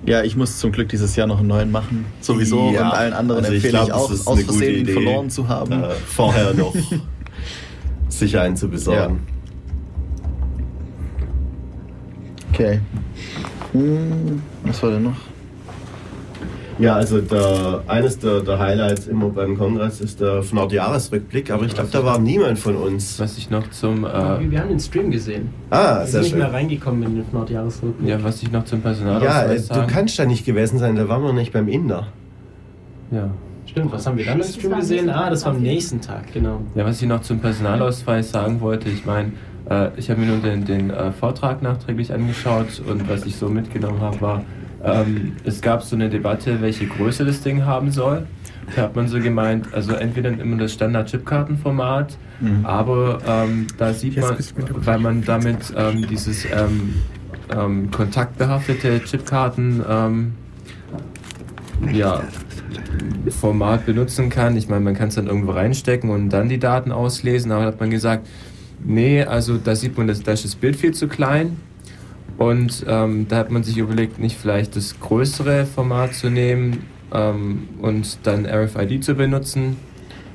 [0.05, 2.07] ja, ich muss zum Glück dieses Jahr noch einen neuen machen.
[2.21, 4.81] Sowieso Ja, und allen anderen also ich empfehle ich, glaub, auch, das ist aus Versehen
[4.81, 5.85] ihn verloren zu haben.
[5.85, 6.75] äh, vorher noch
[8.09, 9.21] sich einen zu besorgen.
[12.53, 12.81] Okay.
[13.71, 15.32] Hm, was war denn noch?
[16.79, 21.75] Ja, also der, eines der, der Highlights immer beim Kongress ist der Nordjahresrückblick, aber ich
[21.75, 23.19] glaube, da war niemand von uns.
[23.21, 24.09] Was ich noch zum, äh,
[24.51, 25.51] Wir haben den Stream gesehen.
[25.71, 26.39] Ah, Wir sind sehr nicht schön.
[26.41, 28.09] mehr reingekommen in den Nordjahresrückblick.
[28.09, 29.87] ja, was ich noch zum Ja, äh, du sagen.
[29.87, 32.09] kannst da nicht gewesen sein, da waren wir nicht beim Inder.
[33.11, 33.31] ja.
[33.65, 35.09] Stimmt, was haben wir dann im Stream gesehen?
[35.09, 36.61] Ah, das war am nächsten Tag, genau.
[36.75, 39.33] Ja, was ich noch zum Personalausweis sagen wollte, ich meine,
[39.71, 43.49] äh, ich habe mir nur den, den äh, Vortrag nachträglich angeschaut und was ich so
[43.49, 44.45] mitgenommen habe, war,
[44.85, 48.27] ähm, es gab so eine Debatte, welche Größe das Ding haben soll.
[48.77, 52.67] Da hat man so gemeint, also entweder immer das Standard-Chipkartenformat, Mhm.
[52.67, 54.37] aber ähm, da sieht man,
[54.85, 56.95] weil man damit ähm, dieses ähm,
[57.57, 60.33] ähm, kontaktbehaftete Chipkarten ähm,
[61.93, 62.23] ja,
[63.41, 64.57] Format benutzen kann.
[64.57, 67.67] Ich meine, man kann es dann irgendwo reinstecken und dann die Daten auslesen, aber da
[67.69, 68.27] hat man gesagt,
[68.85, 71.57] nee, also da sieht man, das, da ist das Bild viel zu klein.
[72.43, 77.69] Und ähm, da hat man sich überlegt, nicht vielleicht das größere Format zu nehmen ähm,
[77.81, 79.77] und dann RFID zu benutzen.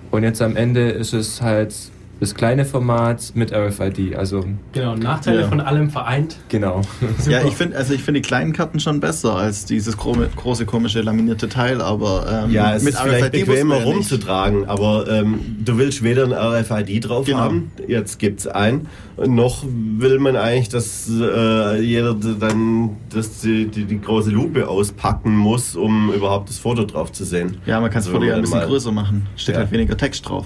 [0.09, 1.75] Und jetzt am Ende ist es halt
[2.19, 4.15] das kleine Format mit RFID.
[4.15, 5.47] Also Genau, Nachteile Ja.
[5.47, 6.37] von allem vereint.
[6.49, 6.81] genau.
[7.29, 10.65] Ja, ich finde also ich finde die kleinen Karten schon besser als dieses gro- große
[10.65, 13.93] komische laminierte Teil, aber ähm, Ja, es ist vielleicht RFID bequemer ja nicht.
[13.95, 17.37] rumzutragen, aber ähm, du willst weder ein RFID drauf Genau.
[17.39, 18.87] haben, jetzt gibt's ein,
[19.17, 25.35] noch will man eigentlich, dass äh, jeder dann dass die, die, die große Lupe auspacken
[25.35, 27.57] muss, um überhaupt das Foto drauf zu sehen.
[27.65, 29.27] Ja, man kann es Also Foto ja ein bisschen mal- größer machen.
[29.35, 29.61] Steht Ja.
[29.61, 30.45] halt weniger Text drauf.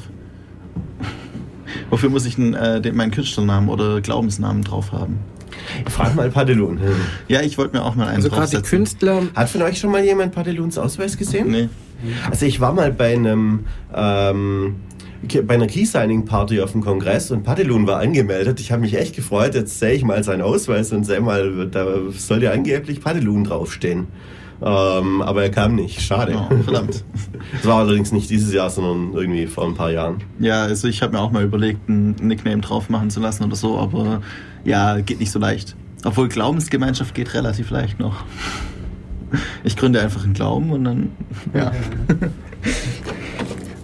[1.91, 5.19] Wofür muss ich denn, äh, den, meinen Künstlernamen oder Glaubensnamen drauf haben?
[5.89, 6.79] Frag mal Padelun.
[7.27, 8.61] Ja, ich wollte mir auch mal einen Also gerade.
[8.61, 11.51] Künstler, Hat von euch schon mal jemand Padeluns Ausweis gesehen?
[11.51, 11.69] Nee.
[12.31, 14.77] Also ich war mal bei einem ähm,
[15.45, 18.59] bei einer Key-Signing-Party auf dem Kongress und Padelun war angemeldet.
[18.59, 19.53] Ich habe mich echt gefreut.
[19.53, 21.85] Jetzt sehe ich mal seinen Ausweis und sehe mal, da
[22.17, 24.07] soll ja angeblich Padelun draufstehen.
[24.63, 26.01] Ähm, aber er kam nicht.
[26.01, 26.35] Schade.
[26.37, 27.03] Oh, verdammt.
[27.53, 30.17] Das war allerdings nicht dieses Jahr, sondern irgendwie vor ein paar Jahren.
[30.39, 33.55] Ja, also ich habe mir auch mal überlegt, einen Nickname drauf machen zu lassen oder
[33.55, 34.21] so, aber
[34.63, 35.75] ja, geht nicht so leicht.
[36.03, 38.23] Obwohl Glaubensgemeinschaft geht relativ leicht noch.
[39.63, 41.09] Ich gründe einfach einen Glauben und dann,
[41.53, 41.71] ja.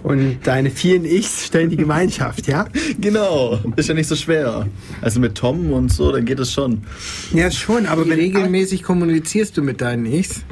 [0.08, 2.68] Und deine vielen Ichs stellen die Gemeinschaft, ja?
[3.02, 4.66] Genau, ist ja nicht so schwer.
[5.02, 6.84] Also mit Tom und so, dann geht es schon.
[7.34, 10.46] Ja, schon, aber wie wenn regelmäßig kommunizierst du mit deinen Ichs?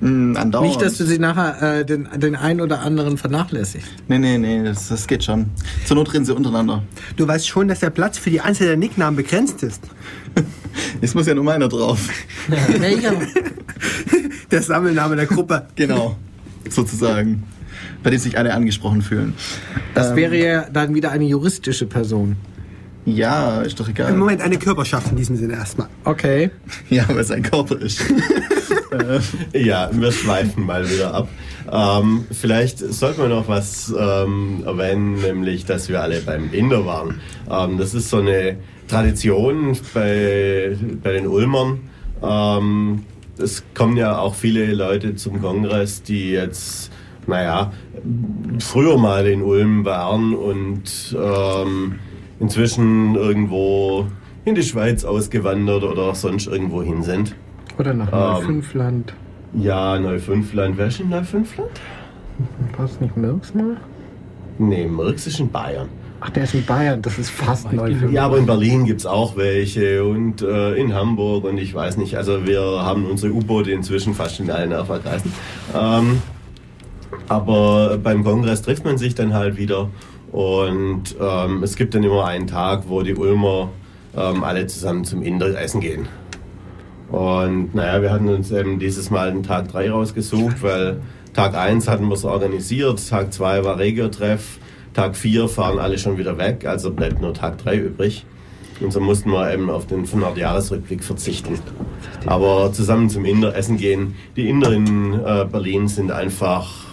[0.00, 0.68] Mm, andauernd.
[0.68, 3.86] Nicht, dass du sie nachher äh, den, den einen oder anderen vernachlässigst.
[4.08, 5.50] Nee, nee, nee, das, das geht schon.
[5.84, 6.82] Zur Not reden sie untereinander.
[7.18, 9.82] du weißt schon, dass der Platz für die Anzahl der Nicknamen begrenzt ist.
[11.02, 12.08] Jetzt muss ja nur meiner drauf.
[12.48, 13.12] Welcher?
[14.50, 15.66] Der Sammelname der Gruppe.
[15.74, 16.16] Genau,
[16.70, 17.42] sozusagen.
[18.06, 19.34] Bei dem sich alle angesprochen fühlen.
[19.92, 22.36] Das Ähm, wäre ja dann wieder eine juristische Person.
[23.04, 24.12] Ja, ist doch egal.
[24.12, 25.88] Im Moment eine Körperschaft in diesem Sinne erstmal.
[26.04, 26.50] Okay.
[26.88, 28.00] Ja, weil es ein Körper ist.
[29.52, 31.28] Ja, wir schweifen mal wieder ab.
[31.70, 37.20] Ähm, vielleicht sollten wir noch was ähm, erwähnen, nämlich, dass wir alle beim Inder waren.
[37.50, 38.56] Ähm, das ist so eine
[38.88, 41.80] Tradition bei, bei den Ulmern.
[42.22, 43.02] Ähm,
[43.36, 46.90] es kommen ja auch viele Leute zum Kongress, die jetzt,
[47.26, 47.72] naja,
[48.60, 51.98] früher mal in Ulm waren und ähm,
[52.40, 54.06] inzwischen irgendwo
[54.44, 57.34] in die Schweiz ausgewandert oder sonst irgendwo hin sind.
[57.78, 58.18] Oder nach Ähm.
[58.18, 59.14] Neufünfland.
[59.54, 60.76] Ja, Neufünfland.
[60.76, 61.70] Wer ist in Neufünfland?
[62.76, 63.76] War es nicht Mirks mal?
[64.58, 65.88] Nee, Mirks ist in Bayern.
[66.20, 67.02] Ach, der ist in Bayern.
[67.02, 68.12] Das ist fast Neufünfland.
[68.12, 71.96] Ja, aber in Berlin gibt es auch welche und äh, in Hamburg und ich weiß
[71.98, 72.16] nicht.
[72.16, 75.32] Also wir haben unsere U-Boote inzwischen fast in allen Nerverkreisen.
[75.78, 76.22] Ähm,
[77.28, 79.88] aber beim Kongress trifft man sich dann halt wieder
[80.32, 83.70] und ähm, es gibt dann immer einen Tag, wo die Ulmer
[84.16, 86.08] ähm, alle zusammen zum Inder essen gehen.
[87.10, 91.00] Und naja, wir hatten uns eben dieses Mal den Tag 3 rausgesucht, weil
[91.34, 94.58] Tag 1 hatten wir es organisiert, Tag 2 war Regiotreff,
[94.94, 98.24] Tag 4 fahren alle schon wieder weg, also bleibt nur Tag 3 übrig.
[98.80, 101.58] Und so mussten wir eben auf den 500-Jahres-Rückblick verzichten.
[102.26, 104.16] Aber zusammen zum Inder essen gehen.
[104.36, 106.85] Die Inder in äh, Berlin sind einfach,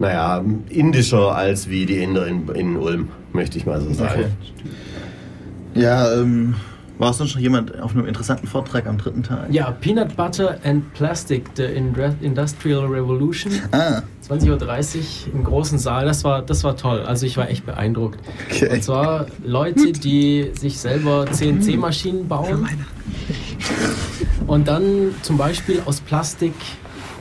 [0.00, 4.24] naja, indischer als wie die Inder in, in Ulm, möchte ich mal so sagen.
[5.74, 6.56] Ja, ähm,
[6.98, 9.46] War sonst noch jemand auf einem interessanten Vortrag am dritten Tag?
[9.50, 13.52] Ja, Peanut Butter and Plastic, the Industrial Revolution.
[13.72, 14.02] Ah.
[14.28, 17.00] 20.30 Uhr im großen Saal, das war, das war toll.
[17.00, 18.18] Also ich war echt beeindruckt.
[18.50, 18.70] Okay.
[18.72, 22.68] Und zwar Leute, die sich selber CNC-Maschinen bauen
[24.46, 26.54] und dann zum Beispiel aus Plastik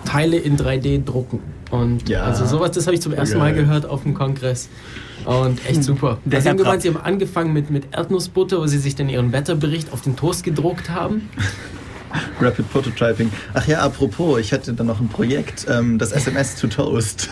[0.06, 1.42] Teile in 3D drucken.
[1.72, 2.24] Und Ja.
[2.24, 4.70] also sowas, das habe ich zum ersten Mal gehört auf dem Kongress.
[5.26, 6.18] Und echt super.
[6.26, 8.96] Der Also sie haben Herr gemeint, sie haben angefangen mit, mit Erdnussbutter, wo sie sich
[8.96, 11.30] dann ihren Wetterbericht auf den Toast gedruckt haben.
[12.42, 13.30] Rapid Prototyping.
[13.54, 17.30] Ach ja, apropos, ich hatte dann noch ein Projekt, ähm, das SMS to Toast.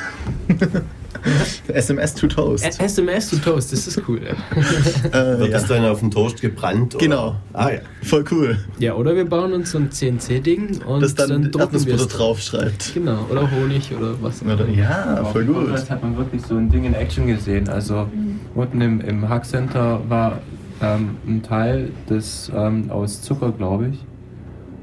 [1.73, 2.63] SMS to Toast.
[2.79, 4.19] SMS to Toast, das ist cool.
[4.19, 5.47] Äh, Wird ja.
[5.49, 6.95] das dann auf den Toast gebrannt?
[6.95, 7.03] Oder?
[7.03, 7.35] Genau.
[7.53, 7.79] Ah ja.
[8.03, 8.57] Voll cool.
[8.79, 12.01] Ja, oder wir bauen uns so ein CNC-Ding und Das dann, dann drucken wir Erdnussbutter
[12.03, 12.07] es.
[12.07, 12.93] drauf schreibt.
[12.93, 14.41] Genau, oder Honig oder was.
[14.43, 15.63] Oder, ja, voll dem gut.
[15.65, 17.67] Kongress hat man wirklich so ein Ding in Action gesehen.
[17.69, 18.07] Also
[18.55, 20.39] unten im, im Hack Center war
[20.81, 24.05] ähm, ein Teil, das ähm, aus Zucker, glaube ich,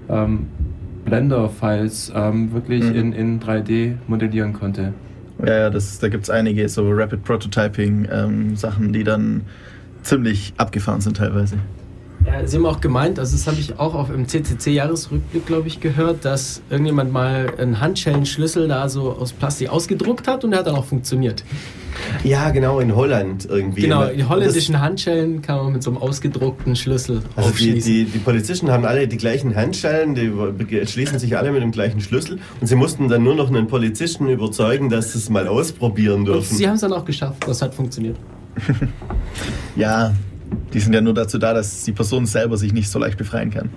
[0.09, 0.47] ähm,
[1.05, 2.95] Blender-Files ähm, wirklich Mhm.
[2.97, 4.95] in, in 3D modellieren konnte.
[5.39, 8.57] Ja, ja, das, da gibt es einige so Rapid Prototyping ähm,
[8.93, 9.43] die dann
[10.03, 11.57] ziemlich abgefahren sind teilweise.
[12.27, 15.81] Ja, sie haben auch gemeint, also das habe ich auch auf im CCC-Jahresrückblick, glaube ich,
[15.81, 20.67] gehört, dass irgendjemand mal einen Handschellenschlüssel da so aus Plastik ausgedruckt hat und der hat
[20.67, 21.45] dann auch funktioniert.
[22.23, 23.83] Ja, genau, in Holland irgendwie.
[23.83, 27.93] Genau, Und die holländischen Handschellen kann man mit so einem ausgedruckten Schlüssel Also die, aufschließen.
[27.93, 30.31] die, die Polizisten haben alle die gleichen Handschellen, die
[30.87, 34.29] schließen sich alle mit dem gleichen Schlüssel und sie mussten dann nur noch einen Polizisten
[34.29, 36.57] überzeugen, dass sie es mal ausprobieren und dürfen.
[36.57, 38.17] sie haben es dann auch geschafft, das hat funktioniert.
[39.77, 40.15] Ja,
[40.73, 43.51] die sind ja nur dazu da, dass die Person selber sich nicht so leicht befreien
[43.51, 43.71] kann.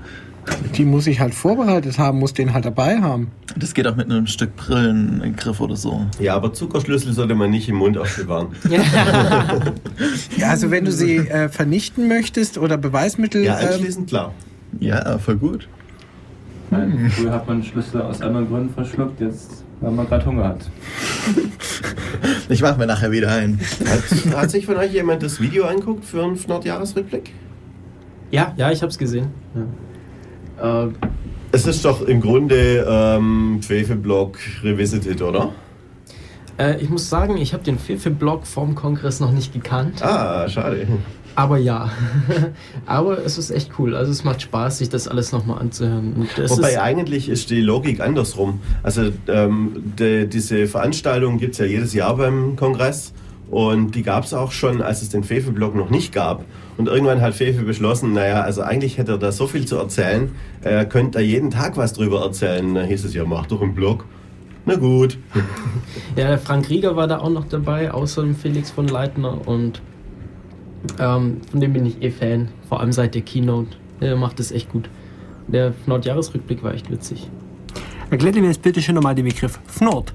[0.75, 3.31] Die muss ich halt vorbereitet haben, muss den halt dabei haben.
[3.55, 6.05] Das geht auch mit einem Stück Brillengriff oder so.
[6.19, 8.49] Ja, aber Zuckerschlüssel sollte man nicht im Mund aufbewahren.
[10.37, 13.43] Ja, also wenn du sie äh, vernichten möchtest oder Beweismittel.
[13.43, 14.33] Ja, ähm, anschließend klar.
[14.79, 15.67] Ja, voll gut.
[16.69, 20.69] Nein, Früher hat man Schlüssel aus anderen Gründen verschluckt, jetzt weil man gerade Hunger hat.
[22.49, 23.59] Ich mach mir nachher wieder ein.
[23.85, 27.31] Hat, hat sich von euch jemand das Video anguckt für einen Nordjahresrückblick?
[28.31, 29.27] ja, ja, ich habe es gesehen.
[29.53, 29.61] Ja.
[30.61, 30.87] Äh,
[31.51, 35.51] Es ist doch im Grunde ähm, Fefe-Blog Revisited, oder?
[36.59, 40.03] äh, ich muss sagen, ich habe den Fefe-Blog vom Kongress noch nicht gekannt.
[40.03, 40.87] Ah, schade.
[41.35, 41.91] Aber ja,
[42.87, 43.95] aber es ist echt cool.
[43.95, 46.27] Also es macht Spaß, sich das alles nochmal anzuhören.
[46.47, 48.59] Wobei ist, eigentlich ist die Logik andersrum.
[48.81, 53.13] Also ähm, de, diese Veranstaltung gibt es ja jedes Jahr beim Kongress
[53.49, 56.43] und die gab es auch schon, als es den Fefe-Blog noch nicht gab.
[56.77, 60.31] Und irgendwann hat Fefe beschlossen, naja, also eigentlich hätte er da so viel zu erzählen,
[60.61, 62.75] er könnte da jeden Tag was drüber erzählen.
[62.75, 64.05] Da hieß es ja, mach doch einen Blog.
[64.65, 65.17] Na gut.
[66.17, 69.81] ja, der Frank Rieger war da auch noch dabei, außer dem Felix von Leitner und
[70.99, 73.77] ähm, von dem bin ich eh Fan, vor allem seit der Keynote.
[74.01, 74.89] Der macht das echt gut.
[75.47, 77.29] Der Nordjahresrückblick war echt witzig.
[78.09, 80.13] Erklärt mir jetzt bitte schön nochmal den Begriff Fnord.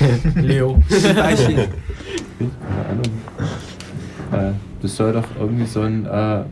[0.42, 0.82] Leo.
[0.88, 1.68] Beispiel.
[2.38, 3.04] Keine Ahnung.
[4.32, 4.52] Äh,
[4.82, 6.42] das soll doch irgendwie so ein äh,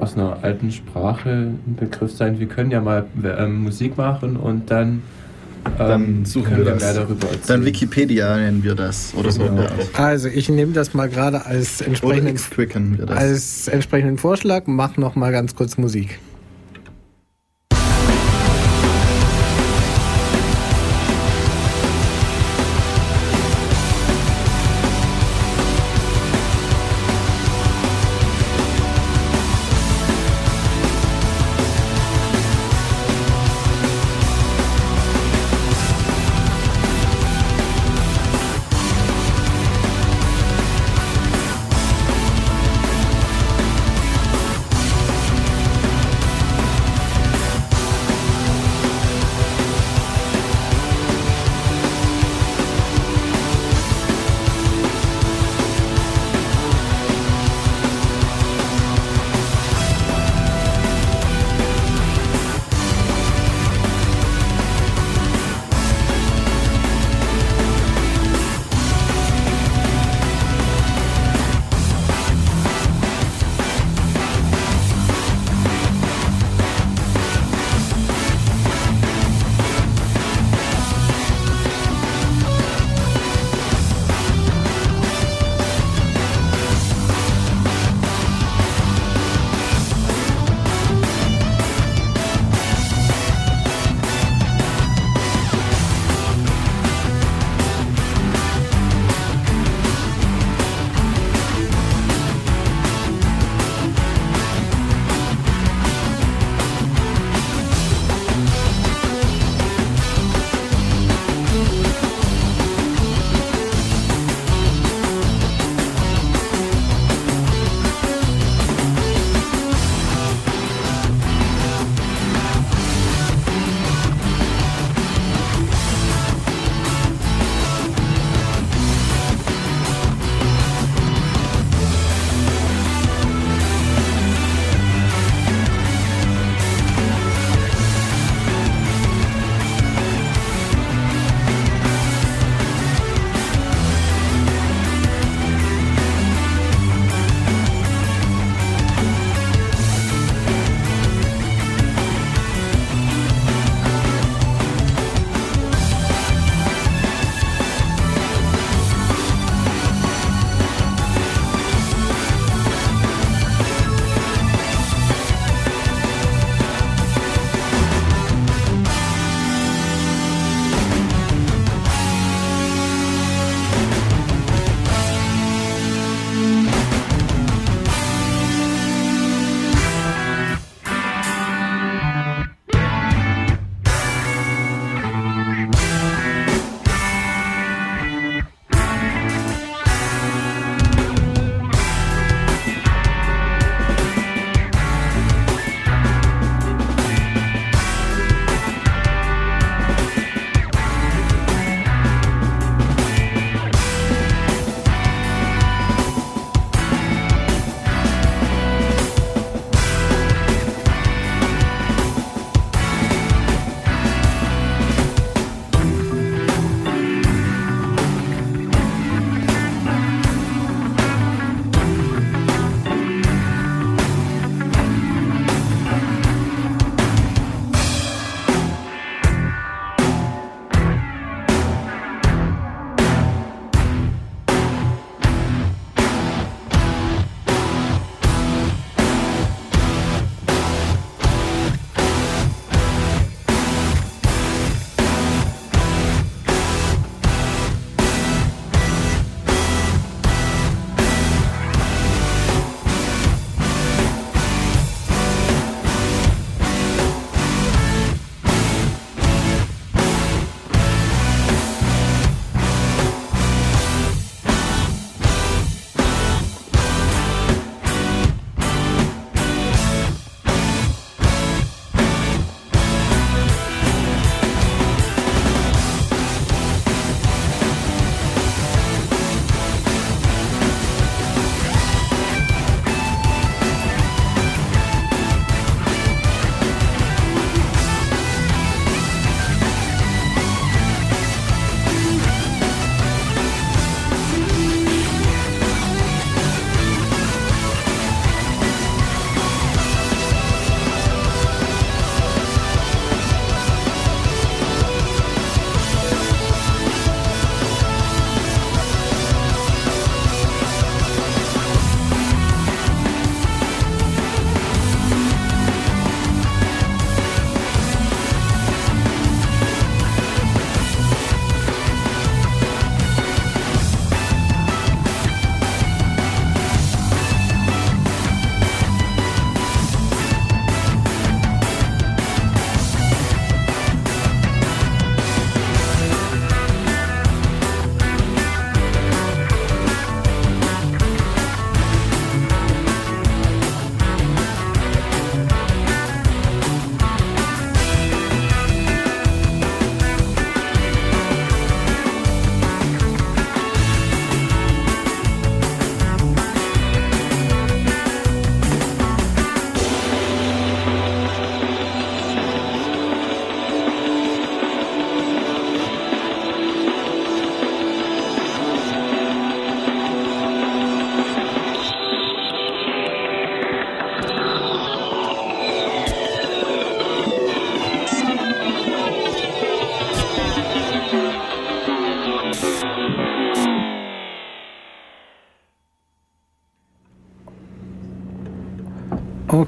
[0.00, 2.38] aus einer alten Sprache ein Begriff sein.
[2.38, 5.02] Wir können ja mal ähm, Musik machen und dann,
[5.64, 6.82] ähm, Dann suchen wir wir das.
[6.82, 7.40] mehr darüber erzählen.
[7.46, 9.44] Dann Wikipedia nennen wir das oder so.
[9.44, 9.64] Genau.
[9.94, 15.54] Also ich nehme das mal gerade als entsprechenden, als entsprechenden Vorschlag, mach noch mal ganz
[15.54, 16.18] kurz Musik.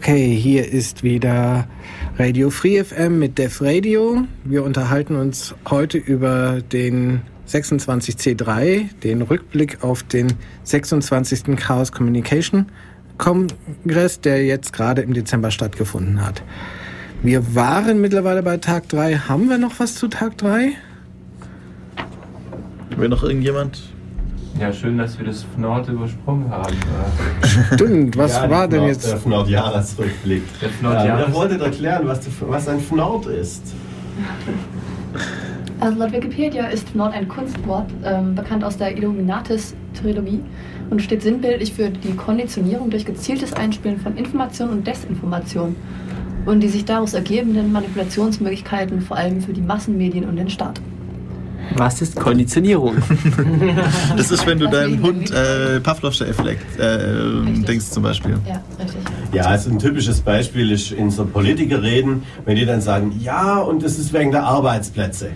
[0.08, 1.68] Okay, hier ist wieder
[2.18, 4.24] Radio Free FM mit Def Radio.
[4.42, 10.32] Wir unterhalten uns heute über den 26C3, den Rückblick auf den
[10.62, 11.54] 26.
[11.56, 12.70] Chaos Communication
[13.18, 16.42] Kongress, der jetzt gerade im Dezember stattgefunden hat.
[17.22, 19.14] Wir waren mittlerweile bei Tag 3.
[19.14, 20.72] Haben wir noch was zu Tag 3?
[22.96, 23.82] Will noch irgendjemand?
[24.58, 26.74] Ja, schön, dass wir das Fnord übersprungen haben.
[27.74, 29.06] Stimmt, was ja, war denn jetzt?
[29.06, 30.42] Der Fnord-Jahresrückblick.
[30.60, 33.74] Der Fnord ja, ihr wolltet erklären, was, was ein Fnord ist.
[35.78, 40.40] Also laut Wikipedia ist Fnord ein Kunstwort, ähm, bekannt aus der Illuminatis-Trilogie
[40.90, 45.76] und steht sinnbildlich für die Konditionierung durch gezieltes Einspielen von Information und Desinformation
[46.46, 50.80] und die sich daraus ergebenden Manipulationsmöglichkeiten vor allem für die Massenmedien und den Staat.
[51.76, 52.96] Was ist Konditionierung?
[54.16, 58.38] das ist, wenn du deinem Hund äh, Pavlovscher Effekt äh, denkst zum Beispiel.
[58.46, 59.00] Ja, richtig.
[59.32, 63.82] Ja, also ein typisches Beispiel ist in so Politikerreden, wenn die dann sagen, ja, und
[63.82, 65.30] es ist wegen der Arbeitsplätze.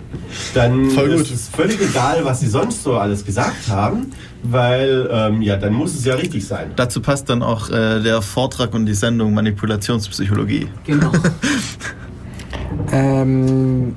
[0.53, 1.21] Dann Voll gut.
[1.21, 4.11] ist es völlig egal, was sie sonst so alles gesagt haben,
[4.41, 6.71] weil ähm, ja, dann muss es ja richtig sein.
[6.75, 10.67] Dazu passt dann auch äh, der Vortrag und die Sendung Manipulationspsychologie.
[10.85, 11.11] Genau.
[12.91, 13.95] ähm,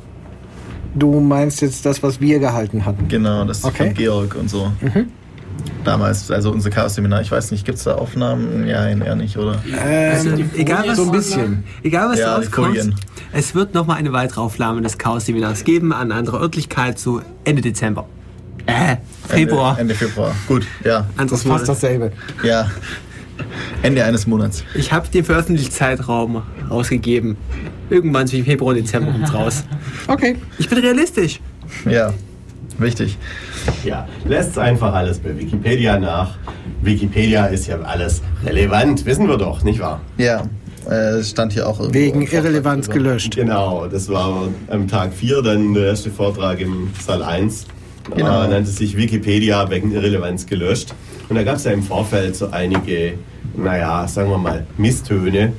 [0.96, 3.08] du meinst jetzt das, was wir gehalten hatten?
[3.08, 3.86] Genau, das ist okay.
[3.86, 4.72] von Georg und so.
[4.80, 5.06] Mhm.
[5.84, 8.66] Damals, also unser Chaos-Seminar, ich weiß nicht, gibt es da Aufnahmen?
[8.66, 9.62] Ja, eher nicht, oder?
[9.66, 11.64] Ähm, also, egal was, so ein bisschen.
[11.82, 12.94] Egal was ja, rauskommt,
[13.32, 18.06] es wird nochmal eine weitere Aufnahme des Chaos-Seminars geben an anderer Örtlichkeit zu Ende Dezember.
[18.66, 18.96] Äh,
[19.28, 19.78] Februar.
[19.78, 20.34] Ende, Ende Februar.
[20.48, 21.06] Gut, ja.
[21.16, 22.12] Anderes das fast dasselbe.
[22.42, 22.68] Ja.
[23.82, 24.64] Ende eines Monats.
[24.74, 27.36] Ich habe den Veröffentlichungszeitraum rausgegeben.
[27.90, 29.64] Irgendwann zwischen Februar und Dezember kommt raus.
[30.08, 30.36] Okay.
[30.58, 31.40] Ich bin realistisch.
[31.88, 32.12] Ja,
[32.78, 33.16] wichtig.
[33.84, 36.36] Ja, lässt einfach alles bei Wikipedia nach.
[36.82, 40.00] Wikipedia ist ja alles relevant, wissen wir doch, nicht wahr?
[40.18, 40.44] Ja.
[40.88, 43.34] Äh, stand hier auch Wegen Irrelevanz gelöscht.
[43.34, 47.66] Genau, das war am Tag 4 dann der erste Vortrag im Saal 1.
[48.14, 48.44] Genau.
[48.44, 50.94] Äh, nannte sich Wikipedia wegen Irrelevanz gelöscht.
[51.28, 53.14] Und da gab es ja im Vorfeld so einige,
[53.56, 55.52] naja, sagen wir mal, Misstöne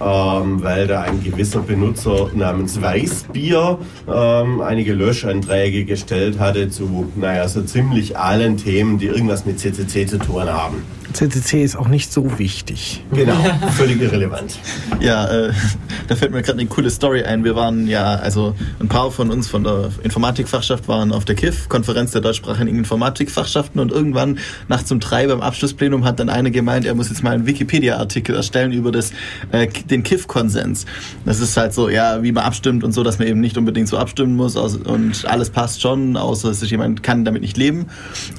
[0.00, 3.78] ähm, weil da ein gewisser Benutzer namens Weißbier
[4.12, 10.06] ähm, einige Löschanträge gestellt hatte zu, naja, so ziemlich allen Themen, die irgendwas mit CCC
[10.06, 10.82] zu tun haben.
[11.14, 13.02] CCC ist auch nicht so wichtig.
[13.12, 13.36] Genau,
[13.76, 14.58] völlig irrelevant.
[15.00, 15.52] Ja, äh,
[16.08, 17.44] da fällt mir gerade eine coole Story ein.
[17.44, 21.68] Wir waren ja, also ein paar von uns von der Informatikfachschaft waren auf der KIF,
[21.68, 24.38] Konferenz der deutschsprachigen Informatikfachschaften und irgendwann
[24.68, 28.34] nachts um drei beim Abschlussplenum hat dann einer gemeint, er muss jetzt mal einen Wikipedia-Artikel
[28.34, 29.12] erstellen über das,
[29.52, 30.86] äh, den KIF-Konsens.
[31.24, 33.88] Das ist halt so, ja, wie man abstimmt und so, dass man eben nicht unbedingt
[33.88, 37.86] so abstimmen muss und alles passt schon, außer dass jemand kann damit nicht leben.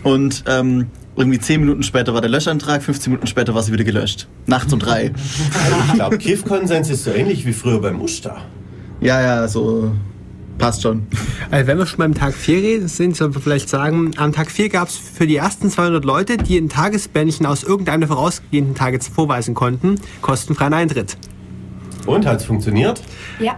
[0.03, 3.83] Und ähm, irgendwie 10 Minuten später war der Löschantrag, 15 Minuten später war sie wieder
[3.83, 4.27] gelöscht.
[4.45, 5.11] Nachts um drei.
[5.87, 8.37] ich glaube, Kiff-Konsens ist so ähnlich wie früher beim Muster.
[9.01, 9.91] Ja, ja, so
[10.57, 11.07] passt schon.
[11.51, 14.69] Also wenn wir schon beim Tag 4 sind, sollten wir vielleicht sagen, am Tag 4
[14.69, 19.09] gab es für die ersten 200 Leute, die ein Tagesbändchen aus irgendeinem vorausgehenden Tag jetzt
[19.09, 21.17] vorweisen konnten, kostenfreien Eintritt.
[22.05, 23.01] Und, hat es funktioniert?
[23.39, 23.57] Ja.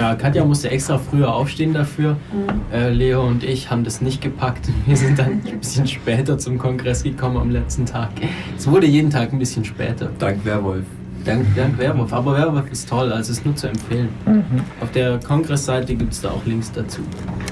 [0.00, 2.12] Ja, Katja musste extra früher aufstehen dafür.
[2.32, 2.72] Mhm.
[2.72, 4.66] Äh, Leo und ich haben das nicht gepackt.
[4.86, 8.08] Wir sind dann ein bisschen später zum Kongress gekommen am letzten Tag.
[8.56, 10.10] Es wurde jeden Tag ein bisschen später.
[10.18, 10.86] Dank Werwolf.
[11.26, 12.14] Dank, dank Werwolf.
[12.14, 14.08] Aber Werwolf ist toll, also ist nur zu empfehlen.
[14.24, 14.42] Mhm.
[14.80, 17.02] Auf der Kongressseite gibt es da auch Links dazu.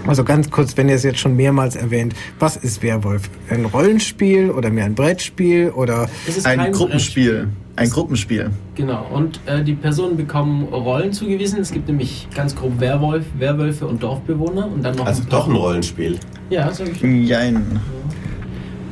[0.07, 3.29] Also ganz kurz, wenn ihr es jetzt schon mehrmals erwähnt, was ist Werwolf?
[3.51, 6.09] Ein Rollenspiel oder mehr ein Brettspiel oder
[6.45, 7.49] ein Gruppenspiel?
[7.79, 8.51] Ein Gruppenspiel.
[8.75, 11.61] Genau, und äh, die Personen bekommen Rollen zugewiesen.
[11.61, 14.67] Es gibt nämlich ganz grob Werwolf, Werwölfe und Dorfbewohner.
[14.67, 16.19] Und dann noch also ein doch ein Rollenspiel.
[16.51, 17.01] Ja, sag ich.
[17.01, 17.81] Jein.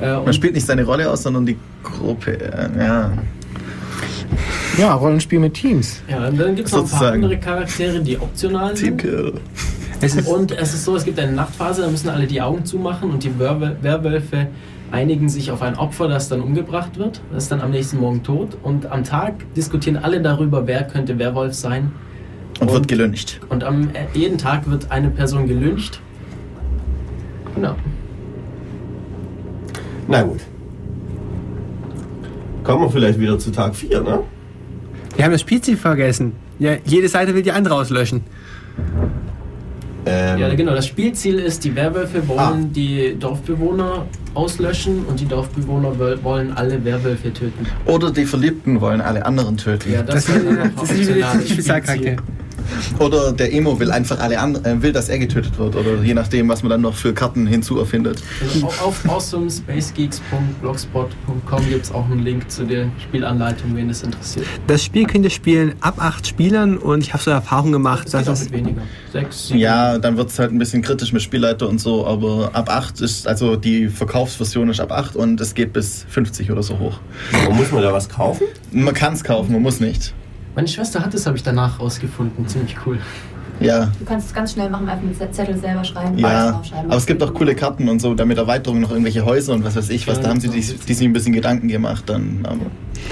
[0.00, 0.20] Ja.
[0.20, 2.38] Äh, Man spielt nicht seine Rolle aus, sondern die Gruppe.
[2.38, 3.12] Äh, ja.
[4.78, 6.00] Ja, Rollenspiel mit Teams.
[6.08, 8.98] Ja, und dann gibt es noch ein paar andere Charaktere, die optional sind.
[8.98, 9.40] Teamkill.
[10.00, 13.10] Es und es ist so, es gibt eine Nachtphase, da müssen alle die Augen zumachen
[13.10, 14.48] und die Werwölfe
[14.96, 17.20] einigen sich auf ein Opfer, das dann umgebracht wird.
[17.30, 18.56] Das ist dann am nächsten Morgen tot.
[18.62, 21.92] Und am Tag diskutieren alle darüber, wer könnte Werwolf sein.
[22.60, 23.40] Und, und wird gelüncht.
[23.50, 26.00] Und am äh, jeden Tag wird eine Person gelüncht.
[27.54, 27.76] Genau.
[30.08, 30.40] Na gut.
[32.64, 34.20] Kommen wir vielleicht wieder zu Tag 4, ne?
[35.14, 36.32] Wir haben das Spielziel vergessen.
[36.58, 38.22] Ja, jede Seite will die andere auslöschen.
[40.36, 40.74] Ähm ja, genau.
[40.74, 42.68] Das Spielziel ist, die Werwölfe wollen ah.
[42.74, 45.92] die Dorfbewohner auslöschen und die Dorfbewohner
[46.22, 47.66] wollen alle Werwölfe töten.
[47.86, 49.92] Oder die Verliebten wollen alle anderen töten.
[49.92, 50.46] Ja, das, das, ist,
[50.76, 52.16] das ist wie der Spezialcharakter.
[52.98, 55.76] Oder der Emo will einfach alle anderen, äh, will, dass er getötet wird.
[55.76, 58.22] Oder je nachdem, was man dann noch für Karten hinzuerfindet.
[58.42, 64.46] Also auf, awesomespacegeeks.blogspot.com gibt es auch einen Link zu der Spielanleitung, wen es interessiert.
[64.66, 68.24] Das Spiel könnt ihr spielen ab acht Spielern und ich habe so Erfahrung gemacht, Das
[68.24, 68.82] dass es mit weniger.
[69.12, 69.60] Sechs, sieben.
[69.60, 73.00] Ja, dann wird es halt ein bisschen kritisch mit Spielleiter und so, aber ab 8
[73.00, 76.98] ist, also die Verkaufsversion ist ab 8 und es geht bis 50 oder so hoch.
[77.32, 78.44] Warum muss man da was kaufen?
[78.72, 80.14] Man kann es kaufen, man muss nicht.
[80.56, 82.48] Meine Schwester hat es, habe ich danach rausgefunden.
[82.48, 82.98] Ziemlich cool.
[83.60, 86.18] Ja, Du kannst es ganz schnell machen, einfach mit Zettel selber schreiben.
[86.18, 86.28] ja.
[86.28, 86.90] alles draufschreiben.
[86.90, 89.76] Aber es gibt auch coole Karten und so, damit Erweiterungen noch irgendwelche Häuser und was
[89.76, 92.40] weiß ich, was, da haben sie die, die sich ein bisschen Gedanken gemacht dann.
[92.44, 92.66] Aber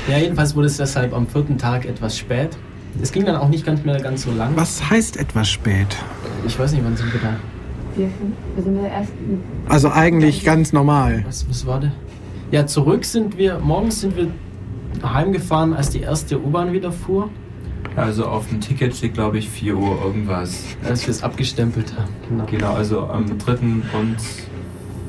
[0.08, 2.56] Ja, jedenfalls wurde es deshalb am vierten Tag etwas spät.
[3.00, 4.52] Es ging dann auch nicht ganz mehr ganz so lang.
[4.54, 5.96] Was heißt etwas spät?
[6.46, 7.36] Ich weiß nicht, wann sind wir da?
[7.96, 8.08] Wir,
[8.54, 9.12] wir sind wir erst.
[9.68, 11.24] Also eigentlich ganz normal.
[11.26, 11.92] Was, was war der?
[12.50, 14.28] Ja, zurück sind wir, morgens sind wir
[15.02, 17.30] heimgefahren, als die erste U-Bahn wieder fuhr,
[17.96, 20.64] Also auf dem Ticket steht, glaube ich, 4 Uhr irgendwas.
[20.88, 22.10] als wir es abgestempelt haben.
[22.28, 22.44] Genau.
[22.50, 24.16] Genau, also am dritten und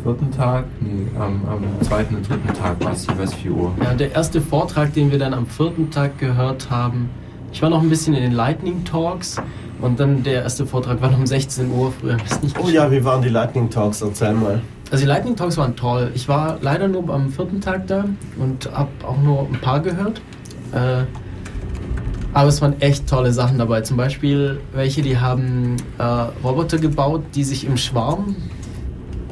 [0.04, 3.72] vierten Tag, nee, am, am zweiten und dritten Tag war es jeweils 4 Uhr.
[3.84, 7.10] Ja, der erste Vortrag, den wir dann am vierten Tag gehört haben,
[7.52, 9.38] ich war noch ein bisschen in den Lightning Talks
[9.82, 12.56] und dann der erste Vortrag war noch um 16 Uhr, früher habe ich es nicht
[12.64, 14.02] Oh ja, wie waren die Lightning Talks?
[14.02, 14.62] Erzähl mal.
[14.92, 16.12] Also die Lightning Talks waren toll.
[16.14, 18.06] Ich war leider nur am vierten Tag da
[18.38, 20.22] und habe auch nur ein paar gehört.
[20.72, 21.04] Äh,
[22.34, 23.82] aber es waren echt tolle Sachen dabei.
[23.82, 26.04] Zum Beispiel welche, die haben äh,
[26.44, 28.36] Roboter gebaut, die sich im Schwarm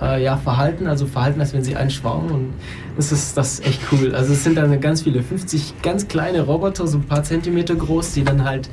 [0.01, 2.53] äh, ja, verhalten, also verhalten, als wenn sie einen Schwarm und
[2.95, 4.15] das ist, das ist echt cool.
[4.15, 8.13] Also es sind dann ganz viele, 50 ganz kleine Roboter, so ein paar Zentimeter groß,
[8.13, 8.69] die dann halt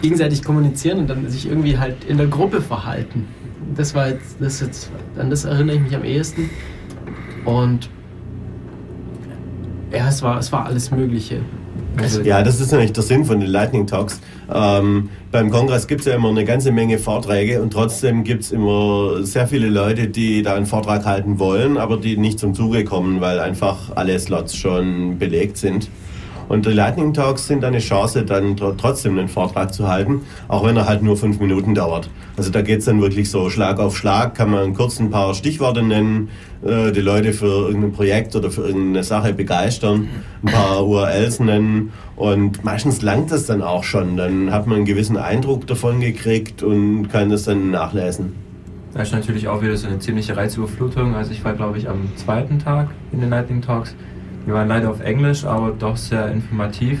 [0.00, 3.28] gegenseitig kommunizieren und dann sich irgendwie halt in der Gruppe verhalten.
[3.76, 6.50] Das war jetzt, das jetzt, an das erinnere ich mich am ehesten.
[7.44, 7.88] Und
[9.92, 11.40] ja, es war, es war alles Mögliche.
[11.96, 14.20] Also, Ja, das ist nicht der Sinn von den Lightning Talks.
[14.52, 18.52] Ähm, beim Kongress gibt es ja immer eine ganze Menge Vorträge und trotzdem gibt es
[18.52, 22.84] immer sehr viele Leute, die da einen Vortrag halten wollen, aber die nicht zum Zuge
[22.84, 25.88] kommen, weil einfach alle Slots schon belegt sind.
[26.50, 30.66] Und die Lightning Talks sind eine Chance, dann tr trotzdem einen Vortrag zu halten, auch
[30.66, 32.10] wenn er halt nur fünf Minuten dauert.
[32.36, 35.84] Also da geht's dann wirklich so Schlag auf Schlag, kann man kurz ein paar Stichworte
[35.84, 36.28] nennen,
[36.64, 40.08] äh, die Leute für irgendein Projekt oder für irgendeine Sache begeistern,
[40.42, 44.16] ein paar URLs nennen und meistens langt das dann auch schon.
[44.16, 48.32] Dann hat man einen gewissen Eindruck davon gekriegt und kann das dann nachlesen.
[48.92, 51.14] Da ist natürlich auch wieder so eine ziemliche Reizüberflutung.
[51.14, 53.94] Also ich war, glaube ich, am zweiten Tag in den Lightning Talks.
[54.46, 57.00] Die waren leider auf Englisch, aber doch sehr informativ.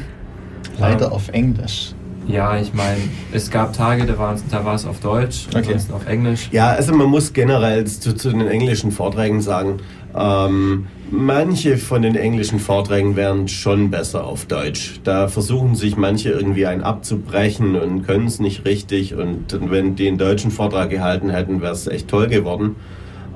[0.78, 1.94] leider Ähm, auf Englisch.
[2.28, 3.00] Ja, ich meine,
[3.32, 5.58] es gab Tage, da war, da war es auf Deutsch, Okay.
[5.58, 6.48] ansonsten auf Englisch.
[6.52, 9.78] Ja, also man muss generell zu, zu den englischen Vorträgen sagen,
[10.14, 15.00] ähm, manche von den englischen Vorträgen wären schon besser auf Deutsch.
[15.02, 19.14] Da versuchen sich manche irgendwie einen abzubrechen und können es nicht richtig.
[19.14, 22.76] Und wenn die einen deutschen Vortrag gehalten hätten, wäre es echt toll geworden.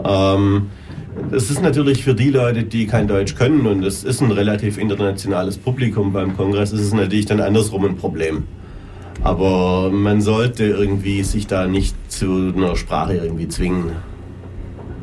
[0.05, 0.67] Ähm,
[1.31, 4.78] das ist natürlich für die Leute, die kein Deutsch können, und es ist ein relativ
[4.78, 8.45] internationales Publikum beim Kongress, ist es natürlich dann andersrum ein Problem.
[9.23, 13.93] Aber man sollte irgendwie sich da nicht zu einer Sprache irgendwie zwingen,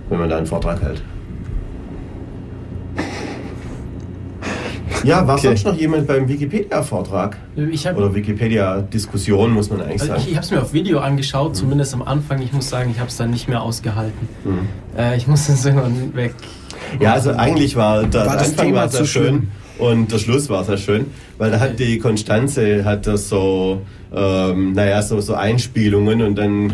[0.09, 1.01] wenn man da einen Vortrag hält.
[5.03, 5.47] Ja, war Okay.
[5.47, 7.37] sonst noch jemand beim Wikipedia-Vortrag?
[7.57, 10.21] Oder Wikipedia-Diskussion, muss man eigentlich also sagen.
[10.23, 12.41] ich, ich habe es mir auf Video angeschaut, zumindest am Anfang.
[12.41, 14.29] Ich muss sagen, ich habe es dann nicht mehr ausgehalten.
[14.43, 14.67] Hm.
[14.97, 16.33] Äh, ich musste es irgendwann weg.
[16.99, 19.47] Ja, also eigentlich war der War das Anfang Thema war sehr zu schön schlimm?
[19.79, 21.05] und der Schluss war sehr schön,
[21.37, 23.81] weil da hat die Konstanze hat das so
[24.13, 26.73] ähm, naja, so, so Einspielungen und dann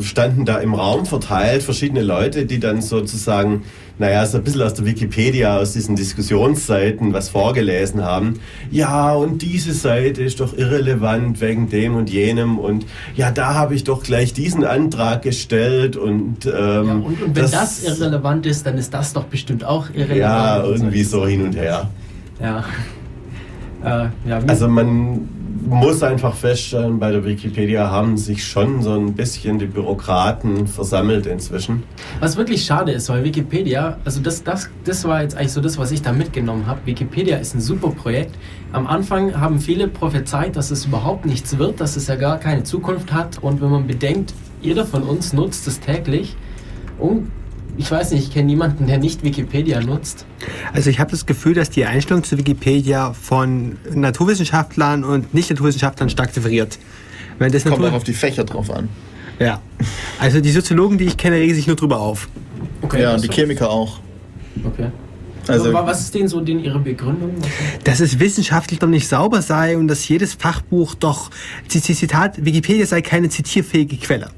[0.00, 3.64] standen da im Raum verteilt verschiedene Leute, die dann sozusagen,
[3.98, 8.40] naja, so ein bisschen aus der Wikipedia, aus diesen Diskussionsseiten was vorgelesen haben.
[8.70, 13.74] Ja, und diese Seite ist doch irrelevant wegen dem und jenem und ja, da habe
[13.74, 18.64] ich doch gleich diesen Antrag gestellt und, ähm, Ja, und, und wenn das, irrelevant ist,
[18.66, 20.18] dann ist das doch bestimmt auch irrelevant.
[20.18, 21.26] ja, irgendwie so.
[21.26, 21.90] hin und her.
[22.40, 22.64] Ja.
[23.84, 25.28] Äh, ja, Also man
[25.66, 31.26] muss einfach feststellen, bei der Wikipedia haben sich schon so ein bisschen die Bürokraten versammelt
[31.26, 31.82] inzwischen.
[32.20, 35.78] Was wirklich schade ist, weil Wikipedia, also das, das, das war jetzt eigentlich so das,
[35.78, 36.80] was ich da mitgenommen habe.
[36.84, 38.34] Wikipedia ist ein super Projekt.
[38.72, 42.64] Am Anfang haben viele prophezeit, dass es überhaupt nichts wird, dass es ja gar keine
[42.64, 43.38] Zukunft hat.
[43.42, 46.36] Und wenn man bedenkt, jeder von uns nutzt es täglich.
[46.98, 47.30] Und
[47.78, 50.26] ich weiß nicht, ich kenne niemanden, der nicht Wikipedia nutzt.
[50.72, 56.34] Also ich habe das Gefühl, dass die Einstellung zu Wikipedia von Naturwissenschaftlern und Nicht-Naturwissenschaftlern stark
[56.34, 56.78] differiert.
[57.38, 58.88] Wenn das Kommt Natur auch auf die Fächer drauf an.
[59.38, 59.60] ja.
[60.18, 62.28] Also die Soziologen, die ich kenne, regen sich nur drüber auf.
[62.82, 64.00] Okay, ja, und die Chemiker auch.
[64.64, 64.90] Okay.
[65.46, 67.30] Also, was ist denn so denn Ihre Begründung?
[67.84, 71.30] Dass es wissenschaftlich doch nicht sauber sei und dass jedes Fachbuch doch,
[71.68, 74.28] Zitat, Wikipedia sei keine zitierfähige Quelle.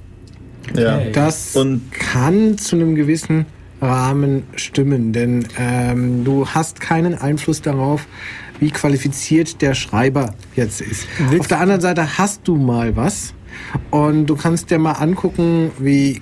[0.74, 1.00] Ja.
[1.12, 3.46] Das und kann zu einem gewissen
[3.80, 8.06] Rahmen stimmen, denn ähm, du hast keinen Einfluss darauf,
[8.58, 11.06] wie qualifiziert der Schreiber jetzt ist.
[11.38, 13.32] Auf der anderen Seite hast du mal was
[13.90, 16.20] und du kannst dir mal angucken, wie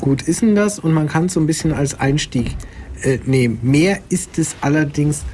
[0.00, 2.56] gut ist denn das und man kann es so ein bisschen als Einstieg
[3.02, 3.58] äh, nehmen.
[3.62, 5.24] Mehr ist es allerdings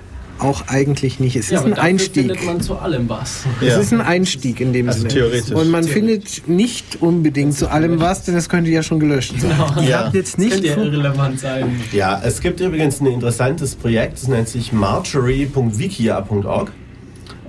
[0.42, 1.36] auch eigentlich nicht.
[1.36, 2.26] Es ja, ist ein Einstieg.
[2.26, 3.44] findet man zu allem was.
[3.60, 5.14] Es ist ein Einstieg in dem also Sinne.
[5.14, 5.54] Theoretisch.
[5.54, 9.50] Und man findet nicht unbedingt zu allem was, denn es könnte ja schon gelöscht sein.
[9.50, 9.88] Genau.
[9.88, 10.10] Ja.
[10.12, 11.80] jetzt nicht das könnte ja irrelevant sein.
[11.92, 16.72] Ja, es gibt übrigens ein interessantes Projekt, das nennt sich marjorie.wikia.org.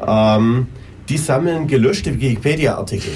[0.06, 0.68] Ähm,
[1.10, 3.12] die sammeln gelöschte Wikipedia-Artikel.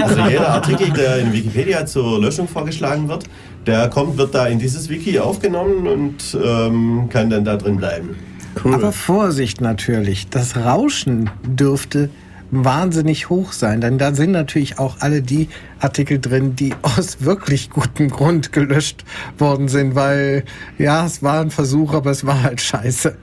[0.00, 3.24] Also jeder Artikel, der in Wikipedia zur Löschung vorgeschlagen wird,
[3.66, 8.16] der kommt, wird da in dieses Wiki aufgenommen und ähm, kann dann da drin bleiben.
[8.64, 8.74] Cool.
[8.74, 12.10] Aber Vorsicht natürlich, das Rauschen dürfte
[12.50, 15.48] wahnsinnig hoch sein, denn da sind natürlich auch alle die
[15.80, 19.04] Artikel drin, die aus wirklich gutem Grund gelöscht
[19.38, 20.44] worden sind, weil
[20.78, 23.16] ja, es war ein Versuch, aber es war halt scheiße.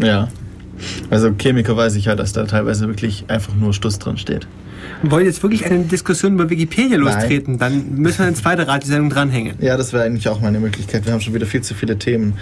[0.00, 0.28] Ja.
[1.10, 4.48] Also Chemiker weiß ich ja, dass da teilweise wirklich einfach nur Stuss drin steht.
[5.02, 7.84] Wir wollen jetzt wirklich eine Diskussion über Wikipedia lostreten, Nein.
[7.90, 9.56] dann müssen wir eine zweite Radiosendung dranhängen.
[9.60, 11.06] Ja, das wäre eigentlich auch meine Möglichkeit.
[11.06, 12.34] Wir haben schon wieder viel zu viele Themen.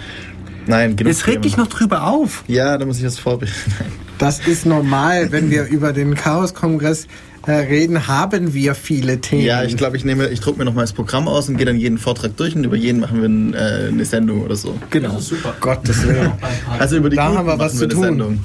[0.67, 2.43] Nein, genug Jetzt reg dich noch drüber auf.
[2.47, 3.53] Ja, da muss ich das vorbereiten.
[4.17, 7.07] Das ist normal, wenn wir über den Chaos-Kongress
[7.47, 9.41] äh, reden, haben wir viele Themen.
[9.41, 11.65] Ja, ich glaube, ich nehme, ich drucke mir noch mal das Programm aus und gehe
[11.65, 14.77] dann jeden Vortrag durch und über jeden machen wir äh, eine Sendung oder so.
[14.91, 15.19] Genau.
[15.19, 15.55] super.
[15.59, 16.33] Gottes Willen.
[16.77, 18.03] Also über die da Guten haben wir was zu tun.
[18.03, 18.39] Sendung.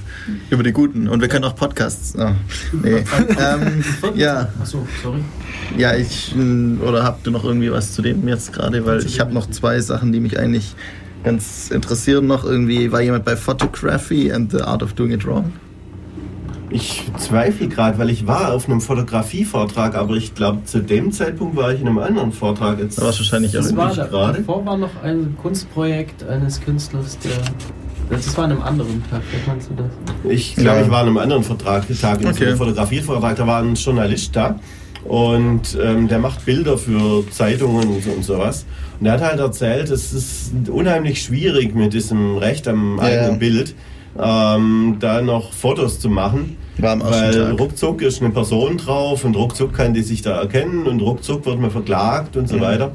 [0.48, 1.08] Über die Guten.
[1.08, 2.14] Und wir können auch Podcasts.
[2.18, 2.30] Oh,
[2.82, 2.94] nee.
[3.38, 3.84] ähm,
[4.14, 4.48] ja.
[4.62, 5.20] Achso, sorry.
[5.76, 6.34] Ja, ich,
[6.80, 8.86] oder habt ihr noch irgendwie was zu dem jetzt gerade?
[8.86, 10.74] Weil ich habe noch zwei Sachen, die mich eigentlich
[11.26, 12.44] ganz interessieren noch.
[12.44, 15.52] Irgendwie war jemand bei Photography and the Art of Doing It Wrong?
[16.70, 21.56] Ich zweifle gerade, weil ich war auf einem Fotografievortrag, aber ich glaube, zu dem Zeitpunkt
[21.56, 22.78] war ich in einem anderen Vortrag.
[22.78, 24.38] Jetzt da war wahrscheinlich das war da, gerade.
[24.38, 27.32] Davor war noch ein Kunstprojekt eines Künstlers, der.
[28.08, 30.30] Das war an einem anderen Tag, wie meinst du das?
[30.30, 30.84] Ich glaube, ja.
[30.84, 32.46] ich war an einem anderen Vertrag, Tag, in okay.
[32.46, 34.60] einem Fotografievortrag, da war ein Journalist da
[35.08, 38.66] und ähm, der macht Bilder für Zeitungen und, so, und sowas.
[39.00, 43.36] Und er hat halt erzählt, es ist unheimlich schwierig mit diesem Recht am eigenen ja.
[43.36, 43.74] Bild
[44.18, 46.56] ähm, da noch Fotos zu machen.
[46.78, 51.46] Weil ruckzuck ist eine Person drauf und ruckzuck kann die sich da erkennen und ruckzuck
[51.46, 52.60] wird man verklagt und so mhm.
[52.60, 52.92] weiter.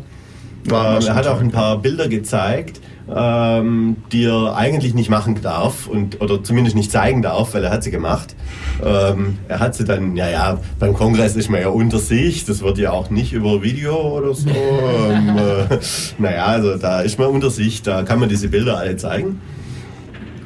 [0.67, 2.79] Ähm, er hat auch ein paar Bilder gezeigt,
[3.13, 7.71] ähm, die er eigentlich nicht machen darf und oder zumindest nicht zeigen darf, weil er
[7.71, 8.35] hat sie gemacht.
[8.83, 12.61] Ähm, er hat sie dann, ja ja, beim Kongress ist man ja unter sich, das
[12.61, 14.49] wird ja auch nicht über Video oder so.
[14.49, 15.77] ähm, äh,
[16.17, 19.41] naja, also da ist man unter sich, da kann man diese Bilder alle zeigen.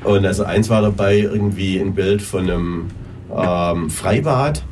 [0.04, 2.88] Und also eins war dabei irgendwie ein Bild von einem
[3.36, 4.64] ähm, Freibad.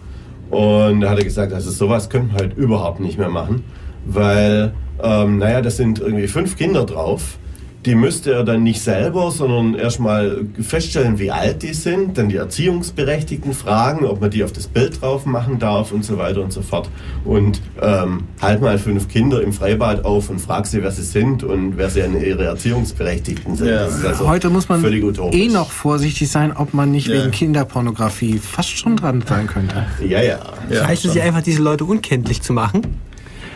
[0.50, 3.64] Und da hat er gesagt, also sowas könnte man halt überhaupt nicht mehr machen,
[4.06, 7.40] weil, ähm, naja, da sind irgendwie fünf Kinder drauf
[7.86, 12.38] die müsste er dann nicht selber, sondern erstmal feststellen, wie alt die sind, dann die
[12.38, 16.54] Erziehungsberechtigten fragen, ob man die auf das Bild drauf machen darf und so weiter und
[16.54, 16.90] so fort.
[17.26, 21.44] Und ähm, halt mal fünf Kinder im Freibad auf und frag sie, wer sie sind
[21.44, 23.68] und wer sie an ihre Erziehungsberechtigten sind.
[23.68, 23.86] Ja.
[23.86, 27.16] Also Heute muss man eh noch vorsichtig sein, ob man nicht ja.
[27.16, 29.86] wegen Kinderpornografie fast schon dran sein könnte.
[30.08, 30.40] Ja, ja.
[30.70, 32.82] ja Reicht es einfach, diese Leute unkenntlich zu machen?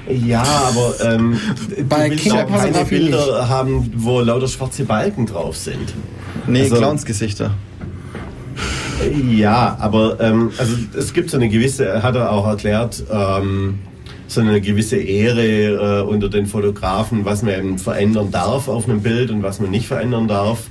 [0.09, 1.39] Ja, aber ähm,
[1.88, 3.49] bei auch keine Bilder nicht.
[3.49, 5.93] haben, wo lauter schwarze Balken drauf sind.
[6.47, 7.51] Nee, also, Clownsgesichter.
[9.29, 13.79] Ja, aber ähm, also es gibt so eine gewisse, hat er auch erklärt, ähm,
[14.27, 19.01] so eine gewisse Ehre äh, unter den Fotografen, was man eben verändern darf auf einem
[19.01, 20.63] Bild und was man nicht verändern darf.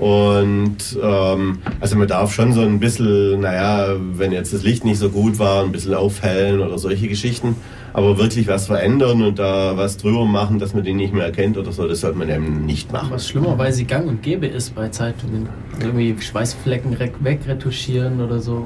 [0.00, 4.96] Und ähm, also man darf schon so ein bisschen, naja, wenn jetzt das Licht nicht
[4.96, 7.56] so gut war, ein bisschen aufhellen oder solche Geschichten.
[7.92, 11.58] Aber wirklich was verändern und da was drüber machen, dass man die nicht mehr erkennt
[11.58, 13.10] oder so, das sollte man eben nicht machen.
[13.10, 15.50] Was schlimmerweise gang und gäbe ist bei Zeitungen.
[15.80, 18.64] Irgendwie Schweißflecken wegretuschieren oder so.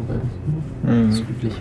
[0.85, 1.09] Mhm.
[1.09, 1.55] Das ist üblich.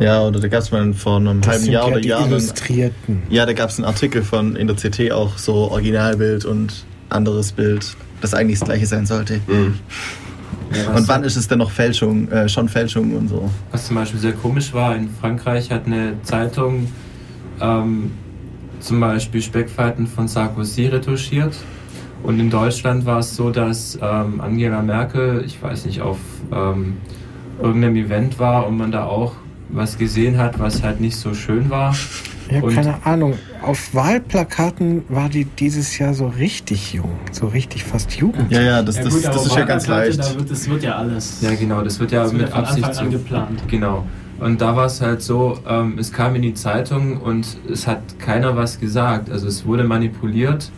[0.00, 2.26] Ja, oder da gab es mal vor einem das halben Jahr ja oder Jahr.
[2.26, 3.22] Illustrierten.
[3.28, 7.52] Ja, da gab es einen Artikel von in der CT auch so Originalbild und anderes
[7.52, 9.40] Bild, das eigentlich das gleiche sein sollte.
[9.46, 9.74] Mhm.
[10.74, 13.50] Ja, und wann ist es denn noch Fälschung, äh, schon Fälschung und so?
[13.70, 16.88] Was zum Beispiel sehr komisch war, in Frankreich hat eine Zeitung
[17.60, 18.10] ähm,
[18.80, 21.54] zum Beispiel Speckfalten von Sarkozy retuschiert.
[22.22, 26.18] Und in Deutschland war es so, dass ähm, Angela Merkel, ich weiß nicht, auf
[26.50, 26.96] ähm,
[27.62, 29.34] irgendeinem Event war und man da auch
[29.68, 31.94] was gesehen hat, was halt nicht so schön war.
[32.50, 33.34] Ja, keine Ahnung.
[33.62, 38.50] Auf Wahlplakaten war die dieses Jahr so richtig jung, so richtig fast Jugend.
[38.50, 40.18] Ja, ja, das, ja, gut, das, das ist ja ganz leicht.
[40.18, 41.40] Da wird, das wird ja alles.
[41.40, 43.62] Ja, genau, das wird ja das mit wird Absicht Anfang an geplant.
[43.68, 44.04] Genau.
[44.40, 48.18] Und da war es halt so, ähm, es kam in die Zeitung und es hat
[48.18, 49.30] keiner was gesagt.
[49.30, 50.70] Also es wurde manipuliert,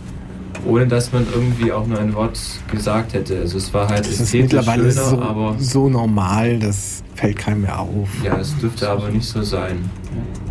[0.66, 2.38] ohne dass man irgendwie auch nur ein Wort
[2.70, 3.38] gesagt hätte.
[3.40, 7.62] Also es war halt das ist mittlerweile schöner, so, aber so normal, das fällt keinem
[7.62, 8.08] mehr auf.
[8.22, 9.90] Ja, es dürfte aber nicht so sein.
[10.14, 10.45] Ja.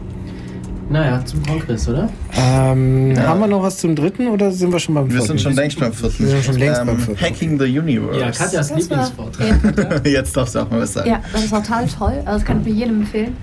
[0.90, 2.10] Naja, zum Kongress, oder?
[2.34, 3.24] Ähm, ja.
[3.24, 5.22] Haben wir noch was zum dritten oder sind wir schon beim vierten?
[5.22, 6.20] Wir sind schon längst beim vierten.
[6.20, 7.22] Wir sind schon längst ähm, beim vierten.
[7.22, 8.20] Hacking the Universe.
[8.20, 10.06] Ja, Katjas Lieblingsvortrag.
[10.06, 11.10] jetzt darfst du auch mal was sagen.
[11.10, 12.22] Ja, das ist total toll.
[12.26, 13.36] Also das kann ich mir jedem empfehlen.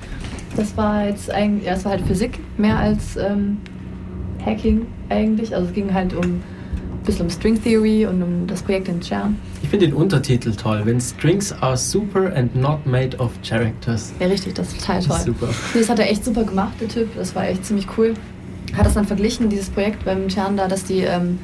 [0.56, 3.58] Das war jetzt eigentlich, ja, es war halt Physik mehr als ähm,
[4.44, 5.54] Hacking eigentlich.
[5.54, 6.42] Also es ging halt um
[7.04, 9.36] bisschen um String Theory und um das Projekt in CERN.
[9.72, 10.82] Ich finde den Untertitel toll.
[10.84, 14.12] Wenn Strings are super and not made of characters.
[14.20, 15.20] Ja, richtig, das ist total toll.
[15.20, 15.48] Super.
[15.72, 17.16] Das hat er echt super gemacht, der Typ.
[17.16, 18.12] Das war echt ziemlich cool.
[18.76, 21.38] Hat das dann verglichen, dieses Projekt beim CERN da, dass die ähm,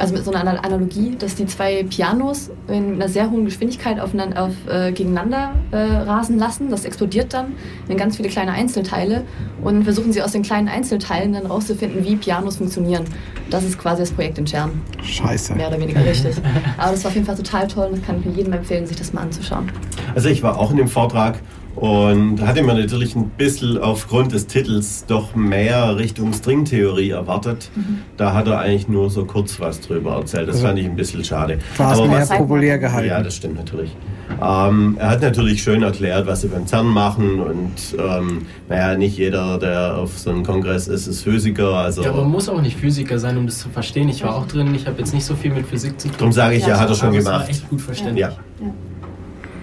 [0.00, 4.10] also mit so einer Analogie, dass die zwei Pianos in einer sehr hohen Geschwindigkeit auf,
[4.14, 6.70] auf, äh, gegeneinander äh, rasen lassen.
[6.70, 7.54] Das explodiert dann
[7.88, 9.24] in ganz viele kleine Einzelteile
[9.62, 13.04] und versuchen sie aus den kleinen Einzelteilen dann rauszufinden, wie Pianos funktionieren.
[13.50, 14.80] Das ist quasi das Projekt in CERN.
[15.02, 15.54] Scheiße.
[15.54, 16.36] Mehr oder weniger richtig.
[16.78, 18.86] Aber das war auf jeden Fall total toll und das kann ich mir jedem empfehlen,
[18.86, 19.70] sich das mal anzuschauen.
[20.14, 21.40] Also ich war auch in dem Vortrag
[21.76, 27.70] und hatte mir natürlich ein bisschen aufgrund des Titels doch mehr Richtung Stringtheorie erwartet.
[27.74, 28.00] Mhm.
[28.16, 30.48] Da hat er eigentlich nur so kurz was drüber erzählt.
[30.48, 31.58] Das also fand ich ein bisschen schade.
[31.76, 33.08] War es mehr populär gehalten?
[33.08, 33.96] Ja, das stimmt natürlich.
[34.42, 39.18] Ähm, er hat natürlich schön erklärt, was sie beim CERN machen und ähm, naja, nicht
[39.18, 41.74] jeder, der auf so einem Kongress ist, ist Physiker.
[41.74, 44.08] Also ja, aber man muss auch nicht Physiker sein, um das zu verstehen.
[44.08, 46.16] Ich war auch drin, ich habe jetzt nicht so viel mit Physik zu tun.
[46.18, 47.26] Darum sage ich, ja, ja hat er schon gemacht.
[47.26, 48.20] Das war echt gut verständlich.
[48.20, 48.28] Ja.
[48.60, 48.72] ja.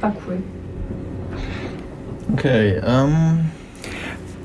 [0.02, 0.38] War cool.
[2.34, 3.49] Okay, ähm.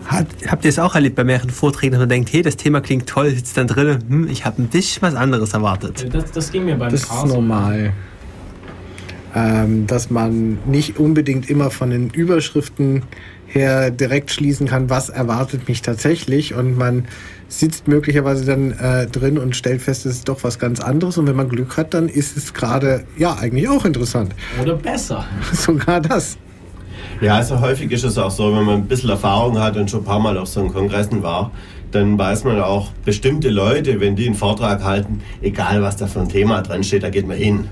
[0.04, 2.80] Hat, habt ihr es auch erlebt bei mehreren Vorträgen, dass man denkt, hey, das Thema
[2.80, 6.06] klingt toll, sitzt dann drin, hm, ich habe ein bisschen was anderes erwartet.
[6.12, 7.92] Das, das ging mir beim Das ist normal.
[9.34, 13.02] Ähm, dass man nicht unbedingt immer von den Überschriften
[13.46, 17.06] her direkt schließen kann, was erwartet mich tatsächlich und man
[17.48, 21.26] sitzt möglicherweise dann äh, drin und stellt fest, es ist doch was ganz anderes und
[21.26, 24.34] wenn man Glück hat, dann ist es gerade ja eigentlich auch interessant.
[24.60, 25.24] Oder besser.
[25.52, 26.38] Sogar das.
[27.22, 30.00] Ja, also häufig ist es auch so, wenn man ein bisschen Erfahrung hat und schon
[30.00, 31.52] ein paar Mal auf so einem Kongressen war,
[31.92, 36.18] dann weiß man auch, bestimmte Leute, wenn die einen Vortrag halten, egal was da für
[36.18, 37.68] ein Thema drin steht, da geht man hin.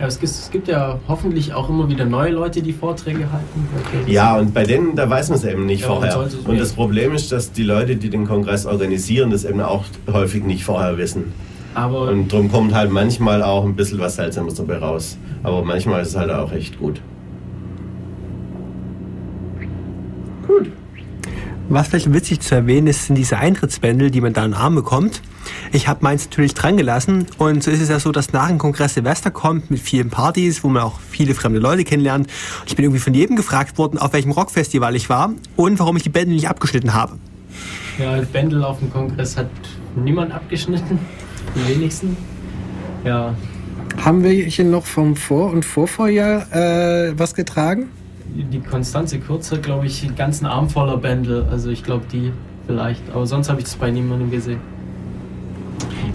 [0.00, 3.68] Ja, es gibt, es gibt ja hoffentlich auch immer wieder neue Leute, die Vorträge halten.
[3.86, 4.12] Okay.
[4.12, 6.18] Ja, und bei denen, da weiß man es eben nicht ja, vorher.
[6.18, 9.84] Und, und das Problem ist, dass die Leute, die den Kongress organisieren, das eben auch
[10.12, 11.32] häufig nicht vorher wissen.
[11.74, 15.16] Aber und darum kommt halt manchmal auch ein bisschen was Seltsames dabei raus.
[15.44, 17.00] Aber manchmal ist es halt auch echt gut.
[21.70, 24.74] Was vielleicht witzig zu erwähnen ist, sind diese Eintrittsbändel, die man da in den Arm
[24.74, 25.20] bekommt.
[25.70, 28.56] Ich habe meins natürlich dran gelassen und so ist es ja so, dass nach dem
[28.58, 32.28] Kongress Silvester kommt mit vielen Partys, wo man auch viele fremde Leute kennenlernt.
[32.66, 36.02] Ich bin irgendwie von jedem gefragt worden, auf welchem Rockfestival ich war und warum ich
[36.02, 37.18] die Bändel nicht abgeschnitten habe.
[37.98, 39.50] Ja, Bändel auf dem Kongress hat
[39.94, 40.98] niemand abgeschnitten,
[41.54, 42.16] die wenigsten.
[43.04, 43.34] Ja.
[44.02, 47.90] Haben wir hier noch vom Vor- und Vorvorjahr äh, was getragen?
[48.44, 51.46] Die Konstanze Kurze, glaube ich, den ganzen Arm voller Bändel.
[51.50, 52.32] Also ich glaube die
[52.66, 53.02] vielleicht.
[53.12, 54.60] Aber sonst habe ich das bei niemandem gesehen.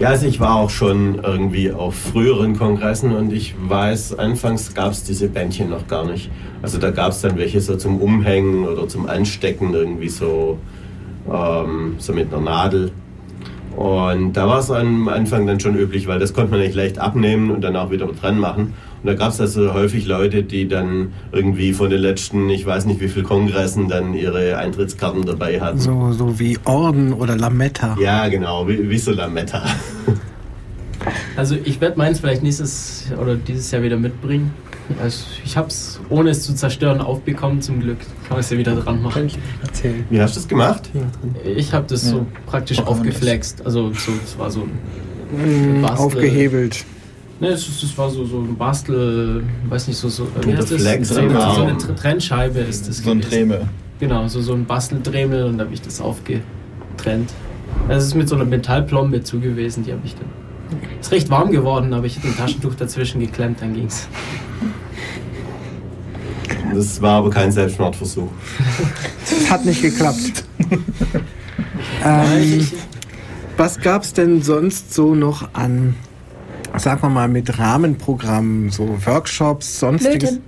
[0.00, 4.90] Ja, also ich war auch schon irgendwie auf früheren Kongressen und ich weiß, anfangs gab
[4.90, 6.30] es diese Bändchen noch gar nicht.
[6.62, 10.58] Also da gab es dann welche so zum Umhängen oder zum Anstecken, irgendwie so,
[11.32, 12.90] ähm, so mit einer Nadel.
[13.76, 16.98] Und da war es am Anfang dann schon üblich, weil das konnte man nicht leicht
[16.98, 18.74] abnehmen und dann auch wieder dran machen.
[19.02, 22.86] Und da gab es also häufig Leute, die dann irgendwie von den letzten, ich weiß
[22.86, 25.78] nicht wie viel Kongressen, dann ihre Eintrittskarten dabei hatten.
[25.78, 27.96] So, so wie Orden oder Lametta.
[28.00, 29.62] Ja, genau, wie, wie so Lametta.
[31.36, 34.52] Also ich werde meins vielleicht nächstes oder dieses Jahr wieder mitbringen.
[35.02, 37.98] Also ich habe es, ohne es zu zerstören, aufbekommen zum Glück.
[38.28, 39.14] Kann ich es ja wieder dran machen.
[39.14, 40.04] Kann ich erzählen.
[40.10, 40.90] Wie hast du das gemacht?
[41.56, 42.10] Ich habe das ja.
[42.10, 43.64] so praktisch aufgeflext.
[43.64, 44.62] Also so, es war so
[45.32, 46.84] ein mm, Aufgehebelt.
[47.40, 50.80] Ne, es, es, war so, so ein Bastel, weiß nicht, so, so, wie heißt das?
[50.80, 52.98] Flex, so, eine, so eine Trennscheibe ist das.
[52.98, 53.66] So ein Dremel.
[53.98, 57.32] Genau, so, so ein Basteldremel und da habe ich das aufgetrennt.
[57.88, 60.28] Es ist mit so einer Metallplombe zugewiesen, die habe ich dann.
[61.00, 64.08] Ist recht warm geworden, aber ich habe ein Taschentuch dazwischen geklemmt, dann ging's.
[66.74, 68.28] Das war aber kein Selbstmordversuch.
[69.28, 70.44] Das hat nicht geklappt.
[72.04, 72.68] ähm,
[73.56, 75.94] was gab's denn sonst so noch an
[76.78, 80.32] sagen wir mal, mit Rahmenprogrammen, so Workshops, sonstiges.
[80.32, 80.44] Löten.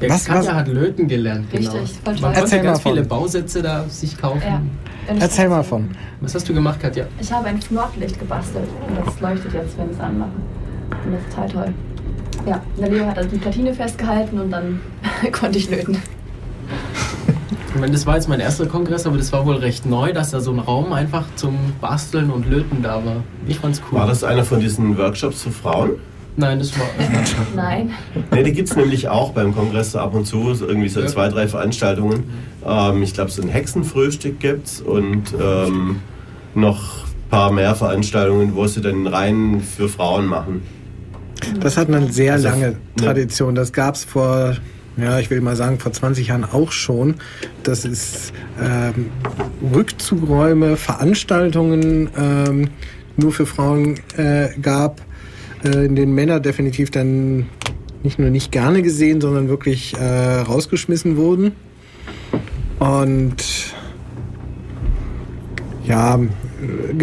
[0.00, 0.54] Ja, was, Katja was?
[0.54, 1.72] hat Löten gelernt, genau.
[1.72, 2.22] Richtig.
[2.22, 4.42] Man Erzähl ganz viele Bausätze da sich kaufen.
[4.44, 4.62] Ja.
[5.18, 5.90] Erzähl mal von.
[6.20, 7.06] Was hast du gemacht, Katja?
[7.20, 10.30] Ich habe ein Nordlicht gebastelt und das leuchtet jetzt, wenn ich es anmache.
[11.04, 11.74] Und das ist total toll.
[12.46, 14.80] Ja, der Leo hat also die Platine festgehalten und dann
[15.32, 15.96] konnte ich löten.
[17.74, 20.30] Ich meine, das war jetzt mein erster Kongress, aber das war wohl recht neu, dass
[20.30, 23.24] da so ein Raum einfach zum Basteln und Löten da war.
[23.48, 23.98] Ich fand's cool.
[23.98, 25.92] War das einer von diesen Workshops für Frauen?
[26.36, 26.86] Nein, das war.
[27.56, 27.92] Nein.
[28.30, 31.48] Nee, die gibt es nämlich auch beim Kongress ab und zu, irgendwie so zwei, drei
[31.48, 32.24] Veranstaltungen.
[32.64, 36.00] Ähm, ich glaube, so ein Hexenfrühstück gibt es und ähm,
[36.54, 40.62] noch ein paar mehr Veranstaltungen, wo sie dann rein für Frauen machen.
[41.60, 43.54] Das hat eine sehr also, lange Tradition.
[43.54, 44.56] Das gab es vor,
[44.96, 47.16] ja, ich will mal sagen, vor 20 Jahren auch schon.
[47.62, 49.10] Das ist ähm,
[49.74, 52.68] Rückzugräume, Veranstaltungen ähm,
[53.16, 55.00] nur für Frauen äh, gab
[55.64, 57.46] äh, in den Männer definitiv dann
[58.02, 61.52] nicht nur nicht gerne gesehen, sondern wirklich äh, rausgeschmissen wurden.
[62.78, 63.36] Und
[65.86, 66.18] ja,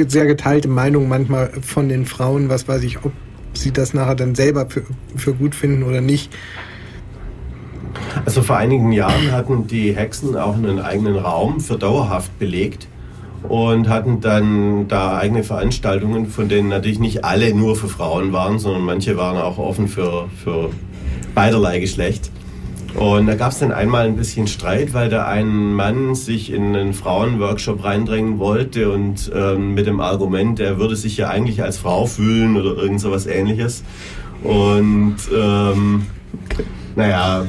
[0.07, 3.13] sehr geteilte Meinung manchmal von den Frauen, was weiß ich, ob
[3.53, 4.83] sie das nachher dann selber für,
[5.15, 6.31] für gut finden oder nicht.
[8.25, 12.87] Also vor einigen Jahren hatten die Hexen auch einen eigenen Raum für dauerhaft belegt
[13.43, 18.59] und hatten dann da eigene Veranstaltungen, von denen natürlich nicht alle nur für Frauen waren,
[18.59, 20.69] sondern manche waren auch offen für, für
[21.33, 22.31] beiderlei Geschlecht.
[22.95, 26.75] Und da gab es dann einmal ein bisschen Streit, weil da ein Mann sich in
[26.75, 31.77] einen Frauenworkshop reindrängen wollte und ähm, mit dem Argument, er würde sich ja eigentlich als
[31.77, 33.83] Frau fühlen oder irgend so was ähnliches.
[34.43, 36.05] Und ähm,
[36.95, 37.45] naja,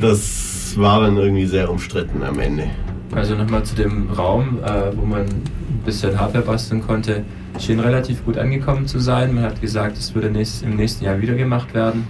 [0.00, 2.64] das war dann irgendwie sehr umstritten am Ende.
[3.12, 7.24] Also nochmal zu dem Raum, äh, wo man ein bisschen Hardware basteln konnte.
[7.58, 9.34] Schien relativ gut angekommen zu sein.
[9.34, 12.06] Man hat gesagt, es würde nächstes, im nächsten Jahr wieder gemacht werden.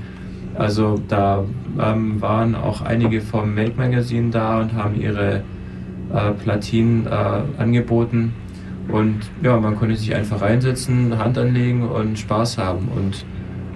[0.59, 1.45] Also da
[1.81, 5.43] ähm, waren auch einige vom Make Magazine da und haben ihre
[6.15, 8.35] äh, Platinen äh, angeboten.
[8.89, 12.89] Und ja, man konnte sich einfach reinsetzen, Hand anlegen und Spaß haben.
[12.95, 13.25] Und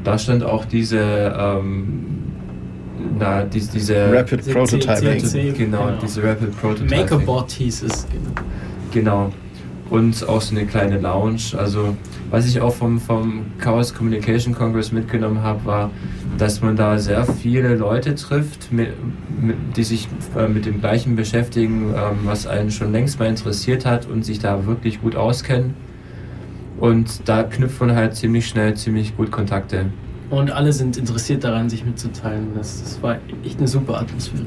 [0.05, 2.07] da stand auch diese ähm,
[3.19, 5.55] na, die, diese Rapid Prototyping.
[5.55, 6.98] Genau, genau, diese Rapid Prototyping.
[6.98, 8.32] Makerbot hieß es, genau.
[8.93, 9.32] Genau.
[9.90, 11.59] Und auch so eine kleine Lounge.
[11.59, 11.97] Also,
[12.31, 15.90] was ich auch vom, vom Chaos Communication Congress mitgenommen habe, war,
[16.39, 18.90] dass man da sehr viele Leute trifft, mit,
[19.40, 23.85] mit, die sich äh, mit dem Gleichen beschäftigen, ähm, was einen schon längst mal interessiert
[23.85, 25.74] hat und sich da wirklich gut auskennen.
[26.78, 29.86] Und da knüpft man halt ziemlich schnell ziemlich gut Kontakte.
[30.31, 32.48] Und alle sind interessiert daran, sich mitzuteilen.
[32.55, 34.47] Das, das war echt eine super Atmosphäre.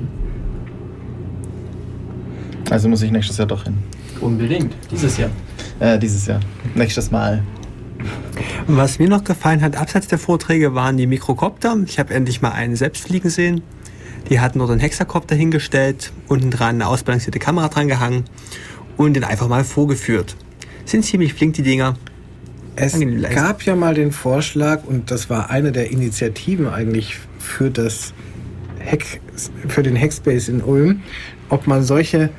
[2.70, 3.78] Also muss ich nächstes Jahr doch hin.
[4.22, 4.74] Unbedingt.
[4.90, 5.30] Dieses Jahr.
[5.80, 6.40] Äh, dieses Jahr.
[6.74, 7.44] Nächstes Mal.
[8.68, 11.78] Was mir noch gefallen hat, abseits der Vorträge, waren die Mikrokopter.
[11.86, 13.62] Ich habe endlich mal einen selbst fliegen sehen.
[14.30, 18.26] Die hatten dort einen Hexakopter hingestellt, unten dran eine ausbalancierte Kamera dran gehangen
[18.96, 20.36] und den einfach mal vorgeführt.
[20.86, 21.96] Sind ziemlich flink, die Dinger.
[22.76, 22.98] Es
[23.36, 28.14] gab ja mal den Vorschlag, und das war eine der Initiativen eigentlich für das
[28.84, 29.20] Hack,
[29.68, 31.04] für den Hackspace in Ulm,
[31.50, 32.30] ob man solche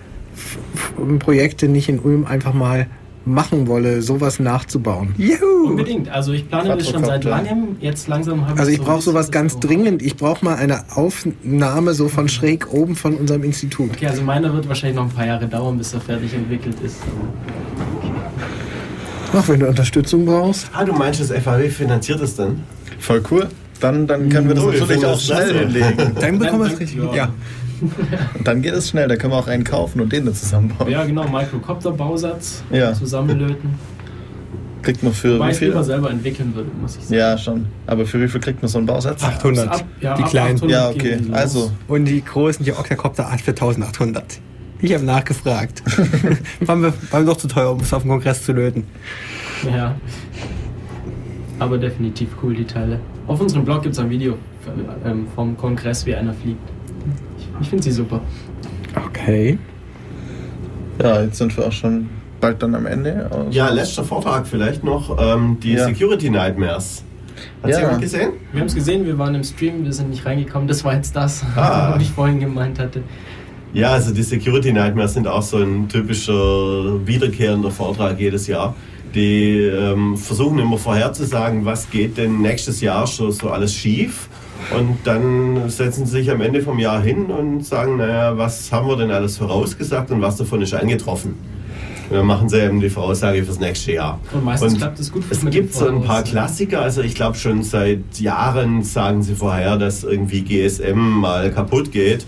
[1.21, 2.89] Projekte nicht in Ulm einfach mal
[3.27, 5.15] machen wolle, sowas nachzubauen.
[5.17, 5.71] Juhu.
[5.71, 6.09] Unbedingt.
[6.09, 7.77] Also ich plane das schon seit langem.
[7.81, 10.03] Jetzt langsam habe Also ich so brauche sowas ganz dringend.
[10.03, 13.91] Ich brauche mal eine Aufnahme so von schräg oben von unserem Institut.
[13.93, 16.99] Okay, also meiner wird wahrscheinlich noch ein paar Jahre dauern, bis er fertig entwickelt ist.
[19.33, 20.71] Ach, wenn du Unterstützung brauchst.
[20.73, 22.63] Ah, du meinst, das FAW finanziert es dann?
[23.01, 23.49] Voll cool.
[23.81, 26.13] Dann, dann können wir das natürlich auch schnell hinlegen.
[26.21, 27.01] Dann bekommen wir es richtig.
[27.15, 27.31] Ja.
[28.39, 30.91] Und dann geht es schnell, dann können wir auch einen kaufen und den dann zusammenbauen.
[30.91, 32.93] Ja, genau, Microcopter-Bausatz ja.
[32.93, 33.75] zusammenlöten.
[34.83, 35.69] Kriegt man für Wobei wie viel?
[35.69, 37.15] ich lieber selber entwickeln würde, muss ich sagen.
[37.15, 37.67] Ja, schon.
[37.87, 39.23] Aber für wie viel kriegt man so einen Bausatz?
[39.25, 39.69] 800.
[39.69, 40.69] Ab, ja, die kleinen.
[40.69, 41.19] Ja, okay.
[41.33, 41.71] Also.
[41.89, 44.41] Und die großen, die Octacopter 8 für 1800.
[44.81, 45.83] Ich habe nachgefragt.
[46.61, 48.85] waren, wir, waren wir doch zu teuer, um es auf dem Kongress zu löten.
[49.65, 49.95] Ja.
[51.59, 53.01] Aber definitiv cool, die Teile.
[53.27, 54.37] Auf unserem Blog gibt es ein Video
[55.07, 56.74] ähm, vom Kongress, wie einer fliegt.
[57.61, 58.21] Ich, finde sie super.
[59.07, 59.59] Okay.
[61.03, 62.09] Ja, jetzt sind wir auch schon
[62.41, 63.29] bald dann am Ende.
[63.31, 65.17] Also ja, letzter Vortrag vielleicht noch.
[65.21, 65.87] Ähm, die ja.
[65.87, 67.03] Security Nightmares.
[67.63, 67.81] Hat ja.
[67.81, 68.33] jemand gesehen?
[68.53, 70.69] Wir haben es gesehen, wir waren im Stream, wir sind nicht reingekommen.
[70.69, 71.95] Das war jetzt das, ah.
[71.95, 73.03] was ich vorhin gemeint hatte.
[73.73, 78.77] Ja, also die Security Nightmares sind auch so ein typischer wiederkehrender Vortrag jedes Jahr.
[79.15, 84.29] Die ähm, versuchen immer vorherzusagen, was geht denn nächstes Jahr schon so alles schief.
[84.77, 88.89] Und dann setzen sie sich am Ende vom Jahr hin und sagen, naja, was haben
[88.89, 91.35] wir denn alles vorausgesagt und was davon ist eingetroffen.
[92.11, 94.21] wir machen sie eben die Voraussage fürs nächste Jahr.
[94.33, 97.63] Und meistens klappt es gut Es gibt so ein paar Klassiker, also ich glaube schon
[97.63, 102.27] seit Jahren sagen sie vorher, dass irgendwie GSM mal kaputt geht.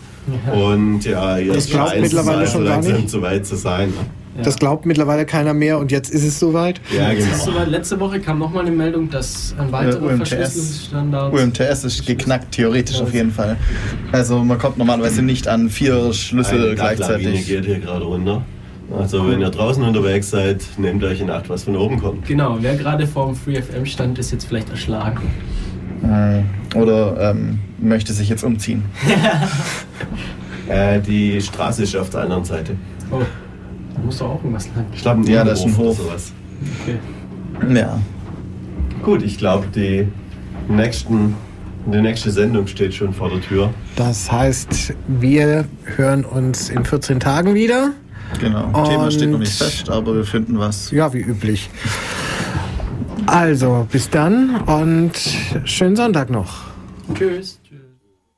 [0.52, 3.10] Und ja, ihr Das glaubt scheint mittlerweile mal schon so gar langsam nicht.
[3.10, 3.92] zu weit zu sein.
[4.36, 4.42] Ne?
[4.42, 6.80] Das glaubt mittlerweile keiner mehr und jetzt ist es soweit.
[6.96, 7.44] Ja, ist genau.
[7.44, 10.28] soweit, letzte Woche kam nochmal eine Meldung, dass ein weiterer UMTS.
[10.28, 11.32] Verschlüsselungsstandard.
[11.34, 13.56] UMTS ist geknackt, theoretisch auf jeden Fall.
[14.12, 17.46] Also man kommt normalerweise nicht an vier Schlüssel Dachlawine gleichzeitig.
[17.46, 18.42] geht hier gerade runter.
[18.96, 22.26] Also wenn ihr draußen unterwegs seid, nehmt euch in Acht, was von oben kommt.
[22.26, 25.20] Genau, wer gerade vorm FreeFM stand, ist jetzt vielleicht erschlagen.
[26.02, 28.84] Mm, Oder ähm, möchte sich jetzt umziehen.
[30.68, 32.74] Äh, die Straße ist auf der anderen Seite.
[33.12, 33.20] Oh,
[33.96, 34.86] da muss doch auch irgendwas lang.
[34.92, 35.98] Ich glaube, Ja, das ist ein Hof.
[36.00, 36.32] oder sowas.
[36.82, 37.74] Okay.
[37.74, 37.98] Ja.
[39.02, 40.08] Gut, ich glaube, die
[40.68, 41.34] nächsten,
[41.86, 43.70] die nächste Sendung steht schon vor der Tür.
[43.96, 45.64] Das heißt, wir
[45.96, 47.90] hören uns in 14 Tagen wieder.
[48.40, 48.66] Genau.
[48.72, 50.90] Und- Thema steht noch nicht fest, aber wir finden was.
[50.90, 51.70] Ja, wie üblich.
[53.26, 55.12] Also, bis dann und
[55.64, 56.64] schönen Sonntag noch.
[57.14, 57.58] Tschüss.